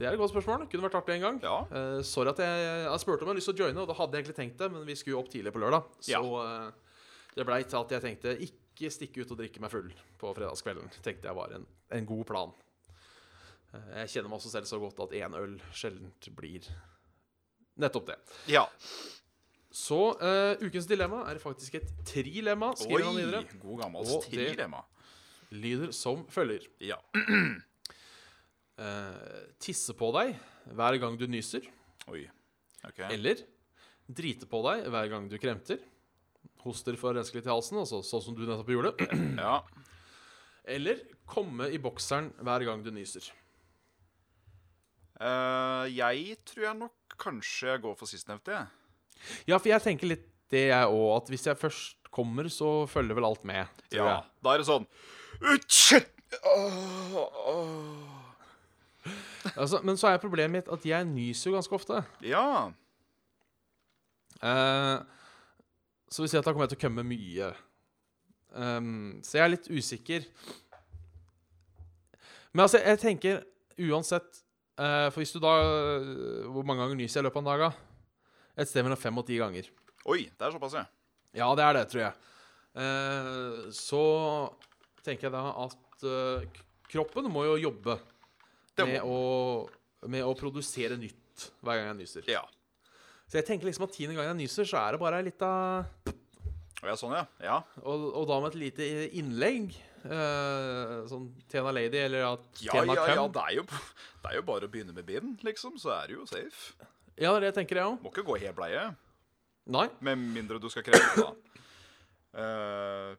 det 0.00 0.08
er 0.08 0.16
et 0.16 0.18
godt 0.18 0.32
spørsmål. 0.32 0.64
Kunne 0.72 0.86
vært 0.88 0.96
artig 0.98 1.18
en 1.18 1.26
gang. 1.28 1.38
Ja. 1.44 1.58
Eh, 1.70 2.00
sorry 2.08 2.32
at 2.32 2.40
jeg, 2.42 2.64
jeg 2.88 3.02
spurte 3.04 3.22
om 3.22 3.28
jeg 3.28 3.34
hadde 3.34 3.42
lyst 3.42 3.52
til 3.52 3.58
å 3.60 3.66
joine, 3.68 3.84
og 3.84 3.90
da 3.92 3.98
hadde 4.00 4.16
jeg 4.18 4.24
egentlig 4.24 4.38
tenkt 4.40 4.58
det, 4.64 4.70
men 4.74 4.86
vi 4.88 4.96
skulle 4.98 5.14
jo 5.18 5.22
opp 5.22 5.30
tidlig 5.30 5.52
på 5.54 5.62
lørdag. 5.62 5.86
Så 6.02 6.16
Ja. 6.16 6.22
eh, 6.24 6.96
det 7.36 7.46
blei 7.46 7.60
til 7.62 7.78
at 7.78 7.92
jeg 7.94 8.02
tenkte 8.02 8.32
ikke 8.42 8.59
stikke 8.88 9.20
ut 9.20 9.32
og 9.34 9.38
drikke 9.42 9.60
meg 9.60 9.70
full 9.72 9.90
på 10.20 10.30
fredagskvelden. 10.36 10.88
Tenkte 11.04 11.28
jeg 11.28 11.36
var 11.36 11.52
en, 11.52 11.66
en 11.92 12.06
god 12.08 12.24
plan. 12.30 12.50
Eh, 13.74 13.98
jeg 14.02 14.08
kjenner 14.14 14.30
meg 14.32 14.38
også 14.40 14.52
selv 14.54 14.66
så 14.70 14.78
godt 14.80 15.02
at 15.04 15.12
én 15.20 15.36
øl 15.36 15.58
sjeldent 15.76 16.30
blir 16.38 16.62
nettopp 17.80 18.06
det. 18.10 18.16
Ja. 18.50 18.64
Så 19.70 19.98
uh, 20.18 20.58
ukens 20.64 20.88
dilemma 20.90 21.20
er 21.30 21.38
faktisk 21.38 21.76
et 21.78 21.90
trilemma, 22.08 22.72
skriver 22.74 23.04
han 23.06 23.20
videre. 23.20 23.44
god 23.62 23.78
gammels 23.84 24.10
Og 24.10 24.24
det- 24.32 24.56
Lyder 25.50 25.92
som 25.94 26.24
følger. 26.30 26.66
Ja. 26.82 26.96
Uh, 27.14 27.54
tisse 29.62 29.94
på 29.94 30.10
deg 30.18 30.34
hver 30.74 30.98
gang 31.02 31.14
du 31.18 31.26
nyser. 31.30 31.62
Oi. 32.10 32.24
Okay. 32.86 33.14
Eller 33.14 33.36
drite 34.10 34.46
på 34.50 34.58
deg 34.66 34.88
hver 34.90 35.06
gang 35.10 35.30
du 35.30 35.38
kremter. 35.38 35.78
Hoster 36.64 36.96
for 37.00 37.10
å 37.12 37.16
renske 37.18 37.38
litt 37.38 37.46
i 37.48 37.52
halsen, 37.52 37.78
altså 37.80 38.02
sånn 38.04 38.22
som 38.24 38.34
du 38.36 38.42
nettopp 38.46 38.68
gjorde. 38.74 38.94
Ja. 39.40 39.60
Eller 40.70 41.00
komme 41.26 41.70
i 41.72 41.78
bokseren 41.82 42.28
hver 42.44 42.62
gang 42.68 42.82
du 42.84 42.90
nyser. 42.94 43.24
Eh, 45.20 45.86
jeg 45.96 46.36
tror 46.48 46.66
jeg 46.68 46.78
nok 46.82 47.16
kanskje 47.20 47.72
jeg 47.74 47.82
går 47.84 47.96
for 47.98 48.08
sistnevnte, 48.10 48.54
jeg. 48.54 48.66
Ja, 49.50 49.58
for 49.58 49.68
jeg 49.72 49.82
tenker 49.84 50.08
litt 50.14 50.26
det, 50.52 50.66
jeg 50.70 50.92
òg. 50.92 51.08
At 51.18 51.28
hvis 51.32 51.44
jeg 51.48 51.58
først 51.60 52.08
kommer, 52.14 52.48
så 52.52 52.86
følger 52.90 53.18
vel 53.18 53.26
alt 53.28 53.44
med. 53.48 53.68
Tror 53.90 54.00
Ja. 54.00 54.14
jeg. 54.14 54.30
Da 54.46 54.54
er 54.54 54.62
det 54.62 54.66
sånn 54.70 54.86
Utsj! 55.40 56.00
Åh, 56.44 57.14
åh. 57.50 58.16
Altså, 59.56 59.80
men 59.82 59.96
så 59.96 60.10
er 60.12 60.18
problemet 60.22 60.52
mitt 60.60 60.68
at 60.72 60.84
jeg 60.86 61.06
nyser 61.08 61.50
jo 61.50 61.56
ganske 61.56 61.74
ofte. 61.74 62.02
Ja. 62.22 62.70
Eh, 64.42 64.98
så 66.10 66.24
vil 66.24 66.30
si 66.32 66.38
at 66.38 66.46
da 66.46 66.52
kommer 66.52 66.66
jeg 66.66 66.74
til 66.74 66.80
å 66.80 66.84
kømme 66.86 67.04
mye. 67.06 67.52
Um, 68.50 69.20
så 69.22 69.38
jeg 69.38 69.44
er 69.44 69.52
litt 69.52 69.68
usikker. 69.70 70.26
Men 72.50 72.64
altså, 72.64 72.80
jeg 72.82 72.98
tenker 72.98 73.44
uansett 73.78 74.40
uh, 74.74 75.06
For 75.12 75.20
hvis 75.20 75.30
du 75.30 75.38
da 75.38 75.52
uh, 75.62 76.48
Hvor 76.50 76.64
mange 76.66 76.82
ganger 76.82 76.98
nyser 76.98 77.20
jeg 77.20 77.22
i 77.22 77.26
løpet 77.28 77.38
av 77.38 77.44
en 77.44 77.50
dag? 77.52 77.62
da? 77.62 78.16
Et 78.58 78.68
sted 78.68 78.82
mellom 78.82 78.98
fem 78.98 79.20
og 79.22 79.28
ti 79.28 79.38
ganger. 79.38 79.68
Oi, 80.10 80.24
det 80.26 80.46
er 80.48 80.56
såpass, 80.56 80.74
ja. 80.80 80.82
Ja, 81.38 81.46
det 81.54 81.62
er 81.62 81.76
det, 81.78 81.84
tror 81.92 82.02
jeg. 82.02 82.26
Uh, 82.74 83.70
så 83.74 84.02
tenker 85.06 85.28
jeg 85.28 85.36
da 85.36 85.44
at 85.62 85.78
kroppen 86.90 87.28
må 87.30 87.44
jo 87.46 87.54
jobbe 87.60 87.94
må. 88.74 88.88
med 88.88 89.06
å, 89.06 89.20
med 90.10 90.26
å 90.26 90.34
produsere 90.36 90.98
nytt 90.98 91.46
hver 91.62 91.78
gang 91.78 91.92
jeg 91.92 92.00
nyser. 92.02 92.26
Ja. 92.28 92.42
Så 93.30 93.38
jeg 93.38 93.46
tenker 93.46 93.68
liksom 93.70 93.84
at 93.86 93.92
tiende 93.94 94.16
gang 94.18 94.26
jeg 94.32 94.40
nyser, 94.42 94.66
så 94.66 94.80
er 94.82 94.96
det 94.96 95.00
bare 95.02 95.20
lita 95.22 95.50
Og 96.80 96.88
ja, 96.88 96.96
sånn, 96.98 97.12
ja. 97.14 97.24
Ja. 97.44 97.58
og, 97.84 98.06
og 98.18 98.24
da 98.30 98.38
med 98.42 98.54
et 98.54 98.58
lite 98.64 98.86
innlegg. 99.20 99.74
eh, 100.00 100.94
sånn 101.10 101.26
Tena 101.52 101.70
Lady, 101.76 101.98
eller 102.00 102.24
at 102.32 102.62
Ja, 102.64 102.72
Tena 102.78 102.94
ja, 102.96 103.04
ja, 103.06 103.14
ja 103.20 103.26
det 103.28 103.42
er, 103.44 103.54
jo, 103.60 103.64
det 103.68 104.30
er 104.32 104.38
jo 104.40 104.42
bare 104.48 104.66
å 104.66 104.72
begynne 104.72 104.94
med 104.96 105.04
bind, 105.06 105.44
liksom, 105.46 105.76
så 105.78 105.92
er 105.98 106.08
du 106.08 106.14
jo 106.18 106.26
safe. 106.26 106.72
Ja, 107.20 107.30
det 107.34 107.36
er 107.36 107.40
det 107.44 107.50
jeg 107.52 107.58
tenker, 107.60 107.76
jeg 107.82 107.90
òg. 107.92 107.98
Må 108.02 108.10
ikke 108.14 108.24
gå 108.30 108.38
helt 108.40 108.56
bleie, 108.56 108.86
Nei. 109.70 109.86
med 110.00 110.18
mindre 110.34 110.58
du 110.58 110.70
skal 110.72 110.82
kreve 110.88 111.04
det, 111.14 111.26
da. 111.26 111.34
Uh, 112.34 113.18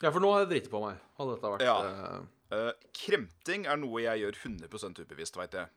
Ja, 0.00 0.08
for 0.10 0.20
nå 0.24 0.30
har 0.32 0.42
jeg 0.46 0.48
driti 0.54 0.70
på 0.72 0.80
meg. 0.82 0.96
Hadde 1.20 1.34
dette 1.36 1.48
vært 1.52 1.62
Ja. 1.66 2.20
eh, 2.56 2.70
kremting 2.96 3.66
er 3.68 3.76
noe 3.76 4.00
jeg 4.00 4.22
gjør 4.24 4.38
100% 4.48 5.00
ubevisst, 5.04 5.36
veit 5.36 5.52
jeg. 5.52 5.68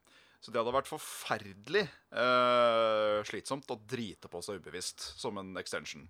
Så 0.43 0.51
det 0.51 0.59
hadde 0.59 0.73
vært 0.75 0.89
forferdelig 0.91 1.85
eh, 2.19 3.19
slitsomt 3.29 3.69
å 3.71 3.77
drite 3.87 4.27
på 4.27 4.41
seg 4.43 4.59
ubevisst 4.59 5.05
som 5.19 5.37
en 5.39 5.53
extension. 5.61 6.03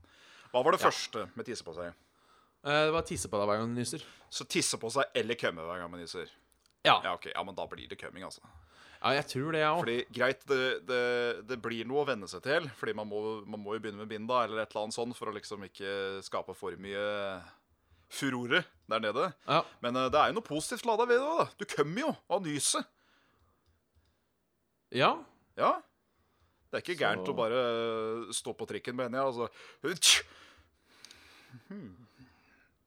Hva 0.50 0.64
var 0.66 0.74
det 0.74 0.82
Ja. 0.82 0.90
første 0.90 1.28
med 1.38 1.46
tisse 1.46 1.66
på 1.66 1.76
seg? 1.78 1.94
eh, 2.66 2.86
Det 2.88 2.94
var 2.96 3.06
tisse 3.06 3.30
på 3.30 3.38
deg 3.38 3.48
hver 3.52 3.62
gang 3.62 3.76
du 3.76 3.80
nyser. 3.82 4.02
Så 4.34 4.48
tisse 4.50 4.80
på 4.82 4.90
seg 4.92 5.06
eller 5.14 5.36
kømme 5.38 5.62
hver 5.68 5.80
gang 5.84 5.92
man 5.94 6.02
nyser. 6.02 6.28
Ja. 6.84 6.98
Ja, 7.06 7.14
okay. 7.14 7.32
ja, 7.36 7.44
men 7.46 7.56
da 7.56 7.68
blir 7.70 7.88
det 7.88 8.00
kømming, 8.02 8.24
altså. 8.26 8.42
ja, 9.04 9.12
jeg 9.20 9.28
tror 9.30 9.52
det, 9.54 9.60
jeg 9.62 9.70
òg. 9.72 9.80
Fordi, 9.84 9.98
greit, 10.18 10.42
det, 10.50 10.88
det, 10.88 11.48
det 11.48 11.62
blir 11.62 11.86
noe 11.88 12.02
å 12.04 12.08
venne 12.10 12.28
seg 12.28 12.42
til, 12.44 12.66
fordi 12.76 12.94
man 12.98 13.08
må, 13.08 13.22
man 13.46 13.62
må 13.62 13.76
jo 13.78 13.84
begynne 13.86 14.02
med 14.02 14.10
binda 14.12 14.42
eller 14.44 14.64
et 14.66 14.74
eller 14.74 14.88
annet 14.90 14.98
sånt 14.98 15.16
for 15.16 15.30
å 15.30 15.36
liksom 15.38 15.64
ikke 15.70 15.94
skape 16.26 16.56
for 16.58 16.76
mye 16.76 17.06
furore 18.14 18.64
der 18.90 19.00
nede. 19.00 19.30
Ja. 19.48 19.62
Men 19.82 19.96
uh, 19.96 20.10
det 20.12 20.20
er 20.20 20.32
jo 20.34 20.38
noe 20.42 20.46
positivt 20.48 20.86
lada 20.90 21.06
ved 21.10 21.20
det 21.22 21.26
òg, 21.30 21.40
da. 21.40 21.48
Du 21.62 21.66
kommer 21.70 22.02
jo 22.08 22.12
av 22.30 22.44
nyset. 22.46 22.90
Ja. 24.94 25.12
Ja. 25.60 25.74
Det 26.72 26.80
er 26.80 26.84
ikke 26.86 27.00
gærent 27.04 27.30
å 27.30 27.36
bare 27.38 27.60
eh, 27.62 28.32
stå 28.34 28.54
på 28.58 28.66
trikken, 28.70 28.96
mener 28.98 29.20
jeg. 29.20 29.26
Altså. 29.30 29.50
Hmm. 31.70 31.92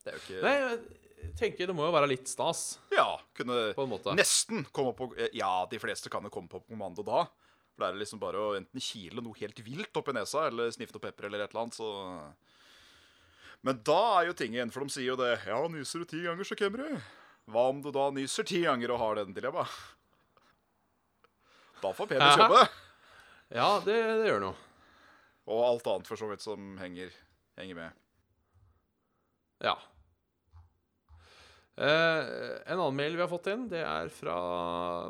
Det 0.02 0.10
er 0.10 0.16
jo 0.16 0.22
ikke 0.24 0.42
Nei, 0.42 0.54
jeg 0.58 1.34
tenker 1.38 1.70
det 1.70 1.74
må 1.76 1.86
jo 1.86 1.94
være 1.94 2.08
litt 2.10 2.30
stas, 2.30 2.78
Ja, 2.94 3.12
kunne 3.36 3.72
på 3.76 3.84
en 3.86 3.92
måte. 3.92 4.14
nesten 4.18 4.64
komme 4.74 4.94
på 4.98 5.10
Ja, 5.34 5.66
de 5.70 5.78
fleste 5.82 6.10
kan 6.12 6.26
jo 6.26 6.32
komme 6.34 6.50
på 6.50 6.62
kommando 6.66 7.04
da. 7.06 7.24
For 7.76 7.84
det 7.84 7.88
er 7.92 8.00
liksom 8.00 8.20
bare 8.22 8.40
å 8.40 8.54
enten 8.56 8.80
kile 8.82 9.22
noe 9.22 9.36
helt 9.38 9.58
vilt 9.62 9.98
oppi 10.00 10.14
nesa, 10.16 10.46
eller 10.48 10.70
snifte 10.74 10.96
noe 10.96 11.04
pepper 11.06 11.28
eller 11.28 11.44
et 11.44 11.50
eller 11.52 11.66
annet, 11.66 11.76
så 11.78 11.90
Men 13.66 13.80
da 13.86 14.00
er 14.20 14.30
jo 14.30 14.36
ting 14.38 14.54
igjen, 14.54 14.70
for 14.72 14.82
de 14.86 14.94
sier 14.94 15.10
jo 15.12 15.16
det 15.20 15.32
Ja, 15.46 15.60
nyser 15.68 16.02
du 16.02 16.10
ti 16.10 16.22
ganger, 16.24 16.44
så 16.44 16.56
kommer 16.58 16.82
du. 16.82 17.02
Hva 17.46 17.68
om 17.70 17.82
du 17.82 17.92
da 17.94 18.08
nyser 18.10 18.46
ti 18.46 18.62
ganger 18.64 18.94
og 18.94 18.98
har 19.02 19.20
den 19.20 19.34
dilemma? 19.36 19.66
Da 21.82 21.92
får 21.92 22.06
penis 22.10 22.38
jobbe. 22.40 22.62
Ja, 23.54 23.68
det, 23.84 23.96
det 24.22 24.30
gjør 24.30 24.40
noe. 24.48 24.56
Og 25.46 25.60
alt 25.62 25.86
annet 25.92 26.08
for 26.10 26.18
så 26.18 26.26
vidt 26.30 26.42
som 26.42 26.72
henger, 26.80 27.12
henger 27.60 27.76
med. 27.78 27.92
Ja. 29.62 29.76
Eh, 31.76 32.22
en 32.72 32.80
annen 32.80 32.96
mail 32.96 33.14
vi 33.18 33.22
har 33.22 33.28
fått 33.30 33.50
inn, 33.52 33.66
det 33.70 33.82
er 33.84 34.08
fra 34.12 34.36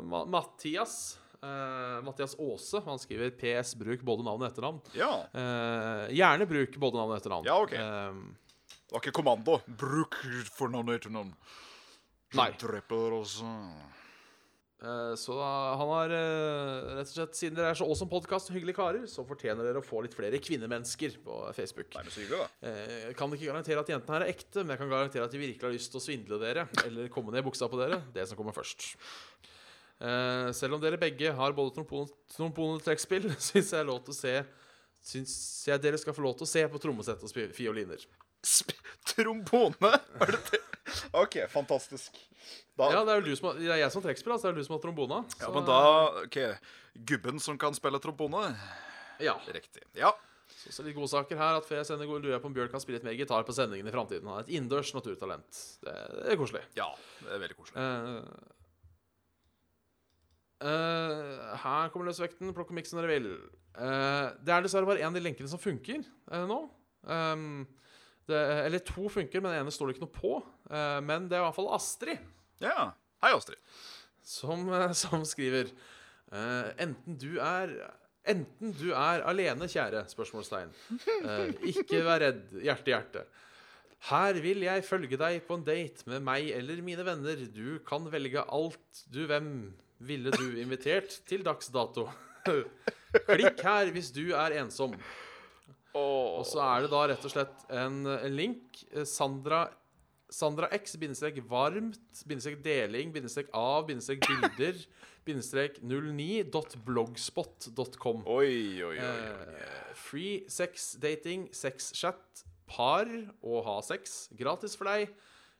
Ma 0.03 0.25
Mathias. 0.29 1.17
Eh, 1.41 1.97
Mathias 2.05 2.35
Aase. 2.41 2.81
Han 2.85 2.99
skriver 3.01 3.31
PS 3.39 3.73
bruk 3.79 4.03
både 4.05 4.25
navn 4.27 4.43
og 4.43 4.49
etternavn. 4.51 4.81
Ja. 4.97 5.11
Eh, 5.31 6.03
gjerne 6.17 6.47
bruk 6.49 6.75
både 6.81 6.99
navn 6.99 7.13
og 7.15 7.19
etternavn. 7.21 7.47
Ja, 7.47 7.57
ok. 7.63 7.73
Eh, 7.73 8.43
Det 8.87 8.95
var 8.95 9.01
ikke 9.03 9.17
kommando. 9.17 9.57
Bruk 9.67 10.15
for 10.55 10.71
navn 10.71 10.87
og 10.91 10.95
etternavn. 10.99 11.33
Nei. 12.37 12.51
Dreper 12.59 13.15
oss. 13.17 13.39
Eh, 14.83 15.13
så 15.17 15.37
han 15.41 15.89
har 15.91 16.13
eh, 16.13 16.89
rett 16.99 17.09
og 17.09 17.13
slett 17.15 17.37
Siden 17.39 17.57
dere 17.57 17.71
er 17.73 17.79
så 17.79 17.87
awesome 17.87 18.11
podkast 18.11 18.51
og 18.51 18.57
hyggelige 18.57 18.77
karer, 18.77 19.05
så 19.09 19.25
fortjener 19.27 19.65
dere 19.67 19.81
å 19.81 19.85
få 19.85 20.03
litt 20.05 20.13
flere 20.17 20.39
kvinnemennesker 20.43 21.17
på 21.25 21.39
Facebook. 21.57 21.89
Nei, 21.95 22.03
men 22.07 22.13
så 22.13 22.21
hyggelig, 22.23 22.43
da. 22.43 22.69
Eh, 22.69 22.93
Jeg 23.07 23.17
kan 23.19 23.33
ikke 23.33 23.49
garantere 23.49 23.83
at 23.85 23.91
jentene 23.93 24.17
her 24.19 24.27
er 24.27 24.33
ekte, 24.35 24.61
men 24.63 24.75
jeg 24.75 24.83
kan 24.83 24.93
garantere 24.93 25.25
at 25.29 25.33
de 25.33 25.41
virkelig 25.41 25.67
har 25.69 25.75
lyst 25.77 25.93
til 25.93 26.01
å 26.01 26.05
svindle 26.07 26.41
dere. 26.43 26.67
Eller 26.85 27.09
komme 27.13 27.33
ned 27.33 27.41
i 27.45 27.47
buksa 27.49 27.69
på 27.71 27.79
dere. 27.81 28.01
Det 28.13 28.27
som 28.29 28.39
kommer 28.39 28.55
først. 28.57 28.91
Eh, 29.97 30.51
selv 30.53 30.77
om 30.77 30.81
dere 30.83 30.99
begge 31.01 31.31
har 31.33 31.57
både 31.57 31.73
trombone 31.79 32.77
og 32.77 32.83
trekkspill, 32.85 33.31
syns 33.49 33.73
jeg, 33.73 33.87
lov 33.89 34.03
til 34.05 34.13
å 34.15 34.21
se 34.21 34.37
Syns 35.07 35.33
jeg 35.69 35.79
dere 35.79 35.95
skal 36.01 36.11
få 36.17 36.23
lov 36.25 36.33
til 36.35 36.43
å 36.43 36.49
se 36.49 36.63
på 36.67 36.79
trommesett 36.83 37.21
og 37.23 37.31
fioliner. 37.55 38.01
Sp 38.43 38.73
trombone? 39.13 39.93
Er 40.19 40.33
det 40.33 40.39
det? 40.51 40.59
OK, 41.11 41.37
fantastisk. 41.51 42.17
Da, 42.77 42.91
Ja, 42.93 43.03
det 43.05 43.13
er, 43.13 43.21
jo 43.21 43.25
du 43.31 43.35
som 43.39 43.49
har, 43.49 43.59
det 43.59 43.69
er 43.71 43.81
jeg 43.81 43.91
som 43.93 44.01
har 44.01 44.09
trekkspill, 44.09 44.33
altså. 44.35 44.49
Det 44.49 44.55
er 44.55 44.61
du 44.61 44.67
som 44.67 44.75
har 44.77 44.83
trombone. 44.83 45.21
Ja, 45.41 45.51
men 45.53 45.67
da 45.67 45.79
OK. 46.23 46.39
Gubben 47.07 47.39
som 47.43 47.57
kan 47.61 47.75
spille 47.77 47.99
trombone? 48.03 48.49
Ja. 49.23 49.37
Riktig. 49.47 49.83
Ja. 49.97 50.13
Så, 50.47 50.71
så 50.75 50.85
litt 50.85 50.95
godsaker 50.97 51.39
her. 51.39 51.57
At 51.61 51.67
før 51.67 51.81
jeg 51.81 51.89
sender 51.89 52.09
gode, 52.09 52.25
lurer 52.25 52.37
jeg 52.37 52.43
på 52.43 52.51
om 52.51 52.55
Bjørn 52.55 52.69
kan 52.73 52.83
spille 52.83 52.99
litt 52.99 53.07
mer 53.07 53.17
gitar 53.17 53.47
på 53.47 53.55
sendingen 53.55 53.87
i 53.89 53.93
framtiden. 53.93 54.27
Han 54.29 54.41
er 54.41 54.45
et 54.47 54.53
innendørs 54.53 54.93
naturtalent. 54.95 55.63
Det, 55.83 55.95
det 56.19 56.29
er 56.35 56.39
koselig. 56.39 56.63
ja. 56.79 56.91
Det 57.23 57.33
er 57.35 57.43
veldig 57.45 57.59
koselig. 57.59 57.81
Uh, 57.81 58.53
Uh, 60.57 61.53
her 61.61 61.91
kommer 61.93 62.09
løsvekten. 62.09 62.49
Plukk 62.55 62.71
og 62.73 62.77
miks 62.79 62.89
som 62.89 62.97
dere 62.97 63.11
vil. 63.11 63.27
Uh, 63.77 64.33
det 64.41 64.55
er 64.55 64.63
dessverre 64.65 64.89
bare 64.89 65.03
én 65.03 65.11
av 65.11 65.17
de 65.17 65.21
lenkene 65.21 65.49
som 65.51 65.61
funker 65.61 66.01
uh, 66.31 66.45
nå. 66.49 66.57
Um, 67.05 67.67
det, 68.29 68.41
eller 68.65 68.83
to 68.85 69.07
funker, 69.11 69.41
men 69.43 69.53
den 69.53 69.63
ene 69.63 69.73
står 69.73 69.89
det 69.89 69.95
ikke 69.97 70.05
noe 70.07 70.15
på. 70.17 70.33
Eh, 70.71 70.97
men 71.05 71.29
det 71.29 71.37
er 71.37 71.43
i 71.43 71.47
hvert 71.47 71.57
fall 71.57 71.71
Astrid 71.77 72.19
Ja. 72.63 72.91
Hei, 73.23 73.31
Astrid. 73.33 73.57
som, 74.23 74.67
eh, 74.73 74.91
som 74.97 75.23
skriver 75.25 75.71
eh, 76.31 76.67
Enten 76.83 77.17
du 77.17 77.39
er 77.39 77.73
Enten 78.27 78.73
du 78.75 78.89
er 78.91 79.21
alene, 79.23 79.69
kjære, 79.71 80.01
spørsmålstegn. 80.11 80.73
Ikke 81.71 82.01
vær 82.03 82.19
redd, 82.25 82.41
hjerte, 82.59 82.91
hjerte. 82.91 83.21
Her 84.09 84.37
vil 84.43 84.65
jeg 84.65 84.83
følge 84.83 85.17
deg 85.17 85.45
på 85.47 85.55
en 85.55 85.63
date 85.63 86.03
med 86.11 86.25
meg 86.27 86.49
eller 86.51 86.81
mine 86.83 87.05
venner. 87.07 87.39
Du 87.55 87.79
kan 87.87 88.03
velge 88.11 88.43
alt 88.43 89.05
du 89.15 89.23
Hvem 89.31 89.47
ville 90.03 90.33
du 90.35 90.59
invitert 90.59 91.21
til 91.25 91.45
dags 91.47 91.71
dato? 91.73 92.09
Klikk 93.31 93.63
her 93.63 93.89
hvis 93.95 94.11
du 94.11 94.35
er 94.35 94.59
ensom. 94.59 94.93
Og 95.97 96.45
så 96.47 96.59
er 96.63 96.77
det 96.85 96.91
da 96.93 97.01
rett 97.11 97.25
og 97.27 97.33
slett 97.33 97.57
en, 97.73 97.95
en 98.13 98.35
link. 98.37 98.63
Eh, 98.93 99.05
Sandra 99.07 99.61
Sandra 100.27 100.67
X, 100.75 100.97
bindestrek 100.99 101.39
varmt, 101.47 102.03
bindestrek 102.27 102.59
deling, 102.59 103.15
bindestrek 103.15 103.47
av, 103.55 103.87
bindestrek 103.87 104.27
bilder, 104.27 104.75
bindestrek 105.27 105.79
09.blogspot.com. 105.87 108.27
Oi, 108.27 108.83
oi, 108.83 108.83
oi. 108.83 108.99
oi. 108.99 109.07
Eh, 109.07 109.95
free 109.95 110.43
sex, 110.51 110.99
dating, 110.99 111.47
sexchat, 111.55 112.43
par 112.67 113.07
og 113.39 113.63
ha 113.69 113.79
sex. 113.87 114.27
Gratis 114.35 114.75
for 114.75 114.83
deg. 114.91 115.07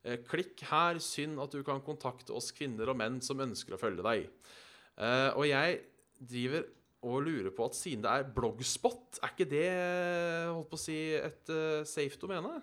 Eh, 0.03 0.19
klikk 0.27 0.59
her. 0.67 0.99
Synd 1.03 1.39
at 1.43 1.55
du 1.55 1.63
kan 1.67 1.81
kontakte 1.85 2.35
oss 2.35 2.51
kvinner 2.55 2.91
og 2.91 2.99
menn 2.99 3.21
som 3.23 3.39
ønsker 3.43 3.75
å 3.75 3.81
følge 3.81 4.03
deg. 4.03 4.27
Eh, 4.97 5.29
og 5.31 5.45
jeg 5.47 5.79
driver 6.17 6.65
og 7.05 7.21
lurer 7.21 7.51
på 7.53 7.67
at 7.67 7.77
siden 7.77 8.01
det 8.03 8.09
er 8.11 8.31
bloggspot, 8.33 9.19
er 9.21 9.33
ikke 9.33 9.49
det 9.51 9.67
holdt 10.49 10.69
på 10.71 10.79
å 10.79 10.81
si 10.81 10.97
et 11.13 11.51
uh, 11.53 11.85
safe 11.85 12.17
domene? 12.21 12.55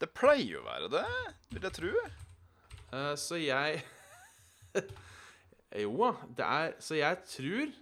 Det 0.00 0.10
pleier 0.12 0.60
å 0.60 0.66
være 0.66 0.90
det, 0.92 1.06
vil 1.54 1.64
jeg 1.64 1.76
tro. 1.78 1.92
Uh, 2.92 3.14
så 3.18 3.40
jeg 3.40 3.80
Jo 5.84 5.94
da, 5.98 6.10
det 6.38 6.46
er 6.46 6.74
Så 6.78 6.94
jeg 6.94 7.16
tror 7.26 7.72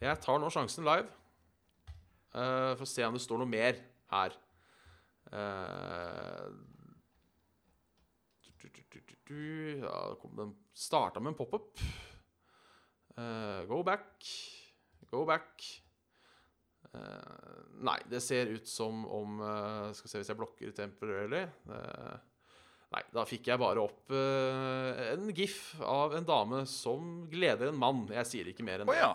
Jeg 0.00 0.20
tar 0.24 0.40
nå 0.42 0.48
sjansen 0.50 0.86
live 0.86 1.06
uh, 2.32 2.72
for 2.78 2.86
å 2.86 2.88
se 2.88 3.04
om 3.06 3.14
det 3.14 3.22
står 3.22 3.42
noe 3.42 3.50
mer 3.50 3.78
her. 4.08 4.34
Du, 8.48 8.64
du, 8.64 9.00
du, 9.28 9.42
ja, 9.82 9.98
kom 10.22 10.32
den 10.38 10.54
starta 10.72 11.20
med 11.20 11.34
en 11.34 11.36
pop-up. 11.36 11.82
Uh, 13.18 13.66
go 13.68 13.82
back. 13.84 14.24
Go 15.10 15.24
back. 15.28 15.66
Uh, 16.88 17.64
nei, 17.84 17.98
det 18.08 18.20
ser 18.24 18.48
ut 18.48 18.68
som 18.68 19.02
om 19.12 19.42
uh, 19.42 19.90
Skal 19.92 20.06
vi 20.06 20.10
se 20.12 20.20
hvis 20.22 20.30
jeg 20.32 20.38
blokker 20.38 20.74
temporarily. 20.76 21.44
Uh, 21.68 22.16
Nei, 22.88 23.02
da 23.12 23.20
fikk 23.28 23.50
jeg 23.50 23.60
bare 23.60 23.82
opp 23.84 24.14
en 24.16 25.26
gif 25.36 25.74
av 25.84 26.14
en 26.16 26.24
dame 26.24 26.62
som 26.64 27.26
gleder 27.28 27.68
en 27.68 27.76
mann. 27.76 28.06
Jeg 28.08 28.24
sier 28.30 28.48
ikke 28.48 28.64
mer 28.64 28.80
enn 28.80 28.88
det. 28.88 28.94
ja. 28.96 29.10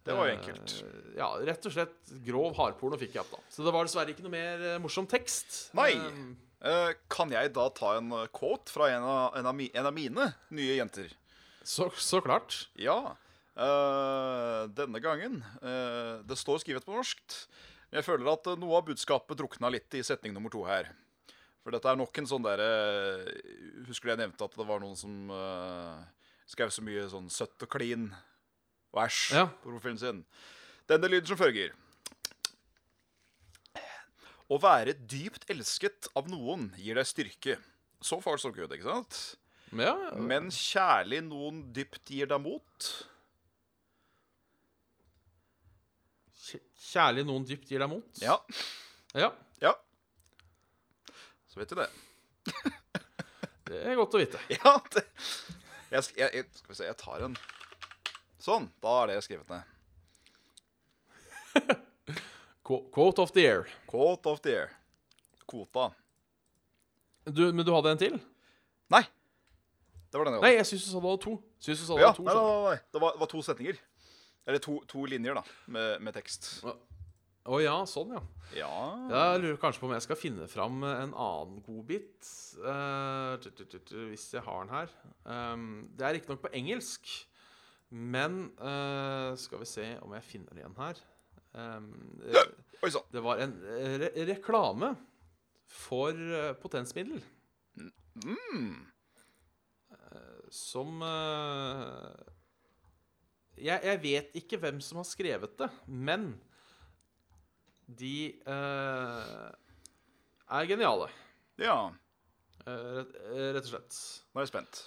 Det 0.00 0.14
var 0.16 0.30
jo 0.30 0.36
enkelt. 0.38 0.72
ja, 1.18 1.26
rett 1.44 1.68
og 1.68 1.74
slett 1.74 2.14
grov 2.24 2.56
hardporno 2.56 2.96
fikk 2.96 3.18
jeg 3.18 3.20
opp, 3.26 3.34
da. 3.34 3.42
Så 3.52 3.66
det 3.66 3.74
var 3.76 3.84
dessverre 3.84 4.14
ikke 4.16 4.24
noe 4.24 4.32
mer 4.32 4.64
morsom 4.80 5.04
tekst. 5.12 5.58
Nei. 5.76 5.92
Kan 7.12 7.36
jeg 7.36 7.52
da 7.52 7.68
ta 7.76 7.98
en 7.98 8.08
quote 8.32 8.72
fra 8.72 8.88
en 8.94 9.04
av, 9.04 9.36
en 9.36 9.50
av, 9.52 9.60
mi, 9.60 9.68
en 9.76 9.90
av 9.92 9.92
mine 9.92 10.30
nye 10.56 10.80
jenter? 10.80 11.12
så, 11.62 11.90
så 11.94 12.24
klart. 12.24 12.68
Ja. 12.80 13.14
Eh, 13.56 14.62
denne 14.72 15.00
gangen 15.04 15.40
uh, 15.62 16.22
Det 16.26 16.38
står 16.38 16.62
skrevet 16.62 16.86
på 16.86 16.94
norsk. 16.96 17.36
Jeg 17.92 18.06
føler 18.06 18.30
at 18.32 18.46
eh, 18.48 18.58
noe 18.60 18.78
av 18.78 18.86
budskapet 18.88 19.38
drukna 19.38 19.70
litt 19.72 19.92
i 19.98 20.04
setning 20.06 20.32
nummer 20.32 20.52
to 20.52 20.64
her. 20.64 20.88
For 21.62 21.74
dette 21.74 21.86
er 21.92 21.98
nok 22.00 22.16
en 22.18 22.26
sånn 22.26 22.42
derre 22.42 22.70
Husker 23.86 24.08
du 24.08 24.12
jeg 24.14 24.20
nevnte 24.24 24.46
at 24.48 24.56
det 24.58 24.66
var 24.66 24.80
noen 24.82 24.96
som 24.98 25.30
uh, 25.30 26.00
skrev 26.50 26.72
så 26.74 26.82
mye 26.82 27.04
sånn 27.12 27.28
søtt 27.30 27.62
og 27.62 27.70
klin 27.70 28.08
og 28.92 29.04
æsj 29.04 29.20
Ja. 29.36 29.46
på 29.62 29.70
profilen 29.70 30.00
sin? 30.00 30.24
Denne 30.90 31.08
lyden 31.08 31.30
som 31.30 31.38
følger. 31.38 31.70
Å 34.52 34.58
være 34.60 34.92
dypt 35.08 35.46
elsket 35.52 36.10
av 36.18 36.26
noen 36.28 36.66
gir 36.76 36.98
deg 36.98 37.08
styrke. 37.08 37.54
So 38.04 38.18
far 38.20 38.36
so 38.42 38.50
good, 38.52 38.72
ikke 38.74 38.88
sant? 38.90 39.20
Ja, 39.72 39.94
Men 40.18 40.50
kjærlig 40.52 41.22
noen 41.24 41.62
dypt 41.72 42.10
gir 42.12 42.28
deg 42.28 42.42
mot. 42.44 42.88
Kjærlig 46.42 47.24
noen 47.28 47.46
dypt 47.48 47.70
gir 47.70 47.82
deg 47.82 47.90
mot. 47.92 48.22
Ja. 48.22 48.36
ja. 49.14 49.30
Ja. 49.62 49.72
Så 51.52 51.60
vet 51.60 51.72
du 51.72 51.78
det. 51.78 51.88
Det 53.72 53.78
er 53.88 53.96
godt 53.96 54.14
å 54.18 54.20
vite. 54.20 54.40
Ja, 54.52 54.74
det 54.92 55.06
jeg, 55.92 56.02
jeg, 56.18 56.44
Skal 56.58 56.72
vi 56.72 56.76
se, 56.76 56.84
jeg 56.88 56.96
tar 57.00 57.22
en 57.24 57.36
Sånn. 58.42 58.66
Da 58.82 58.96
er 59.04 59.12
det 59.12 59.22
skrevet 59.24 59.48
ned. 59.48 59.62
Quote 62.66 63.22
of 63.22 63.32
the 63.36 63.44
year. 63.44 63.68
Quote 63.88 64.28
of 64.28 64.40
the 64.42 64.50
year. 64.50 64.72
Kvota. 65.46 65.92
Du, 67.24 67.52
men 67.52 67.64
du 67.66 67.70
hadde 67.74 67.92
en 67.92 68.00
til? 68.00 68.16
Nei. 68.90 69.04
Det 70.10 70.18
var 70.18 70.28
den 70.28 70.36
jeg 70.36 70.44
Nei, 70.44 70.52
jeg 70.58 70.68
syns 70.68 70.84
du 70.84 70.90
sa 70.90 71.00
du 71.00 71.06
hadde 71.06 71.22
to. 71.22 71.36
Synes 71.62 71.82
du 71.82 71.86
sa 71.86 71.96
det 71.96 72.02
Ja, 72.02 72.10
var 72.10 72.18
to 72.18 72.26
nei, 72.26 72.34
nei, 72.34 72.62
nei. 72.66 72.78
Det 72.92 73.02
var, 73.04 73.18
var 73.20 73.30
to 73.30 73.42
setninger. 73.46 73.78
Eller 74.46 74.62
to, 74.62 74.80
to 74.90 75.04
linjer, 75.06 75.38
da, 75.38 75.42
med, 75.74 76.02
med 76.02 76.16
tekst. 76.16 76.48
Å 77.42 77.58
ja, 77.58 77.74
sånn, 77.90 78.12
ja. 78.14 78.22
Ja 78.54 78.72
Jeg 79.10 79.40
lurer 79.42 79.58
kanskje 79.58 79.82
på 79.82 79.88
om 79.88 79.94
jeg 79.96 80.04
skal 80.04 80.18
finne 80.18 80.46
fram 80.50 80.82
en 80.86 81.14
annen 81.14 81.62
godbit. 81.66 82.26
Uh, 82.62 83.38
hvis 84.10 84.28
jeg 84.34 84.44
har 84.46 84.62
den 84.62 84.74
her. 84.74 84.96
Um, 85.26 85.70
det 85.98 86.06
er 86.06 86.18
riktignok 86.18 86.42
på 86.44 86.52
engelsk, 86.58 87.14
men 87.90 88.44
uh, 88.62 89.32
skal 89.40 89.62
vi 89.62 89.70
se 89.70 89.88
om 90.02 90.14
jeg 90.18 90.28
finner 90.28 90.54
det 90.54 90.62
igjen 90.62 90.78
her. 90.78 91.02
Um, 91.52 91.88
det, 92.22 92.44
det 93.12 93.24
var 93.24 93.42
en 93.42 93.56
re 94.02 94.12
reklame 94.30 94.94
for 95.72 96.12
eh, 96.12 96.52
potensmiddel. 96.60 97.22
Mm. 98.22 98.86
som 100.52 101.02
eh, 101.02 102.31
jeg, 103.62 103.80
jeg, 103.86 104.00
vet 104.02 104.38
ikke 104.42 104.58
hvem 104.62 104.80
som 104.84 105.00
har 105.00 105.06
skrevet 105.08 105.54
det, 105.58 105.68
men 105.86 106.32
de 107.86 108.32
uh, 108.46 109.50
er 110.58 110.68
geniale. 110.70 111.08
Ja. 111.60 111.76
Uh, 112.66 113.02
rett, 113.54 113.64
og 113.64 113.70
slett. 113.72 113.98
Nå 114.32 114.40
er 114.40 114.46
jeg 114.46 114.52
spent. 114.52 114.82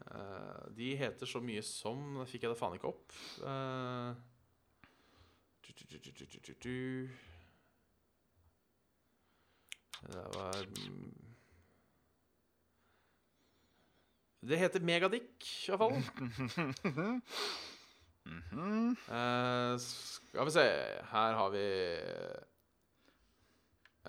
Uh, 0.00 0.68
de 0.76 0.94
heter 0.96 1.28
så 1.28 1.42
mye 1.44 1.60
som 1.66 2.14
Da 2.16 2.24
fikk 2.28 2.46
jeg 2.46 2.54
det 2.54 2.60
faen 2.60 2.76
ikke 2.78 2.92
opp. 2.92 3.16
Du, 5.90 5.96
du, 5.98 6.52
du, 6.62 7.10
det 10.00 10.22
var 10.34 10.66
mm. 10.66 11.10
Det 14.40 14.58
heter 14.58 14.80
Megadick, 14.80 15.44
iallfall. 15.68 16.00
hvert 18.30 18.52
-hmm. 18.52 19.74
uh, 19.74 19.80
skal 19.80 20.44
vi 20.44 20.50
se 20.50 20.60
Her 21.10 21.32
har 21.32 21.48
vi 21.50 21.94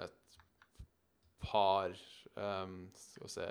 et 0.03 0.11
par 1.39 1.91
um, 2.37 2.89
Skal 2.93 3.23
vi 3.23 3.29
se 3.29 3.41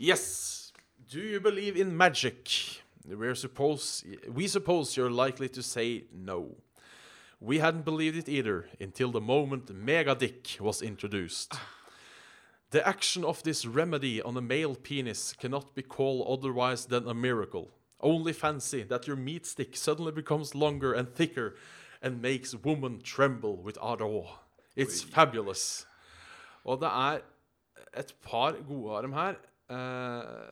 Yes! 0.00 0.72
Do 1.12 1.18
you 1.18 1.40
believe 1.40 1.80
in 1.80 1.96
magic? 1.96 2.82
We're 3.04 3.34
suppose, 3.34 4.04
we 4.28 4.46
suppose 4.46 4.96
you're 4.96 5.10
likely 5.10 5.48
to 5.48 5.62
say 5.62 6.04
no. 6.12 6.56
We 7.40 7.58
hadn't 7.58 7.84
believed 7.84 8.16
it 8.16 8.28
either 8.28 8.68
until 8.80 9.10
the 9.10 9.20
moment 9.20 9.66
Megadick 9.66 10.60
was 10.60 10.80
introduced. 10.82 11.54
The 12.70 12.86
action 12.86 13.24
of 13.24 13.42
this 13.42 13.66
remedy 13.66 14.22
on 14.22 14.36
a 14.36 14.40
male 14.40 14.74
penis 14.76 15.34
cannot 15.34 15.74
be 15.74 15.82
called 15.82 16.26
otherwise 16.26 16.86
than 16.86 17.06
a 17.06 17.14
miracle. 17.14 17.68
Only 18.02 18.32
fancy 18.32 18.82
that 18.82 19.06
your 19.06 19.16
meat 19.16 19.46
stick 19.46 19.76
suddenly 19.76 20.12
becomes 20.12 20.54
longer 20.54 20.92
and 20.92 21.14
thicker 21.14 21.54
and 22.02 22.20
makes 22.20 22.54
woman 22.54 23.00
tremble 23.00 23.56
with 23.56 23.78
awe. 23.80 24.38
It's 24.76 25.02
fabulous. 25.02 25.86
Og 26.64 26.80
det 26.80 26.88
er 26.88 27.22
et 27.98 28.12
par 28.22 28.58
gode 28.66 28.96
av 28.96 29.02
dem 29.02 29.14
her. 29.14 29.38
Uh, 29.70 30.50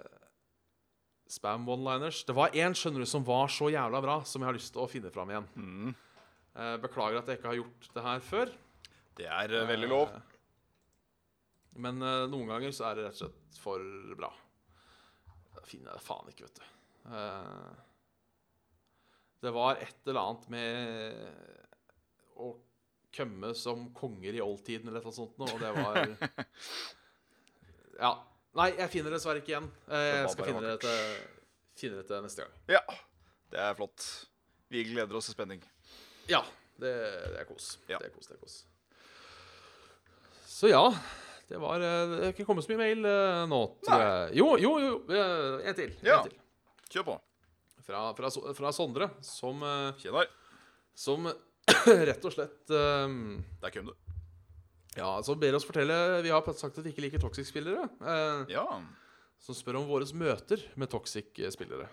spam 1.30 1.66
one-liners. 1.66 2.22
Det 2.26 2.36
var 2.36 2.54
én 2.54 2.74
skjønner 2.74 3.02
du, 3.02 3.06
som 3.06 3.26
var 3.26 3.50
så 3.50 3.70
jævla 3.70 4.00
bra, 4.02 4.20
som 4.24 4.42
jeg 4.42 4.50
har 4.50 4.58
lyst 4.58 4.72
til 4.74 4.84
å 4.84 4.90
finne 4.90 5.10
fram 5.14 5.30
igjen. 5.30 5.94
Eh, 6.50 6.74
beklager 6.82 7.20
at 7.20 7.28
jeg 7.30 7.38
ikke 7.38 7.52
har 7.52 7.60
gjort 7.60 7.86
det 7.94 8.02
her 8.02 8.24
før. 8.26 8.50
Det 9.20 9.28
er 9.30 9.54
uh, 9.54 9.68
veldig 9.68 9.90
lov. 9.90 10.16
Men 11.80 12.02
noen 12.02 12.50
ganger 12.50 12.74
så 12.74 12.88
er 12.88 12.98
det 12.98 13.06
rett 13.06 13.22
og 13.22 13.22
slett 13.22 13.62
for 13.62 13.84
bra. 14.18 14.32
Da 15.54 15.62
finner 15.66 15.92
jeg 15.92 16.00
det 16.00 16.06
faen 16.06 16.32
ikke, 16.32 16.48
vet 16.48 16.58
du. 16.58 16.79
Eh, 17.06 17.70
det 19.40 19.52
var 19.56 19.78
et 19.80 19.96
eller 20.06 20.20
annet 20.20 20.48
med 20.52 20.74
å 22.36 22.50
kømme 23.16 23.54
som 23.58 23.86
konger 23.96 24.36
i 24.36 24.42
oldtiden 24.44 24.88
eller 24.90 25.02
noe 25.04 25.14
sånt 25.16 25.38
noe, 25.40 25.48
og 25.56 25.60
det 25.62 25.70
var 25.74 26.02
Ja. 28.00 28.12
Nei, 28.58 28.68
jeg 28.80 28.90
finner 28.90 29.12
det 29.12 29.18
dessverre 29.20 29.40
ikke 29.42 29.52
igjen. 29.52 29.66
Eh, 29.86 30.08
Jeg 30.24 30.30
skal 30.32 30.48
finne 30.48 30.62
det, 30.64 30.76
til, 30.82 30.96
finne 31.78 32.00
det 32.00 32.06
til 32.08 32.24
neste 32.24 32.42
gang. 32.46 32.54
Ja, 32.74 32.80
det 33.52 33.60
er 33.62 33.76
flott. 33.78 34.06
Vi 34.72 34.82
gleder 34.88 35.18
oss 35.18 35.28
til 35.30 35.36
spenning. 35.36 35.60
Ja, 36.30 36.40
det, 36.80 36.90
det 37.34 37.38
er 37.42 37.46
kos. 37.48 37.72
Ja. 37.90 38.00
Det 38.02 38.08
er 38.10 38.14
kos, 38.14 38.26
det 38.30 38.34
er 38.36 38.42
kos. 38.42 38.56
Så 40.50 40.70
ja, 40.72 40.82
det 41.48 41.58
var 41.62 41.80
eh, 41.80 42.02
Det 42.10 42.20
har 42.24 42.34
ikke 42.34 42.46
kommet 42.48 42.66
så 42.66 42.72
mye 42.74 42.82
mail 42.82 43.06
nå, 43.50 43.60
tror 43.86 44.02
jeg. 44.04 44.34
Jo, 44.40 44.48
jo, 44.60 44.72
jo. 44.82 44.92
En 45.14 45.78
til. 45.78 45.94
Ja. 46.06 46.18
En 46.20 46.28
til. 46.30 46.36
Kjør 46.90 47.06
på. 47.06 47.16
Fra, 47.86 48.00
fra, 48.18 48.30
fra 48.54 48.72
Sondre, 48.76 49.08
som, 49.24 49.62
eh, 49.66 49.92
Kjenner. 50.02 50.28
som 50.94 51.26
rett 52.10 52.24
og 52.26 52.34
slett 52.34 52.72
um, 52.74 53.38
Der 53.62 53.72
kom 53.74 53.88
du. 53.90 53.94
Ja, 54.98 55.12
som 55.22 55.38
ber 55.38 55.54
oss 55.54 55.64
fortelle 55.64 55.94
Vi 56.24 56.32
har 56.34 56.42
sagt 56.58 56.78
at 56.80 56.84
vi 56.84 56.90
ikke 56.92 57.04
liker 57.06 57.22
toxic-spillere. 57.22 57.86
Uh, 58.02 58.42
Ja. 58.50 58.66
Som 59.40 59.56
spør 59.56 59.78
om 59.80 59.86
våre 59.88 60.04
møter 60.12 60.60
med 60.76 60.90
toxic-spillere. 60.92 61.86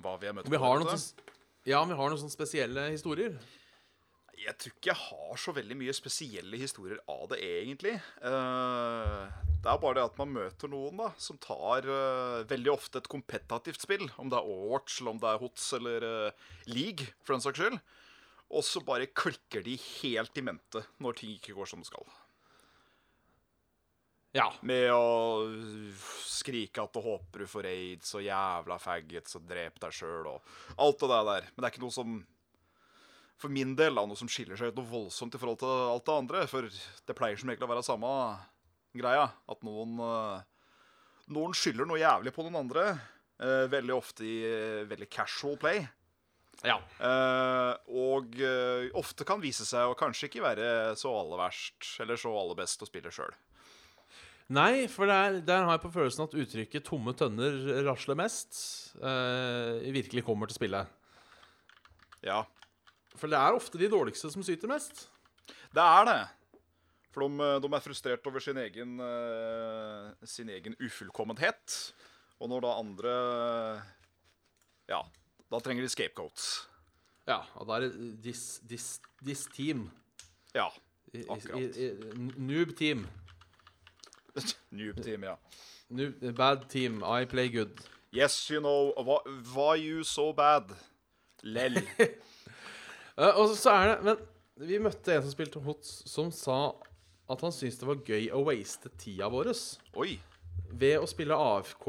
Hva 0.00 0.14
vi 0.20 0.30
har 0.30 0.32
møtt 0.38 0.46
sånn- 0.94 1.26
Ja, 1.68 1.82
om 1.82 1.90
vi 1.90 1.96
har 1.98 2.08
noen 2.08 2.18
sånne 2.22 2.32
spesielle 2.32 2.86
historier. 2.94 3.34
Jeg 4.40 4.56
tror 4.56 4.72
ikke 4.72 4.88
jeg 4.88 5.00
har 5.02 5.40
så 5.40 5.52
veldig 5.52 5.76
mye 5.76 5.94
spesielle 5.96 6.60
historier 6.60 7.00
av 7.12 7.26
det, 7.32 7.40
egentlig. 7.44 7.92
Eh, 8.24 9.24
det 9.60 9.68
er 9.68 9.82
bare 9.82 9.98
det 9.98 10.06
at 10.06 10.16
man 10.20 10.32
møter 10.32 10.70
noen 10.72 11.02
da 11.02 11.10
som 11.20 11.36
tar 11.42 11.84
eh, 11.84 12.46
veldig 12.48 12.72
ofte 12.72 13.02
et 13.02 13.10
kompetativt 13.12 13.84
spill. 13.84 14.06
Om 14.16 14.32
det 14.32 14.38
er 14.38 14.48
Overwatch, 14.48 15.00
eller 15.00 15.12
om 15.12 15.20
det 15.20 15.28
er 15.28 15.42
HOTS 15.42 15.66
eller 15.80 16.08
eh, 16.08 16.48
League, 16.72 17.10
for 17.20 17.36
den 17.36 17.44
saks 17.44 17.60
skyld. 17.60 17.76
Og 18.50 18.66
så 18.66 18.82
bare 18.82 19.12
klikker 19.12 19.62
de 19.66 19.76
helt 19.76 20.40
i 20.40 20.46
mente 20.48 20.82
når 21.04 21.20
ting 21.20 21.36
ikke 21.36 21.54
går 21.58 21.68
som 21.70 21.84
det 21.84 21.90
skal. 21.92 22.08
Ja. 24.34 24.46
Med 24.62 24.88
å 24.94 25.46
skrike 26.30 26.84
at 26.84 26.94
du 26.94 27.02
håper 27.02 27.44
du 27.44 27.50
får 27.50 27.66
aids 27.70 28.12
og 28.14 28.22
jævla 28.22 28.76
faggots 28.80 29.36
og 29.38 29.46
drep 29.50 29.80
deg 29.82 29.94
sjøl 29.94 30.28
og 30.30 30.52
alt 30.80 31.02
det 31.02 31.10
der. 31.10 31.24
der. 31.28 31.48
Men 31.50 31.60
det 31.60 31.68
er 31.68 31.74
ikke 31.74 31.84
noe 31.84 31.98
som 32.00 32.20
for 33.40 33.52
min 33.52 33.72
del 33.78 33.96
da, 33.96 34.04
noe 34.06 34.18
som 34.18 34.28
skiller 34.30 34.58
seg 34.58 34.72
ut 34.72 34.80
noe 34.80 34.90
voldsomt 34.90 35.34
i 35.34 35.40
forhold 35.40 35.62
til 35.62 35.70
alt 35.72 36.06
det 36.06 36.16
andre. 36.16 36.42
For 36.50 36.68
det 36.68 37.16
pleier 37.16 37.40
som 37.40 37.50
regel 37.50 37.64
å 37.64 37.70
være 37.70 37.86
samme 37.86 38.10
greia. 38.96 39.30
At 39.50 39.64
noen, 39.66 39.96
eh, 40.04 40.42
noen 41.32 41.56
skylder 41.56 41.88
noe 41.88 42.02
jævlig 42.02 42.34
på 42.36 42.44
noen 42.46 42.60
andre. 42.66 42.90
eh, 43.40 43.64
veldig 43.72 43.94
ofte 43.96 44.20
i 44.20 44.34
eh, 44.44 44.84
veldig 44.84 45.08
casual 45.08 45.56
play. 45.56 45.88
ja. 46.62 46.76
Og 47.88 48.36
ofte 49.00 49.24
kan 49.24 49.40
vise 49.40 49.64
seg 49.64 49.88
å 49.88 49.96
kanskje 49.96 50.28
ikke 50.28 50.42
være 50.44 50.94
så 51.00 51.08
aller 51.08 51.40
verst 51.40 51.94
eller 52.04 52.20
så 52.20 52.34
aller 52.36 52.58
best 52.58 52.82
å 52.84 52.88
spille 52.90 53.08
sjøl. 53.08 53.32
Nei, 54.50 54.88
for 54.90 55.06
der, 55.06 55.38
der 55.46 55.62
har 55.64 55.78
jeg 55.78 55.84
på 55.86 55.92
følelsen 55.94 56.26
at 56.26 56.34
uttrykket 56.34 56.84
'tomme 56.84 57.14
tønner 57.16 57.84
rasler 57.86 58.18
mest' 58.18 58.92
eh, 58.98 59.88
virkelig 59.94 60.24
kommer 60.26 60.50
til 60.50 60.58
spillet. 60.58 60.90
Ja, 62.20 62.44
For 63.20 63.28
det 63.28 63.36
er 63.38 63.56
ofte 63.58 63.78
de 63.80 63.88
dårligste 63.92 64.30
som 64.32 64.42
syter 64.46 64.70
mest. 64.70 65.04
Det 65.74 65.82
er 65.84 66.06
det. 66.08 66.20
For 67.12 67.26
de, 67.26 67.48
de 67.60 67.68
er 67.76 67.82
frustrert 67.84 68.26
over 68.30 68.40
sin 68.42 68.56
egen, 68.62 68.96
eh, 69.04 70.26
sin 70.30 70.48
egen 70.54 70.76
ufullkommenhet. 70.80 71.78
Og 72.40 72.48
når 72.48 72.64
da 72.64 72.74
andre 72.80 73.14
Ja, 74.90 75.02
da 75.52 75.58
trenger 75.60 75.84
de 75.84 75.90
scapegoats. 75.92 76.46
Ja, 77.28 77.42
og 77.60 77.66
da 77.68 77.76
er 77.76 77.84
det 77.88 78.22
this, 78.24 78.60
this, 78.66 78.86
this 79.22 79.44
team. 79.54 79.90
Ja. 80.54 80.68
Akkurat. 81.28 81.76
i- 81.76 81.90
i- 81.90 82.32
Noob 82.40 82.72
team. 82.78 83.04
Noob 84.70 85.02
team, 85.04 85.24
ja. 85.28 85.36
Noob, 85.90 86.22
bad 86.38 86.68
team. 86.70 87.02
I 87.04 87.24
play 87.26 87.48
good. 87.52 87.80
Yes, 88.12 88.48
you 88.50 88.58
know 88.60 88.92
Why, 88.96 89.18
why 89.54 89.76
you 89.76 90.02
so 90.04 90.32
bad? 90.32 90.72
Lell. 91.42 91.76
Eh, 93.20 93.36
og 93.36 93.52
så 93.52 93.74
er 93.76 93.90
det 93.90 93.96
Men 94.06 94.22
vi 94.70 94.80
møtte 94.82 95.14
en 95.14 95.24
som 95.24 95.32
spilte 95.32 95.60
HOTS, 95.64 95.92
som 96.08 96.32
sa 96.34 96.74
at 97.30 97.44
han 97.44 97.52
syntes 97.54 97.78
det 97.78 97.86
var 97.88 98.00
gøy 98.02 98.26
å 98.34 98.42
waste 98.48 98.90
tida 98.98 99.28
vår 99.30 99.52
Oi. 100.02 100.16
ved 100.74 100.96
å 100.98 101.06
spille 101.08 101.36
AFK, 101.38 101.86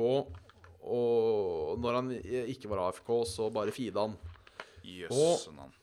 og 0.85 1.81
når 1.81 1.97
han 1.97 2.11
ikke 2.13 2.69
var 2.69 2.83
AFK, 2.85 3.09
så 3.25 3.49
bare 3.53 3.73
feeda 3.73 4.05
han. 4.05 4.13
Jøssen 4.85 5.57
han. 5.57 5.73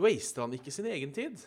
Waster 0.00 0.44
han 0.44 0.54
ikke 0.56 0.72
sin 0.72 0.88
egen 0.92 1.16
tid? 1.16 1.40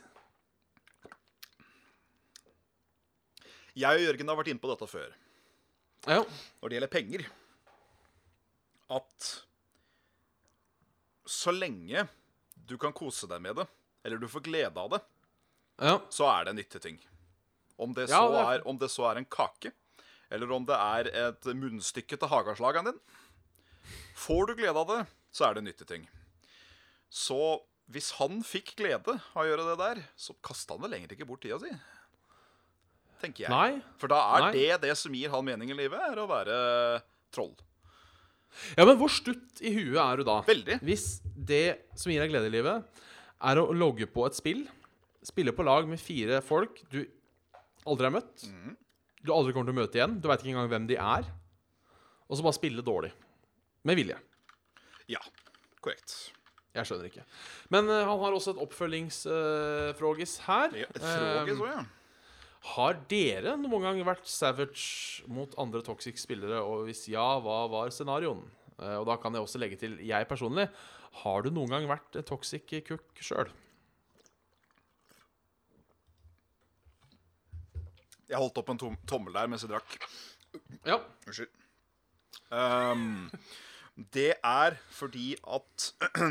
Jeg 3.77 4.01
og 4.01 4.03
Jørgen 4.07 4.33
har 4.33 4.39
vært 4.39 4.51
inne 4.51 4.61
på 4.61 4.73
dette 4.73 4.89
før. 4.89 5.13
Ja. 6.09 6.23
Når 6.61 6.69
det 6.69 6.77
gjelder 6.77 6.91
penger 6.93 7.23
At 8.95 9.25
så 11.27 11.51
lenge 11.51 12.05
du 12.67 12.75
kan 12.81 12.93
kose 12.95 13.27
deg 13.31 13.41
med 13.43 13.55
det, 13.61 13.67
eller 14.05 14.19
du 14.21 14.27
får 14.31 14.43
glede 14.47 14.77
av 14.81 14.89
det, 14.95 14.99
ja. 15.81 15.97
så 16.13 16.27
er 16.31 16.45
det 16.47 16.53
en 16.53 16.59
nyttig 16.61 16.81
ting. 16.83 16.97
Om 17.77 17.93
det 17.93 18.07
Ja, 18.09 18.19
så, 18.23 18.31
det 18.33 18.41
er- 18.43 18.53
er, 18.59 18.67
om 18.67 18.77
det 18.81 18.89
så 18.91 19.05
er 19.11 19.19
en 19.21 19.25
kake, 19.25 19.71
eller 20.33 20.51
om 20.51 20.65
det 20.67 20.75
er 20.75 21.09
et 21.29 21.45
munnstykke 21.55 22.17
til 22.19 22.27
hageslageren 22.31 22.89
din. 22.91 22.99
Får 24.17 24.47
du 24.49 24.55
glede 24.59 24.75
av 24.81 24.87
det, 24.89 25.01
så 25.31 25.45
er 25.47 25.53
det 25.53 25.61
en 25.63 25.69
nyttig 25.69 25.87
ting. 25.87 26.07
Så 27.09 27.37
hvis 27.87 28.11
han 28.17 28.41
fikk 28.43 28.73
glede 28.81 29.13
av 29.15 29.43
å 29.43 29.45
gjøre 29.47 29.67
det 29.69 29.77
der, 29.79 30.01
så 30.19 30.35
kasta 30.43 30.73
han 30.75 30.81
vel 30.83 30.91
lenger 30.97 31.13
ikke 31.15 31.27
bort 31.29 31.41
tida 31.45 31.59
si. 31.61 31.71
Tenker 33.21 33.45
jeg. 33.47 33.49
Nei. 33.53 33.79
For 33.97 34.11
da 34.11 34.17
er 34.35 34.43
Nei. 34.47 34.51
det 34.57 34.81
det 34.83 34.97
som 34.99 35.13
gir 35.15 35.31
han 35.33 35.45
mening 35.47 35.71
i 35.71 35.77
livet, 35.77 35.97
er 36.11 36.19
å 36.21 36.27
være 36.29 36.57
troll. 37.33 37.55
Ja, 38.77 38.85
men 38.87 38.97
hvor 38.99 39.11
stutt 39.11 39.61
i 39.61 39.73
huet 39.75 39.99
er 40.01 40.19
du 40.19 40.25
da? 40.27 40.39
Veldig. 40.47 40.79
Hvis 40.85 41.19
det 41.23 41.79
som 41.97 42.11
gir 42.11 42.23
deg 42.23 42.33
glede 42.33 42.49
i 42.49 42.55
livet, 42.55 43.03
er 43.37 43.61
å 43.61 43.69
logge 43.75 44.07
på 44.09 44.25
et 44.27 44.37
spill, 44.37 44.63
spille 45.25 45.53
på 45.53 45.65
lag 45.67 45.87
med 45.89 46.01
fire 46.01 46.39
folk 46.45 46.79
du 46.93 47.01
aldri 47.87 48.09
har 48.09 48.15
møtt, 48.15 48.47
mm. 48.47 48.77
du 49.23 49.33
aldri 49.35 49.53
kommer 49.55 49.69
til 49.69 49.75
å 49.75 49.81
møte 49.81 49.99
igjen, 49.99 50.15
du 50.21 50.29
veit 50.29 50.41
ikke 50.41 50.55
engang 50.55 50.71
hvem 50.71 50.87
de 50.89 50.97
er, 51.01 51.27
og 52.27 52.39
så 52.39 52.45
bare 52.45 52.57
spille 52.57 52.85
dårlig. 52.85 53.11
Med 53.87 53.99
vilje. 53.99 54.17
Ja, 55.07 55.21
korrekt. 55.83 56.15
Jeg 56.75 56.89
skjønner 56.89 57.07
ikke. 57.09 57.23
Men 57.73 57.87
uh, 57.89 58.03
han 58.05 58.19
har 58.21 58.35
også 58.35 58.53
et 58.53 58.59
oppfølgingsfrågis 58.61 60.35
her. 60.45 60.75
Ja, 60.83 60.89
Et 60.91 61.01
frågis, 61.01 61.55
um, 61.55 61.63
også, 61.63 61.71
ja. 61.71 61.85
Har 62.73 62.97
dere 63.11 63.55
noen 63.59 63.85
gang 63.85 63.99
vært 64.07 64.27
savage 64.29 65.25
mot 65.31 65.53
andre 65.61 65.83
toxic 65.85 66.19
spillere, 66.21 66.59
og 66.63 66.87
hvis 66.87 67.05
ja, 67.11 67.25
hva 67.43 67.63
var 67.71 67.93
scenarioen? 67.93 68.43
Eh, 68.77 68.97
og 68.99 69.07
da 69.09 69.17
kan 69.21 69.35
jeg 69.35 69.45
også 69.45 69.61
legge 69.61 69.79
til 69.81 69.97
jeg 70.05 70.29
personlig. 70.29 70.67
Har 71.23 71.45
du 71.45 71.51
noen 71.53 71.71
gang 71.73 71.87
vært 71.89 72.19
toxic 72.27 72.73
cook 72.89 73.23
sjøl? 73.23 73.49
Jeg 78.27 78.41
holdt 78.41 78.59
opp 78.59 78.73
en 78.73 78.81
tom 78.81 78.97
tommel 79.07 79.35
der 79.37 79.47
mens 79.47 79.63
jeg 79.63 79.71
drakk. 79.71 79.97
Ja. 80.85 80.99
Unnskyld. 81.25 81.53
Um, 82.51 83.29
det 84.13 84.33
er 84.45 84.77
fordi 84.93 85.33
at 85.43 85.91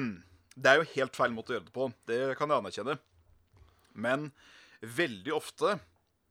Det 0.57 0.71
er 0.71 0.79
jo 0.81 0.87
helt 0.95 1.17
feil 1.19 1.35
måte 1.37 1.53
å 1.53 1.57
gjøre 1.59 1.67
det 1.67 1.75
på. 1.75 1.87
Det 2.09 2.19
kan 2.39 2.49
jeg 2.49 2.63
anerkjenne. 2.63 2.95
Men 3.93 4.31
veldig 4.81 5.35
ofte 5.37 5.75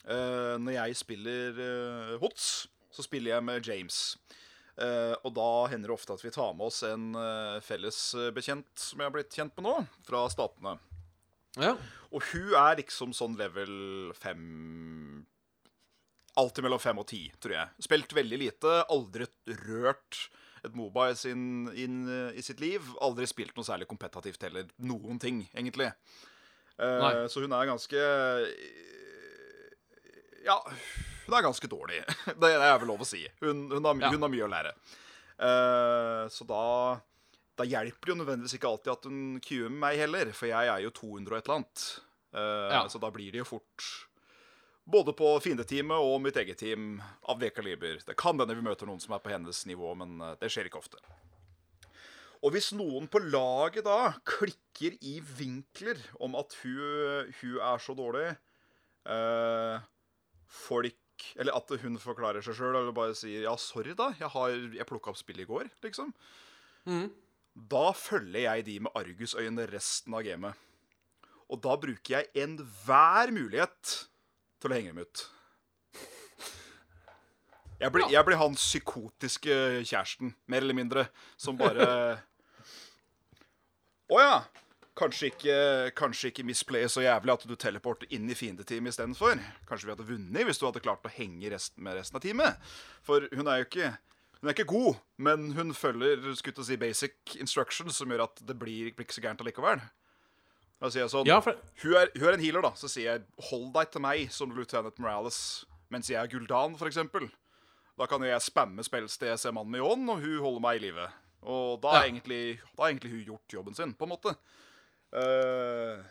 eh, 0.07 0.55
når 0.61 0.77
jeg 0.77 0.97
spiller 0.99 1.59
uh, 1.59 2.15
HOTS, 2.21 2.49
så 2.93 3.05
spiller 3.05 3.35
jeg 3.35 3.45
med 3.45 3.67
James. 3.67 3.99
Uh, 4.75 5.15
og 5.23 5.31
da 5.37 5.49
hender 5.71 5.91
det 5.91 5.95
ofte 5.95 6.15
at 6.15 6.23
vi 6.23 6.33
tar 6.35 6.51
med 6.55 6.67
oss 6.67 6.81
en 6.83 7.13
uh, 7.15 7.61
felles 7.63 7.99
bekjent 8.35 8.67
som 8.75 8.99
jeg 8.99 9.07
har 9.07 9.13
blitt 9.15 9.35
kjent 9.35 9.55
med 9.55 9.69
nå, 9.69 9.75
fra 10.07 10.25
Statene. 10.31 10.77
ja. 11.61 11.75
Og 12.15 12.23
hun 12.31 12.53
er 12.55 12.77
liksom 12.79 13.11
sånn 13.15 13.33
level 13.35 14.13
fem 14.15 15.25
Alltid 16.39 16.63
mellom 16.65 16.79
fem 16.83 16.99
og 16.99 17.05
ti, 17.07 17.21
tror 17.39 17.53
jeg. 17.55 17.83
Spilt 17.83 18.11
veldig 18.11 18.37
lite. 18.39 18.71
Aldri 18.91 19.23
rørt 19.65 20.17
et 20.67 20.73
Moba 20.75 21.05
i, 21.11 21.15
sin, 21.15 21.69
inn, 21.79 22.01
i 22.35 22.43
sitt 22.43 22.59
liv. 22.59 22.83
Aldri 23.03 23.27
spilt 23.31 23.55
noe 23.55 23.67
særlig 23.67 23.87
kompetativt 23.87 24.43
heller. 24.43 24.67
Noen 24.83 25.19
ting, 25.19 25.45
egentlig. 25.55 25.87
Så 26.75 27.43
hun 27.43 27.55
er 27.55 27.69
ganske 27.71 28.03
Ja, 30.45 30.59
hun 31.25 31.35
er 31.37 31.45
ganske 31.47 31.67
dårlig. 31.71 32.03
Det 32.41 32.51
er 32.53 32.77
vel 32.81 32.89
lov 32.91 33.01
å 33.01 33.09
si. 33.09 33.23
Hun, 33.41 33.65
hun, 33.73 33.83
har, 33.89 33.99
Ja. 34.05 34.11
hun 34.13 34.21
har 34.27 34.31
mye 34.33 34.45
å 34.47 34.51
lære. 34.51 34.73
Uh, 35.41 36.23
så 36.31 36.45
da 36.47 36.63
da 37.55 37.63
hjelper 37.63 38.03
det 38.03 38.11
jo 38.11 38.17
nødvendigvis 38.19 38.57
ikke 38.57 38.67
alltid 38.67 38.91
at 38.91 39.05
hun 39.07 39.19
queuer 39.39 39.69
med 39.71 39.79
meg 39.79 39.97
heller, 40.01 40.31
for 40.35 40.49
jeg 40.49 40.67
er 40.67 40.81
jo 40.83 40.89
200 40.91 41.31
og 41.31 41.37
et 41.37 41.45
eller 41.47 41.55
annet. 41.61 41.83
Uh, 42.35 42.71
Ja. 42.75 42.81
Så 42.91 42.99
da 42.99 43.07
blir 43.15 43.31
det 43.31 43.39
jo 43.39 43.47
fort 43.47 43.85
både 44.85 45.13
på 45.17 45.29
fiendeteamet 45.41 45.97
og 46.03 46.19
mitt 46.21 46.35
eget 46.37 46.59
team 46.61 46.99
av 47.31 47.39
det 47.41 47.53
kaliber. 47.55 48.01
Det 48.05 48.13
kan 48.19 48.37
hende 48.37 48.53
vi 48.59 48.61
møter 48.67 48.85
noen 48.85 48.99
som 49.01 49.15
er 49.15 49.23
på 49.23 49.31
hennes 49.31 49.63
nivå, 49.65 49.95
men 49.97 50.19
eh, 50.21 50.35
det 50.37 50.51
skjer 50.53 50.67
ikke 50.69 50.77
ofte. 50.77 50.99
Og 52.45 52.51
hvis 52.53 52.67
noen 52.77 53.07
på 53.09 53.17
laget 53.23 53.87
da 53.87 54.11
klikker 54.29 54.99
i 55.01 55.15
vinkler 55.39 55.97
om 56.21 56.35
at 56.37 56.53
hun, 56.61 57.31
hun 57.39 57.55
er 57.65 57.81
så 57.81 57.95
dårlig 57.97 58.27
eh, 59.09 59.79
Folk 60.55 61.27
Eller 61.39 61.55
at 61.55 61.71
hun 61.81 61.95
forklarer 62.01 62.43
seg 62.43 62.57
sjøl 62.57 62.75
eller 62.75 62.95
bare 62.95 63.15
sier 63.15 63.45
'ja, 63.45 63.53
sorry, 63.59 63.93
da, 63.95 64.09
jeg, 64.19 64.27
har, 64.33 64.55
jeg 64.75 64.87
plukka 64.89 65.13
opp 65.13 65.19
spillet 65.19 65.45
i 65.45 65.49
går', 65.49 65.69
liksom. 65.85 66.11
Mm. 66.85 67.07
Da 67.55 67.85
følger 67.95 68.43
jeg 68.49 68.65
de 68.67 68.79
med 68.83 68.97
argusøyne 68.99 69.67
resten 69.71 70.13
av 70.13 70.25
gamet. 70.27 70.59
Og 71.47 71.61
da 71.63 71.77
bruker 71.79 72.17
jeg 72.17 72.31
enhver 72.43 73.31
mulighet 73.31 73.93
til 74.59 74.71
å 74.71 74.75
henge 74.75 74.91
dem 74.91 75.05
ut. 75.05 75.23
Jeg 77.79 77.91
blir, 77.91 78.07
jeg 78.11 78.23
blir 78.27 78.39
han 78.39 78.55
psykotiske 78.55 79.55
kjæresten, 79.83 80.31
mer 80.47 80.63
eller 80.63 80.77
mindre, 80.77 81.07
som 81.37 81.57
bare 81.59 81.87
Å 84.15 84.21
ja. 84.21 84.37
Kanskje 84.95 85.27
ikke, 85.27 85.55
kanskje 85.99 86.29
ikke 86.31 86.45
misplaye 86.47 86.87
så 86.87 87.01
jævlig 87.03 87.33
at 87.33 87.43
du 87.49 87.55
teleporter 87.59 88.07
inn 88.15 88.29
i 88.31 88.35
fiendeteamet 88.37 88.93
istedenfor. 88.93 89.41
Kanskje 89.67 89.89
vi 89.89 89.91
hadde 89.91 90.07
vunnet 90.07 90.47
hvis 90.47 90.61
du 90.61 90.65
hadde 90.69 90.79
klart 90.85 91.03
å 91.03 91.11
henge 91.11 91.51
resten 91.51 91.83
med 91.83 91.97
resten 91.97 92.15
av 92.15 92.23
teamet. 92.23 92.61
For 93.03 93.27
hun 93.35 93.47
er 93.51 93.63
jo 93.63 93.67
ikke 93.69 93.93
Hun 94.41 94.49
er 94.51 94.53
ikke 94.53 94.67
god, 94.67 94.97
men 95.17 95.45
hun 95.55 95.71
følger 95.73 96.21
skutt 96.37 96.59
å 96.59 96.63
si, 96.67 96.75
basic 96.77 97.35
instructions 97.39 97.95
som 97.97 98.11
gjør 98.11 98.25
at 98.27 98.41
det 98.45 98.53
blir, 98.59 98.91
blir 98.93 99.07
ikke 99.07 99.15
så 99.15 99.23
gærent 99.23 99.39
allikevel. 99.41 99.79
Da 100.83 100.89
sier 100.91 101.05
jeg 101.05 101.13
sånn 101.15 101.25
Ja, 101.25 101.39
for 101.41 101.55
hun 101.81 101.95
er, 101.97 102.11
hun 102.13 102.27
er 102.27 102.35
en 102.35 102.43
healer, 102.43 102.61
da. 102.61 102.73
Så 102.77 102.89
sier 102.91 103.07
jeg 103.15 103.23
'hold 103.49 103.71
deg 103.73 103.89
til 103.91 104.01
meg 104.01 104.31
som 104.31 104.51
Lieutenant 104.51 104.99
Morales'. 104.99 105.65
Mens 105.89 106.09
jeg 106.11 106.19
er 106.21 106.27
Guldan, 106.27 106.77
for 106.77 106.85
eksempel. 106.85 107.31
Da 107.97 108.05
kan 108.05 108.21
jeg 108.21 108.41
spamme 108.41 108.83
spills 108.83 109.17
til 109.17 109.29
jeg 109.29 109.39
ser 109.39 109.51
mannen 109.55 109.71
med 109.71 109.81
ånd, 109.81 110.09
og 110.09 110.19
hun 110.19 110.37
holder 110.43 110.61
meg 110.61 110.75
i 110.75 110.85
live. 110.85 111.07
Og 111.41 111.81
da 111.81 111.87
er, 111.89 112.03
Ja. 112.03 112.11
egentlig, 112.11 112.59
da 112.77 112.83
er 112.83 112.93
egentlig 112.93 113.11
hun 113.11 113.25
gjort 113.25 113.47
jobben 113.53 113.73
sin, 113.75 113.93
på 113.93 114.03
en 114.03 114.09
måte. 114.09 114.35
Eh, 115.13 116.03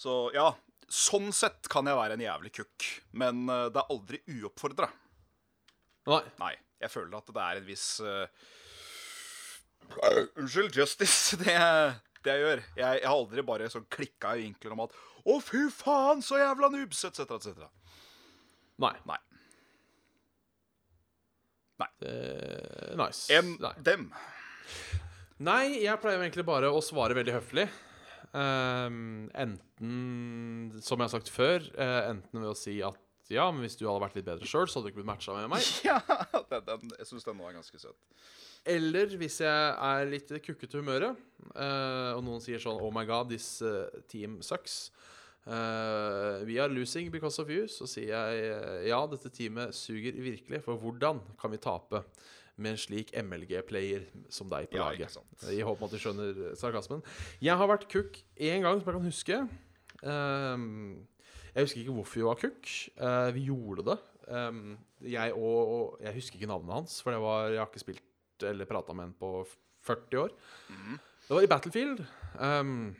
så 0.00 0.14
ja, 0.34 0.48
sånn 0.90 1.30
sett 1.36 1.68
kan 1.70 1.88
jeg 1.88 1.98
være 1.98 2.16
en 2.16 2.24
jævlig 2.24 2.52
kukk. 2.60 2.88
Men 3.20 3.44
eh, 3.48 3.68
det 3.72 3.82
er 3.82 3.94
aldri 3.94 4.22
uoppfordra. 4.38 4.90
Nei. 6.10 6.22
Nei. 6.40 6.54
Jeg 6.80 6.92
føler 6.94 7.18
at 7.18 7.28
det 7.28 7.42
er 7.44 7.58
en 7.60 7.66
viss 7.66 7.88
eh, 8.00 8.46
Unnskyld, 10.38 10.76
justice. 10.76 11.36
Det, 11.42 11.56
det 12.24 12.36
jeg 12.36 12.44
gjør. 12.44 12.62
Jeg, 12.76 13.00
jeg 13.00 13.08
har 13.08 13.16
aldri 13.16 13.44
bare 13.48 13.70
sånn 13.72 13.88
klikka 13.90 14.36
i 14.36 14.44
vinkler 14.44 14.76
om 14.76 14.84
at 14.86 14.94
'Å, 15.20 15.36
fy 15.44 15.66
faen, 15.72 16.22
så 16.24 16.38
jævla 16.40 16.70
noobs', 16.72 17.02
etc., 17.08 17.26
etc. 17.36 17.66
Nei. 18.80 18.94
Nei. 19.08 19.18
Eh, 22.00 22.96
nice. 22.96 23.28
En, 23.36 23.56
Nei. 23.60 23.72
dem. 23.84 24.12
Nei, 25.40 25.80
jeg 25.80 25.96
pleier 26.02 26.20
egentlig 26.20 26.44
bare 26.44 26.68
å 26.68 26.82
svare 26.84 27.16
veldig 27.16 27.32
høflig. 27.38 27.64
Um, 28.30 29.30
enten, 29.32 29.94
som 30.84 31.00
jeg 31.00 31.06
har 31.06 31.12
sagt 31.14 31.30
før, 31.32 31.64
uh, 31.78 32.10
enten 32.10 32.42
ved 32.42 32.50
å 32.50 32.58
si 32.58 32.76
at 32.84 32.98
ja, 33.30 33.46
men 33.48 33.62
hvis 33.64 33.78
du 33.78 33.86
hadde 33.86 34.02
vært 34.02 34.18
litt 34.18 34.26
bedre 34.26 34.48
sjøl, 34.50 34.66
så 34.68 34.78
hadde 34.78 34.90
du 34.90 34.90
ikke 34.90 35.00
blitt 35.00 35.08
matcha 35.08 35.36
med 35.38 35.48
meg. 35.52 35.64
Ja, 35.88 36.00
den, 36.50 36.66
den, 36.66 36.92
jeg 36.98 37.08
syns 37.08 37.24
den 37.24 37.40
er 37.40 37.54
ganske 37.56 37.80
søt. 37.80 38.26
Eller 38.68 39.14
hvis 39.16 39.38
jeg 39.40 39.70
er 39.72 40.10
litt 40.10 40.32
i 40.34 40.42
kukkete 40.44 40.82
humøret, 40.82 41.22
uh, 41.54 42.18
og 42.18 42.24
noen 42.26 42.42
sier 42.44 42.60
sånn 42.60 42.82
Oh 42.82 42.92
my 42.92 43.06
god, 43.08 43.30
this 43.32 43.62
uh, 43.64 43.86
team 44.12 44.40
sucks. 44.44 44.90
Uh, 45.46 46.44
we 46.44 46.58
are 46.60 46.68
losing 46.68 47.08
because 47.14 47.40
of 47.40 47.48
you. 47.48 47.64
Så 47.70 47.88
sier 47.88 48.12
jeg 48.12 48.90
ja, 48.90 49.00
dette 49.08 49.32
teamet 49.32 49.72
suger 49.78 50.20
virkelig. 50.20 50.60
For 50.66 50.76
hvordan 50.82 51.22
kan 51.40 51.54
vi 51.54 51.62
tape 51.64 52.04
med 52.62 52.74
en 52.74 52.80
slik 52.80 53.10
MLG-player 53.16 54.06
som 54.32 54.50
deg 54.52 54.68
på 54.70 54.78
Ja, 54.78 54.90
laget? 54.90 55.16
I 55.50 55.60
håp 55.66 55.80
om 55.80 55.88
at 55.88 55.94
du 55.94 56.00
skjønner 56.02 56.40
sarkasmen. 56.60 57.02
Jeg 57.42 57.56
har 57.60 57.70
vært 57.70 57.88
cook 57.92 58.20
én 58.36 58.62
gang, 58.64 58.80
som 58.80 58.90
jeg 58.90 58.98
kan 58.98 59.08
huske. 59.08 59.40
Um, 60.02 61.06
jeg 61.54 61.66
husker 61.66 61.82
ikke 61.82 61.96
hvorfor 61.98 62.20
vi 62.20 62.28
var 62.28 62.40
cook. 62.40 62.70
Uh, 63.00 63.28
vi 63.36 63.46
gjorde 63.48 63.86
det. 63.90 63.98
Um, 64.30 64.78
jeg 65.02 65.32
og, 65.34 65.74
og 65.74 65.98
Jeg 66.04 66.14
husker 66.20 66.38
ikke 66.38 66.50
navnet 66.52 66.76
hans, 66.76 67.00
for 67.02 67.10
det 67.14 67.20
var, 67.24 67.48
jeg 67.50 67.62
har 67.62 67.70
ikke 67.72 67.82
spilt 67.86 68.46
eller 68.46 68.68
prata 68.68 68.94
med 68.96 69.10
en 69.10 69.16
på 69.20 69.30
40 69.84 70.20
år. 70.22 70.32
Det 70.70 71.36
var 71.36 71.44
i 71.44 71.50
Battlefield. 71.50 72.04
Um, 72.40 72.94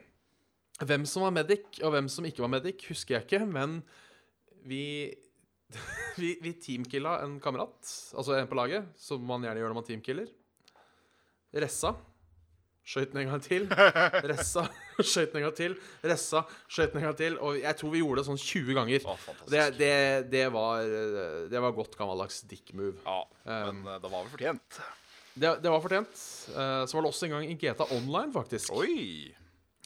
hvem 0.81 1.05
som 1.09 1.25
var 1.27 1.33
medic, 1.37 1.81
og 1.85 1.93
hvem 1.95 2.09
som 2.09 2.25
ikke 2.29 2.43
var 2.45 2.53
medic, 2.53 2.85
husker 2.89 3.17
jeg 3.19 3.27
ikke, 3.27 3.47
men 3.49 3.81
vi 4.69 4.83
vi, 6.21 6.35
vi 6.43 6.55
teamkilla 6.59 7.19
en 7.25 7.39
kamerat, 7.43 7.81
altså 8.17 8.37
en 8.37 8.49
på 8.51 8.59
laget, 8.59 8.87
som 8.99 9.23
man 9.27 9.45
gjerne 9.47 9.63
gjør 9.63 9.73
når 9.73 9.81
man 9.81 9.89
teamkiller. 9.89 10.31
Ressa. 11.55 11.95
Skøyt 12.91 13.13
den 13.13 13.21
en 13.23 13.29
gang 13.31 13.43
til. 13.45 13.67
Ressa. 14.31 14.65
Skøyt 14.99 15.33
den 15.33 15.41
en 15.41 15.47
gang 15.47 15.57
til. 15.59 15.77
Ressa. 16.03 16.43
Skøyt 16.67 16.95
den 16.95 17.03
en 17.03 17.09
gang 17.11 17.19
til. 17.19 17.37
Og 17.39 17.59
jeg 17.61 17.77
tror 17.79 17.93
vi 17.93 18.03
gjorde 18.03 18.23
det 18.23 18.29
sånn 18.31 18.41
20 18.41 18.79
ganger. 18.79 19.05
Å. 19.07 19.17
Det, 19.47 19.67
det, 19.79 19.93
det, 20.33 20.47
var, 20.55 20.87
det 21.53 21.63
var 21.63 21.77
godt 21.77 21.95
gammeldags 21.99 22.43
dick-move. 22.51 22.99
Ja, 23.05 23.23
Um, 23.51 23.81
men 23.83 23.97
um, 23.97 24.01
det 24.03 24.11
var 24.13 24.21
vel 24.23 24.31
fortjent. 24.31 24.81
Det, 25.35 25.51
det 25.65 25.71
var 25.73 25.81
fortjent. 25.83 26.25
Uh, 26.53 26.85
så 26.87 26.97
var 26.97 27.05
det 27.05 27.11
også 27.11 27.27
en 27.27 27.33
gang 27.35 27.47
i 27.49 27.57
GTA 27.59 27.87
Online, 27.97 28.31
faktisk. 28.35 28.75
Oi! 28.77 29.31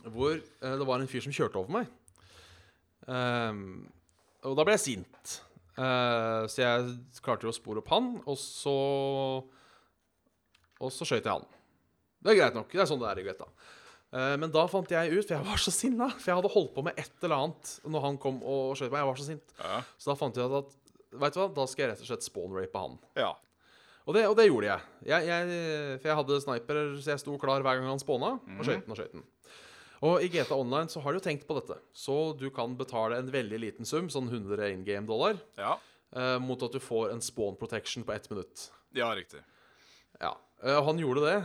Hvor 0.05 0.35
uh, 0.37 0.73
det 0.81 0.89
var 0.89 1.01
en 1.01 1.09
fyr 1.09 1.25
som 1.25 1.33
kjørte 1.33 1.61
over 1.61 1.73
meg. 1.79 1.93
Um, 3.07 3.85
og 4.45 4.57
da 4.59 4.67
ble 4.67 4.77
jeg 4.77 4.85
sint. 4.85 5.37
Eh, 5.75 6.45
så 6.51 6.61
jeg 6.63 6.93
klarte 7.25 7.49
jo 7.49 7.51
å 7.51 7.57
spore 7.57 7.83
opp 7.83 7.89
han, 7.91 8.13
og 8.31 8.37
så 8.39 8.75
Og 10.85 10.93
så 10.93 11.07
skøyt 11.07 11.25
jeg 11.25 11.33
han. 11.33 11.47
Det 12.25 12.33
er 12.33 12.39
greit 12.39 12.57
nok. 12.57 12.71
Det 12.71 12.83
er 12.83 12.89
sånn 12.89 13.01
det 13.01 13.09
er 13.11 13.21
i 13.21 13.25
Greta. 13.27 13.47
Uh, 14.15 14.35
men 14.39 14.51
da 14.55 14.63
fant 14.71 14.91
jeg 14.91 15.11
ut, 15.11 15.25
for 15.27 15.35
jeg 15.35 15.47
var 15.47 15.59
så 15.59 15.73
sinna, 15.75 16.07
for 16.13 16.31
jeg 16.31 16.39
hadde 16.39 16.51
holdt 16.53 16.75
på 16.77 16.85
med 16.87 16.99
et 17.01 17.25
eller 17.27 17.35
annet 17.35 17.71
når 17.91 18.05
han 18.05 18.19
kom 18.23 18.37
og 18.47 18.77
skjøt 18.79 18.93
meg. 18.93 19.01
Jeg 19.01 19.09
var 19.09 19.19
så 19.19 19.27
sint. 19.27 19.55
Ja. 19.59 19.81
Så 19.99 20.11
da 20.11 20.17
fant 20.21 20.39
jeg 20.39 20.51
ut 20.51 20.59
at 20.63 20.81
Vet 21.15 21.37
du 21.37 21.39
hva, 21.39 21.47
da 21.55 21.65
skal 21.71 21.85
jeg 21.85 21.91
rett 21.93 22.01
og 22.03 22.09
slett 22.09 22.27
spawn-rape 22.27 22.81
han. 22.85 22.97
ja. 23.19 23.33
Og 24.05 24.17
det, 24.17 24.25
og 24.29 24.35
det 24.37 24.45
gjorde 24.49 24.67
jeg. 24.67 24.83
Jeg, 25.09 25.27
jeg. 25.31 25.53
For 26.03 26.11
jeg 26.11 26.17
hadde 26.19 26.39
sniper, 26.43 26.81
så 27.01 27.13
jeg 27.15 27.21
sto 27.23 27.37
klar 27.41 27.63
hver 27.65 27.79
gang 27.79 27.87
han 27.89 28.03
spåna, 28.03 28.35
og 28.37 28.67
skøyt 28.67 28.83
den 28.85 28.93
og 28.93 28.99
skøyt 28.99 29.15
den. 29.15 29.23
Og 30.05 30.21
i 30.21 30.29
GTA 30.29 30.57
Online 30.61 30.91
så 30.93 31.01
har 31.01 31.15
de 31.15 31.21
jo 31.21 31.25
tenkt 31.25 31.47
på 31.49 31.55
dette. 31.57 31.79
Så 31.97 32.15
du 32.37 32.51
kan 32.53 32.75
betale 32.77 33.17
en 33.23 33.31
veldig 33.33 33.59
liten 33.63 33.89
sum, 33.89 34.11
sånn 34.13 34.27
100 34.29 34.67
in 34.75 34.83
game-dollar, 34.85 35.39
Ja. 35.57 35.79
eh, 36.15 36.39
mot 36.45 36.61
at 36.63 36.73
du 36.73 36.79
får 36.83 37.13
en 37.15 37.23
spawn 37.25 37.57
protection 37.57 38.05
på 38.05 38.13
ett 38.13 38.29
minutt. 38.31 38.71
ja, 38.95 39.09
riktig. 39.17 39.41
Ja. 40.21 40.37
Eh, 40.63 40.83
han 40.85 40.99
gjorde 40.99 41.25
det. 41.25 41.39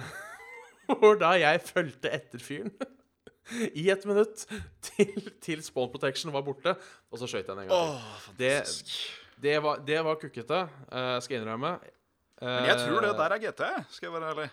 Og 1.02 1.20
da 1.22 1.36
jeg 1.38 1.62
fulgte 1.62 2.10
etter 2.12 2.40
fyren 2.42 2.72
i 3.78 3.88
ett 3.90 4.04
minutt 4.06 4.44
til, 4.82 5.32
til 5.42 5.62
spawn 5.64 5.90
protection 5.94 6.32
var 6.34 6.44
borte, 6.46 6.76
og 7.12 7.18
så 7.22 7.26
skøyt 7.30 7.48
jeg 7.48 7.56
den 7.56 7.64
en 7.64 7.70
gang 7.70 7.80
til. 7.80 7.96
Åh, 7.96 8.36
Det, 8.38 8.52
fantastisk. 8.58 8.96
det, 9.42 9.56
var, 9.64 9.80
det 9.88 10.04
var 10.06 10.20
kukkete, 10.22 10.60
eh, 10.92 11.16
skal 11.24 11.36
jeg 11.38 11.46
innrømme. 11.46 11.78
Men 12.42 12.66
jeg 12.70 12.78
tror 12.86 13.02
det 13.04 13.16
der 13.20 13.34
er 13.36 13.40
GT, 13.44 13.64
skal 13.92 14.06
jeg 14.08 14.14
være 14.16 14.28
ærlig. 14.34 14.50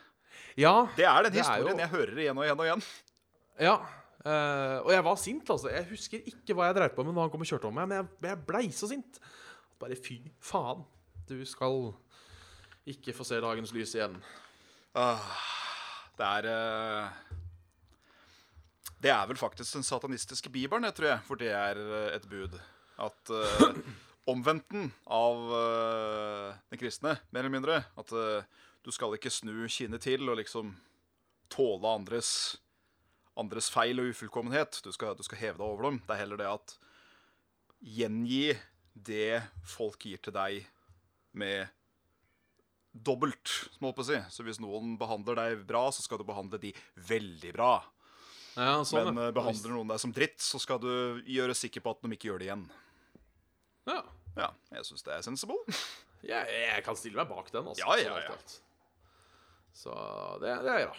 Ja. 0.59 0.73
Det 0.97 1.05
er 1.07 1.23
den 1.29 1.37
historien 1.39 1.77
er 1.79 1.85
jeg 1.85 1.93
hører 1.93 2.19
igjen 2.19 2.39
og 2.41 2.45
igjen 2.47 2.59
og 2.63 2.67
igjen. 2.67 2.83
Ja. 3.61 3.77
Uh, 4.27 4.83
og 4.83 4.91
jeg 4.91 5.05
var 5.07 5.19
sint, 5.23 5.51
altså. 5.51 5.71
Jeg 5.71 5.87
husker 5.91 6.25
ikke 6.27 6.57
hva 6.57 6.67
jeg 6.67 6.77
drev 6.81 6.95
på 6.97 7.05
med 7.07 7.15
når 7.15 7.29
han 7.29 7.33
kom 7.35 7.45
og 7.45 7.51
kjørte 7.51 7.69
om 7.69 7.77
meg, 7.79 7.87
men 7.87 8.01
jeg, 8.01 8.09
jeg 8.27 8.43
blei 8.49 8.65
så 8.75 8.89
sint. 8.91 9.21
Bare 9.79 9.99
fy 9.99 10.19
faen. 10.43 10.83
Du 11.29 11.39
skal 11.47 11.93
ikke 12.87 13.15
få 13.15 13.27
se 13.27 13.39
dagens 13.43 13.73
lys 13.75 13.95
igjen. 13.97 14.17
Ah, 14.97 15.23
det 16.17 16.27
er 16.27 16.49
uh, 16.49 17.09
Det 19.03 19.11
er 19.13 19.27
vel 19.29 19.39
faktisk 19.39 19.77
den 19.77 19.87
satanistiske 19.87 20.51
bibelen, 20.51 20.89
jeg 20.89 20.95
tror 20.95 21.09
jeg, 21.11 21.23
for 21.27 21.39
det 21.39 21.51
er 21.53 21.79
eh, 21.79 22.17
et 22.17 22.29
bud. 22.31 22.59
At 22.99 23.31
uh, 23.31 23.67
omvendten 24.33 24.89
av 25.07 25.43
uh, 25.53 26.55
den 26.71 26.81
kristne, 26.81 27.19
mer 27.31 27.45
eller 27.45 27.53
mindre 27.53 27.83
At 27.99 28.11
du 28.83 28.91
skal 28.91 29.15
ikke 29.15 29.31
snu 29.31 29.67
kinnet 29.69 30.03
til 30.03 30.29
og 30.31 30.39
liksom 30.41 30.73
tåle 31.53 31.93
andres, 31.93 32.57
andres 33.39 33.69
feil 33.73 34.01
og 34.03 34.11
ufullkommenhet. 34.13 34.81
Du 34.85 34.91
skal, 34.95 35.17
du 35.19 35.25
skal 35.27 35.41
heve 35.41 35.61
deg 35.61 35.67
over 35.67 35.91
dem. 35.91 36.01
Det 36.07 36.15
er 36.17 36.23
heller 36.25 36.41
det 36.41 36.49
at 36.51 36.77
gjengi 37.85 38.57
det 38.97 39.43
folk 39.69 40.07
gir 40.09 40.21
til 40.25 40.33
deg, 40.33 40.65
med 41.37 41.69
dobbelt, 42.97 43.51
som 43.77 43.91
jeg 43.91 44.07
si. 44.09 44.21
Så 44.33 44.47
hvis 44.47 44.61
noen 44.63 44.95
behandler 45.01 45.37
deg 45.37 45.67
bra, 45.69 45.83
så 45.93 46.01
skal 46.01 46.23
du 46.23 46.25
behandle 46.29 46.57
de 46.63 46.73
veldig 47.09 47.53
bra. 47.53 47.75
Ja, 48.57 48.79
sånn, 48.89 49.11
Men 49.13 49.21
ja. 49.21 49.27
eh, 49.29 49.35
behandler 49.37 49.75
noen 49.75 49.91
deg 49.93 50.01
som 50.01 50.15
dritt, 50.17 50.41
så 50.41 50.57
skal 50.63 50.81
du 50.81 51.21
gjøre 51.29 51.53
sikker 51.57 51.85
på 51.85 51.93
at 51.93 52.01
de 52.01 52.17
ikke 52.17 52.31
gjør 52.31 52.41
det 52.43 52.49
igjen. 52.51 52.69
ja. 53.93 54.03
Ja, 54.37 54.51
jeg 54.69 54.85
syns 54.85 55.01
det 55.07 55.15
er 55.15 55.23
sensible. 55.25 55.57
Jeg, 56.21 56.45
jeg 56.53 56.83
kan 56.85 56.97
stille 57.01 57.17
meg 57.17 57.31
bak 57.31 57.47
den, 57.55 57.71
altså. 57.71 57.81
Ja, 57.81 57.95
ja, 57.97 58.17
ja. 58.27 58.35
Så 59.73 59.93
det, 60.43 60.51
det 60.65 60.73
er 60.75 60.91
da 60.91 60.97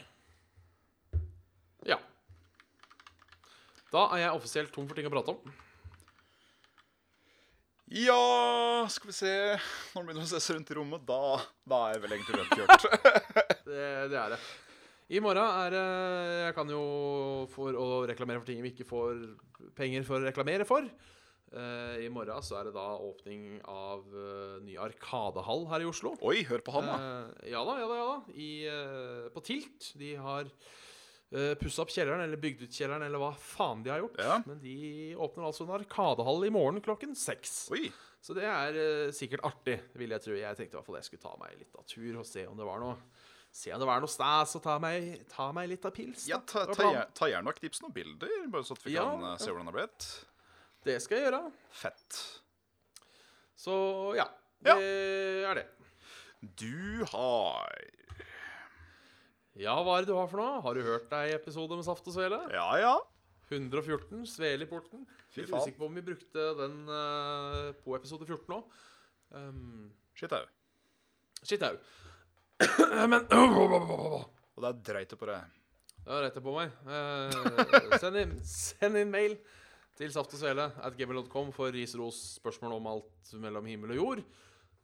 Ja. 1.86 1.98
Da 3.94 4.04
er 4.14 4.26
jeg 4.26 4.36
offisielt 4.36 4.74
tom 4.76 4.88
for 4.90 4.98
ting 4.98 5.08
å 5.08 5.14
prate 5.14 5.34
om. 5.36 5.56
Ja, 7.88 8.84
skal 8.92 9.14
vi 9.14 9.16
se 9.16 9.34
Når 9.96 10.02
det 10.02 10.08
begynner 10.10 10.26
å 10.26 10.28
se 10.28 10.42
seg 10.44 10.58
rundt 10.58 10.72
i 10.74 10.76
rommet, 10.76 11.04
da, 11.08 11.38
da 11.64 11.78
er 11.86 11.94
jeg 11.96 12.04
vel 12.04 12.16
egentlig 12.18 12.40
rødt 12.42 12.58
kjørt. 12.60 12.88
Det, 13.68 13.88
det 14.12 14.16
er 14.16 14.32
det. 14.32 14.38
I 15.12 15.20
morgen 15.24 15.44
er 15.44 15.74
det 15.76 15.84
Jeg 16.46 16.56
kan 16.56 16.70
jo 16.72 16.82
for 17.52 17.76
å 17.76 17.88
reklamere 18.08 18.40
for 18.40 18.48
ting 18.48 18.62
vi 18.64 18.72
ikke 18.72 18.88
får 18.88 19.22
penger 19.76 20.06
for 20.08 20.20
å 20.20 20.28
reklamere 20.28 20.68
for. 20.68 20.88
Uh, 21.48 21.96
I 22.04 22.10
morgen 22.12 22.44
så 22.44 22.58
er 22.60 22.68
det 22.68 22.74
da 22.76 22.86
åpning 23.00 23.62
av 23.72 24.04
uh, 24.12 24.58
ny 24.64 24.76
Arkadehall 24.84 25.64
her 25.72 25.84
i 25.84 25.88
Oslo. 25.88 26.12
Oi, 26.28 26.42
hør 26.48 26.64
på 26.64 26.76
han, 26.76 26.90
da. 26.90 26.98
Uh, 27.00 27.46
ja 27.52 27.62
da, 27.64 27.78
ja 27.80 27.88
da. 27.88 28.00
ja 28.00 28.08
da 28.10 28.36
I, 28.36 28.50
På 29.36 29.44
Tilt. 29.48 29.94
De 30.00 30.16
har 30.20 30.52
uh, 31.36 31.54
pussa 31.60 31.84
opp 31.84 31.94
kjelleren, 31.94 32.24
eller 32.26 32.40
bygd 32.42 32.66
ut 32.68 32.74
kjelleren, 32.76 33.06
eller 33.08 33.22
hva 33.22 33.32
faen 33.42 33.84
de 33.86 33.94
har 33.94 34.04
gjort. 34.04 34.20
Ja. 34.24 34.42
Men 34.48 34.60
de 34.64 34.76
åpner 35.16 35.48
altså 35.50 35.66
en 35.68 35.76
Arkadehall 35.80 36.46
i 36.48 36.54
morgen 36.54 36.84
klokken 36.86 37.16
seks. 37.18 37.66
Oi. 37.76 37.88
Så 38.24 38.36
det 38.38 38.48
er 38.50 38.78
uh, 38.78 39.16
sikkert 39.16 39.46
artig, 39.48 39.80
vil 39.98 40.14
jeg 40.16 40.24
tro. 40.26 40.38
Jeg 40.38 40.60
tenkte 40.60 40.76
i 40.76 40.80
hvert 40.80 40.90
fall 40.90 41.00
jeg 41.00 41.10
skulle 41.10 41.26
ta 41.26 41.34
meg 41.40 41.58
litt 41.60 41.76
av 41.80 41.88
tur 41.88 42.22
og 42.22 42.28
se 42.28 42.48
om 42.50 42.58
det 42.60 42.68
var 42.68 42.84
noe 42.84 42.98
Se 43.58 43.72
om 43.74 43.80
det 43.82 43.88
var 43.90 44.02
noe 44.04 44.12
stas 44.12 44.52
og 44.60 44.62
ta 44.62 44.76
meg, 44.78 45.24
ta 45.32 45.48
meg 45.56 45.70
litt 45.72 45.86
av 45.88 45.94
pils. 45.96 46.28
da. 46.28 46.36
Ja, 46.36 46.38
ta, 46.46 46.66
ta, 46.78 46.90
ta 47.16 47.30
gjerne 47.32 47.50
og 47.50 47.58
knips 47.58 47.80
noen 47.82 47.94
bilder, 47.96 48.34
bare 48.54 48.68
så 48.68 48.76
at 48.78 48.84
vi 48.86 48.94
Ja, 48.94 49.06
kan 49.08 49.24
eh, 49.32 49.38
se 49.42 49.50
hvordan 49.50 49.70
det 49.70 49.72
har 49.72 49.78
blitt. 49.80 50.10
Det 50.86 50.98
skal 51.02 51.18
jeg 51.18 51.26
gjøre. 51.26 51.40
Fett. 51.80 52.20
Så 53.58 53.78
ja. 54.20 54.28
Ja. 54.68 54.76
Det 54.78 54.92
er 55.50 55.62
det. 55.62 55.66
Du 56.60 57.06
har 57.16 57.82
Ja, 59.58 59.74
hva 59.82 59.98
er 59.98 60.06
det 60.06 60.12
du 60.12 60.18
har 60.18 60.28
for 60.30 60.38
noe? 60.42 60.60
Har 60.62 60.78
du 60.78 60.86
hørt 60.86 61.08
deg 61.10 61.32
i 61.32 61.38
episode 61.38 61.78
med 61.78 61.86
Saft 61.88 62.06
og 62.06 62.14
Svele? 62.14 62.38
Ja, 62.54 62.68
ja. 62.78 62.96
114, 63.50 64.26
Svele 64.30 64.68
i 64.68 64.70
porten. 64.70 65.06
Fy 65.34 65.46
faen. 65.48 65.62
usikker 65.62 65.80
på 65.80 65.88
om 65.88 65.96
vi 65.98 66.04
brukte 66.06 66.46
den 66.60 66.76
eh, 66.92 67.70
på 67.82 67.96
episode 67.98 68.28
14 68.28 68.58
òg. 68.58 68.82
Um, 69.34 69.88
Shit 70.18 70.34
au. 70.34 70.44
shit 71.44 71.64
au. 71.64 71.76
Men 73.12 73.26
Og 74.58 74.64
der 74.64 74.78
dreit 74.82 75.10
det 75.10 75.20
på 75.20 75.30
deg. 75.30 75.58
Det 76.08 76.16
er 76.16 76.28
jeg 76.30 76.44
på 76.44 76.54
meg. 76.56 76.72
Eh, 76.88 77.98
send, 78.02 78.18
inn, 78.22 78.36
send 78.48 78.98
inn 79.00 79.12
mail 79.12 79.36
til 79.98 80.14
saftogsvele 80.14 80.70
at 80.86 80.98
gmail.com 80.98 81.50
for 81.56 81.74
ris, 81.74 81.96
ros, 81.98 82.20
spørsmål 82.38 82.78
om 82.78 82.90
alt 82.94 83.34
mellom 83.42 83.66
himmel 83.70 83.96
og 83.96 84.00
jord. 84.02 84.24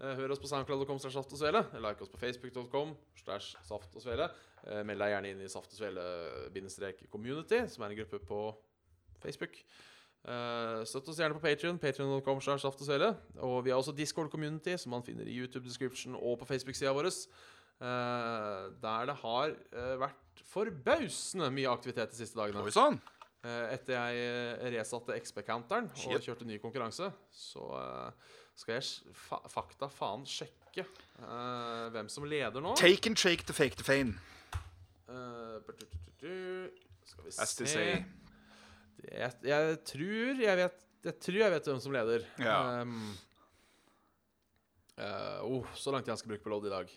Eh, 0.02 0.16
hør 0.18 0.34
oss 0.34 0.42
på 0.42 0.50
soundcloud.com 0.50 1.00
slash 1.00 1.16
saft 1.16 1.34
og 1.36 1.40
svele. 1.40 1.62
Like 1.78 2.02
oss 2.02 2.12
på 2.12 2.20
facebook.com 2.20 2.96
slash 3.22 3.58
saft 3.68 3.94
og 3.96 4.04
svele. 4.04 4.28
Eh, 4.66 4.82
meld 4.88 5.04
deg 5.04 5.14
gjerne 5.14 5.34
inn 5.34 5.44
i 5.46 5.52
saft 5.52 5.74
og 5.76 5.80
svele-community, 5.80 7.64
som 7.70 7.86
er 7.86 7.94
en 7.94 8.00
gruppe 8.02 8.20
på 8.26 8.40
Facebook. 9.24 9.60
Eh, 10.24 10.82
støtt 10.90 11.14
oss 11.14 11.22
gjerne 11.22 11.38
på 11.38 11.44
Patreon, 11.46 11.80
patreon.com 11.80 12.42
slash 12.42 12.66
saft 12.66 12.82
og 12.82 12.90
svele. 12.90 13.14
Og 13.46 13.62
vi 13.66 13.74
har 13.74 13.80
også 13.80 13.96
Discord-community, 13.96 14.76
som 14.82 14.96
man 14.96 15.06
finner 15.06 15.30
i 15.30 15.38
YouTube-description 15.38 16.18
og 16.20 16.40
på 16.42 16.50
Facebook-sida 16.50 16.94
vår. 16.96 17.12
Der 17.84 19.08
det 19.10 19.16
har 19.20 19.56
vært 20.00 20.44
forbausende 20.48 21.50
mye 21.52 21.72
aktivitet 21.72 22.14
de 22.14 22.22
siste 22.22 22.40
dagene. 22.40 22.64
Oi 22.64 22.72
sann. 22.72 23.00
Etter 23.44 23.98
jeg 23.98 24.72
resatte 24.78 25.18
XB-counteren 25.20 25.90
og 25.92 26.24
kjørte 26.24 26.48
ny 26.48 26.62
konkurranse, 26.64 27.10
så 27.36 27.66
skal 28.56 28.78
jeg 28.78 29.16
fa 29.18 29.40
fakta 29.50 29.90
faen 29.92 30.26
sjekke 30.30 30.86
uh, 30.86 31.90
hvem 31.94 32.10
som 32.12 32.26
leder 32.30 32.64
nå. 32.64 32.76
Take 32.80 33.10
and 33.10 33.20
shake 33.20 33.48
to 33.50 33.56
fake 33.56 33.80
to 33.80 33.86
fame. 33.88 34.18
Eh. 35.10 36.70
Skal 37.04 37.26
vi 37.26 37.32
se 37.36 37.68
say. 37.68 38.04
Jeg, 39.04 39.32
jeg 39.44 39.78
tror 39.84 40.40
jeg 40.40 40.58
vet 40.58 40.78
Jeg 41.04 41.16
tror 41.20 41.40
jeg 41.42 41.52
vet 41.52 41.66
hvem 41.68 41.80
som 41.84 41.96
leder. 41.96 42.28
Ja. 42.40 42.82
Um, 42.82 43.18
uh, 44.96 45.40
oh, 45.44 45.74
så 45.76 45.92
lang 45.92 46.06
tid 46.06 46.14
jeg 46.14 46.22
skal 46.22 46.32
bruke 46.36 46.46
på 46.46 46.54
lodd 46.54 46.70
i 46.70 46.72
dag. 46.72 46.94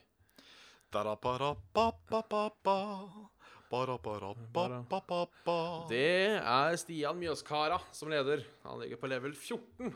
Det 5.90 6.38
er 6.38 6.78
Stian 6.78 7.18
Mjøskara 7.18 7.80
som 7.90 8.12
leder. 8.14 8.44
Han 8.62 8.78
ligger 8.84 9.00
på 9.02 9.10
level 9.10 9.34
14. 9.34 9.90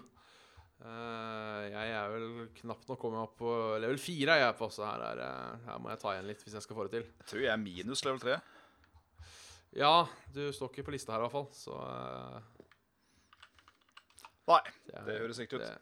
Eh, 0.80 1.64
jeg 1.74 1.90
er 1.92 2.08
vel 2.14 2.28
knapt 2.56 2.86
nok 2.88 2.98
kommet 3.02 3.20
opp 3.26 3.34
på 3.36 3.50
level 3.82 3.98
4, 4.00 4.32
er 4.32 4.40
jeg 4.46 4.56
på, 4.56 4.68
så 4.72 4.86
her, 4.88 5.02
er, 5.10 5.18
eh, 5.26 5.66
her 5.66 5.78
må 5.84 5.90
jeg 5.92 6.00
ta 6.00 6.14
igjen 6.14 6.30
litt 6.30 6.40
hvis 6.46 6.54
jeg 6.56 6.64
skal 6.64 6.78
få 6.78 6.86
det 6.88 6.94
til. 6.94 7.10
Jeg 7.20 7.28
tror 7.32 7.42
jeg 7.44 7.52
er 7.52 7.60
minus 7.60 8.04
level 8.06 8.22
3. 8.22 8.38
Ja, 9.76 9.92
du 10.34 10.40
står 10.56 10.72
ikke 10.72 10.86
på 10.88 10.94
lista 10.96 11.12
her 11.12 11.20
i 11.20 11.26
hvert 11.28 11.36
fall, 11.36 11.50
så 11.54 11.76
eh, 11.84 12.40
Nei, 14.50 14.60
er- 14.96 15.04
det 15.06 15.18
høres 15.20 15.38
riktig 15.38 15.60
ut. 15.60 15.66
det- 15.66 15.78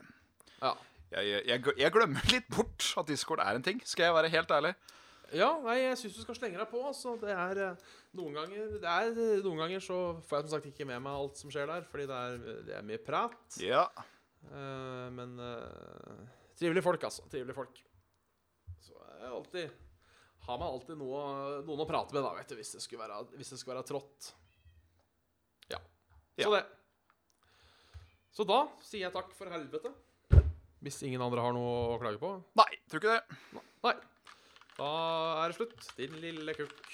Ja. 0.61 0.74
Jeg, 1.11 1.46
jeg, 1.46 1.62
jeg 1.78 1.92
glemmer 1.94 2.20
litt 2.32 2.49
bort 2.53 2.84
at 2.99 3.07
Discord 3.07 3.40
er 3.40 3.55
en 3.57 3.62
ting, 3.62 3.80
skal 3.86 4.05
jeg 4.11 4.14
være 4.14 4.28
helt 4.34 4.51
ærlig. 4.51 4.74
ja, 5.32 5.59
nei, 5.62 5.78
jeg 5.86 5.96
syns 5.96 6.16
du 6.16 6.20
skal 6.22 6.34
slenge 6.34 6.59
deg 6.59 6.68
på. 6.68 6.82
Altså. 6.84 7.14
Det 7.20 7.30
er 7.30 7.76
noen 8.18 8.34
ganger 8.34 8.74
det 8.80 8.84
er, 8.84 9.42
Noen 9.42 9.59
ganger 9.62 9.80
så 9.80 10.20
får 10.26 10.36
jeg 10.42 10.49
som 10.49 10.51
sagt 10.59 10.66
ikke 10.66 10.84
med 10.86 11.01
meg 11.01 11.12
alt 11.12 11.36
som 11.38 11.51
skjer 11.51 11.66
der, 11.66 11.82
fordi 11.88 12.07
det 12.11 12.16
er, 12.16 12.62
det 12.66 12.74
er 12.76 12.82
mye 12.82 12.99
prat. 12.99 13.57
Ja. 13.62 13.86
Eh, 14.47 15.11
men 15.14 15.34
uh, 15.41 16.24
trivelige 16.59 16.84
folk, 16.86 17.05
altså. 17.09 17.26
Trivelige 17.30 17.57
folk. 17.57 17.82
Så 18.82 18.97
jeg 18.97 19.30
alltid 19.32 19.76
har 20.49 20.59
man 20.61 20.72
alltid 20.72 20.97
noe, 20.97 21.22
noen 21.66 21.84
å 21.84 21.86
prate 21.89 22.14
med, 22.16 22.24
da, 22.24 22.32
vet 22.39 22.49
du, 22.49 22.57
hvis 22.57 22.72
det 22.72 22.80
skulle 22.80 23.05
være, 23.05 23.36
hvis 23.36 23.53
det 23.53 23.59
skulle 23.61 23.76
være 23.76 23.89
trått. 23.91 24.30
Ja. 25.68 25.80
Så 26.41 26.53
det. 26.55 26.62
Så 28.39 28.47
da 28.49 28.62
sier 28.86 29.09
jeg 29.09 29.14
takk 29.16 29.34
for 29.36 29.51
helvete. 29.53 29.93
Hvis 30.78 31.03
ingen 31.05 31.20
andre 31.24 31.43
har 31.43 31.53
noe 31.57 31.74
å 31.97 31.99
klage 32.01 32.20
på. 32.22 32.30
Nei, 32.61 32.70
tror 32.89 33.03
ikke 33.03 33.18
det. 33.18 33.61
Nei. 33.84 33.95
Da 34.78 34.91
er 35.43 35.51
det 35.51 35.59
slutt. 35.59 35.89
Din 35.99 36.14
lille 36.22 36.55
kukk. 36.55 36.91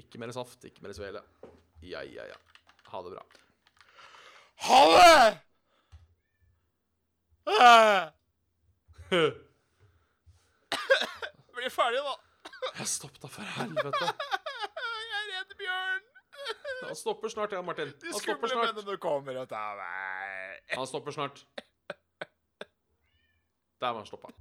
Ikke 0.00 0.18
mer 0.18 0.32
saft, 0.34 0.64
ikke 0.66 0.82
mer 0.82 0.96
svele. 0.96 1.20
Ja, 1.84 2.00
ja, 2.08 2.24
ja. 2.32 2.38
Ha 2.90 3.02
det 3.04 3.12
bra. 3.12 3.26
Ha 4.64 4.80
det! 4.96 5.53
Bli 11.54 11.70
ferdig, 11.70 12.00
da. 12.04 12.14
Jeg 12.78 12.88
Stopp 12.88 13.18
da, 13.22 13.28
for 13.30 13.42
helvete. 13.58 14.04
Jeg 14.04 15.18
er 15.18 15.26
redd 15.34 15.52
bjørn. 15.60 16.02
Han 16.84 16.96
stopper 16.98 17.28
snart, 17.32 17.52
ja, 17.56 17.60
Martin. 17.64 17.92
De 18.00 18.10
Han 18.10 18.20
stopper 18.20 18.48
skumle 18.48 18.54
snart. 18.54 18.74
mennene 18.80 18.98
kommer 19.00 19.38
og 19.42 19.48
tar 19.48 19.76
meg. 19.80 20.64
Han 20.74 20.86
stopper 20.88 21.12
snart. 21.16 21.44
Der 23.80 23.90
var 23.92 24.00
han 24.00 24.08
stoppa. 24.08 24.32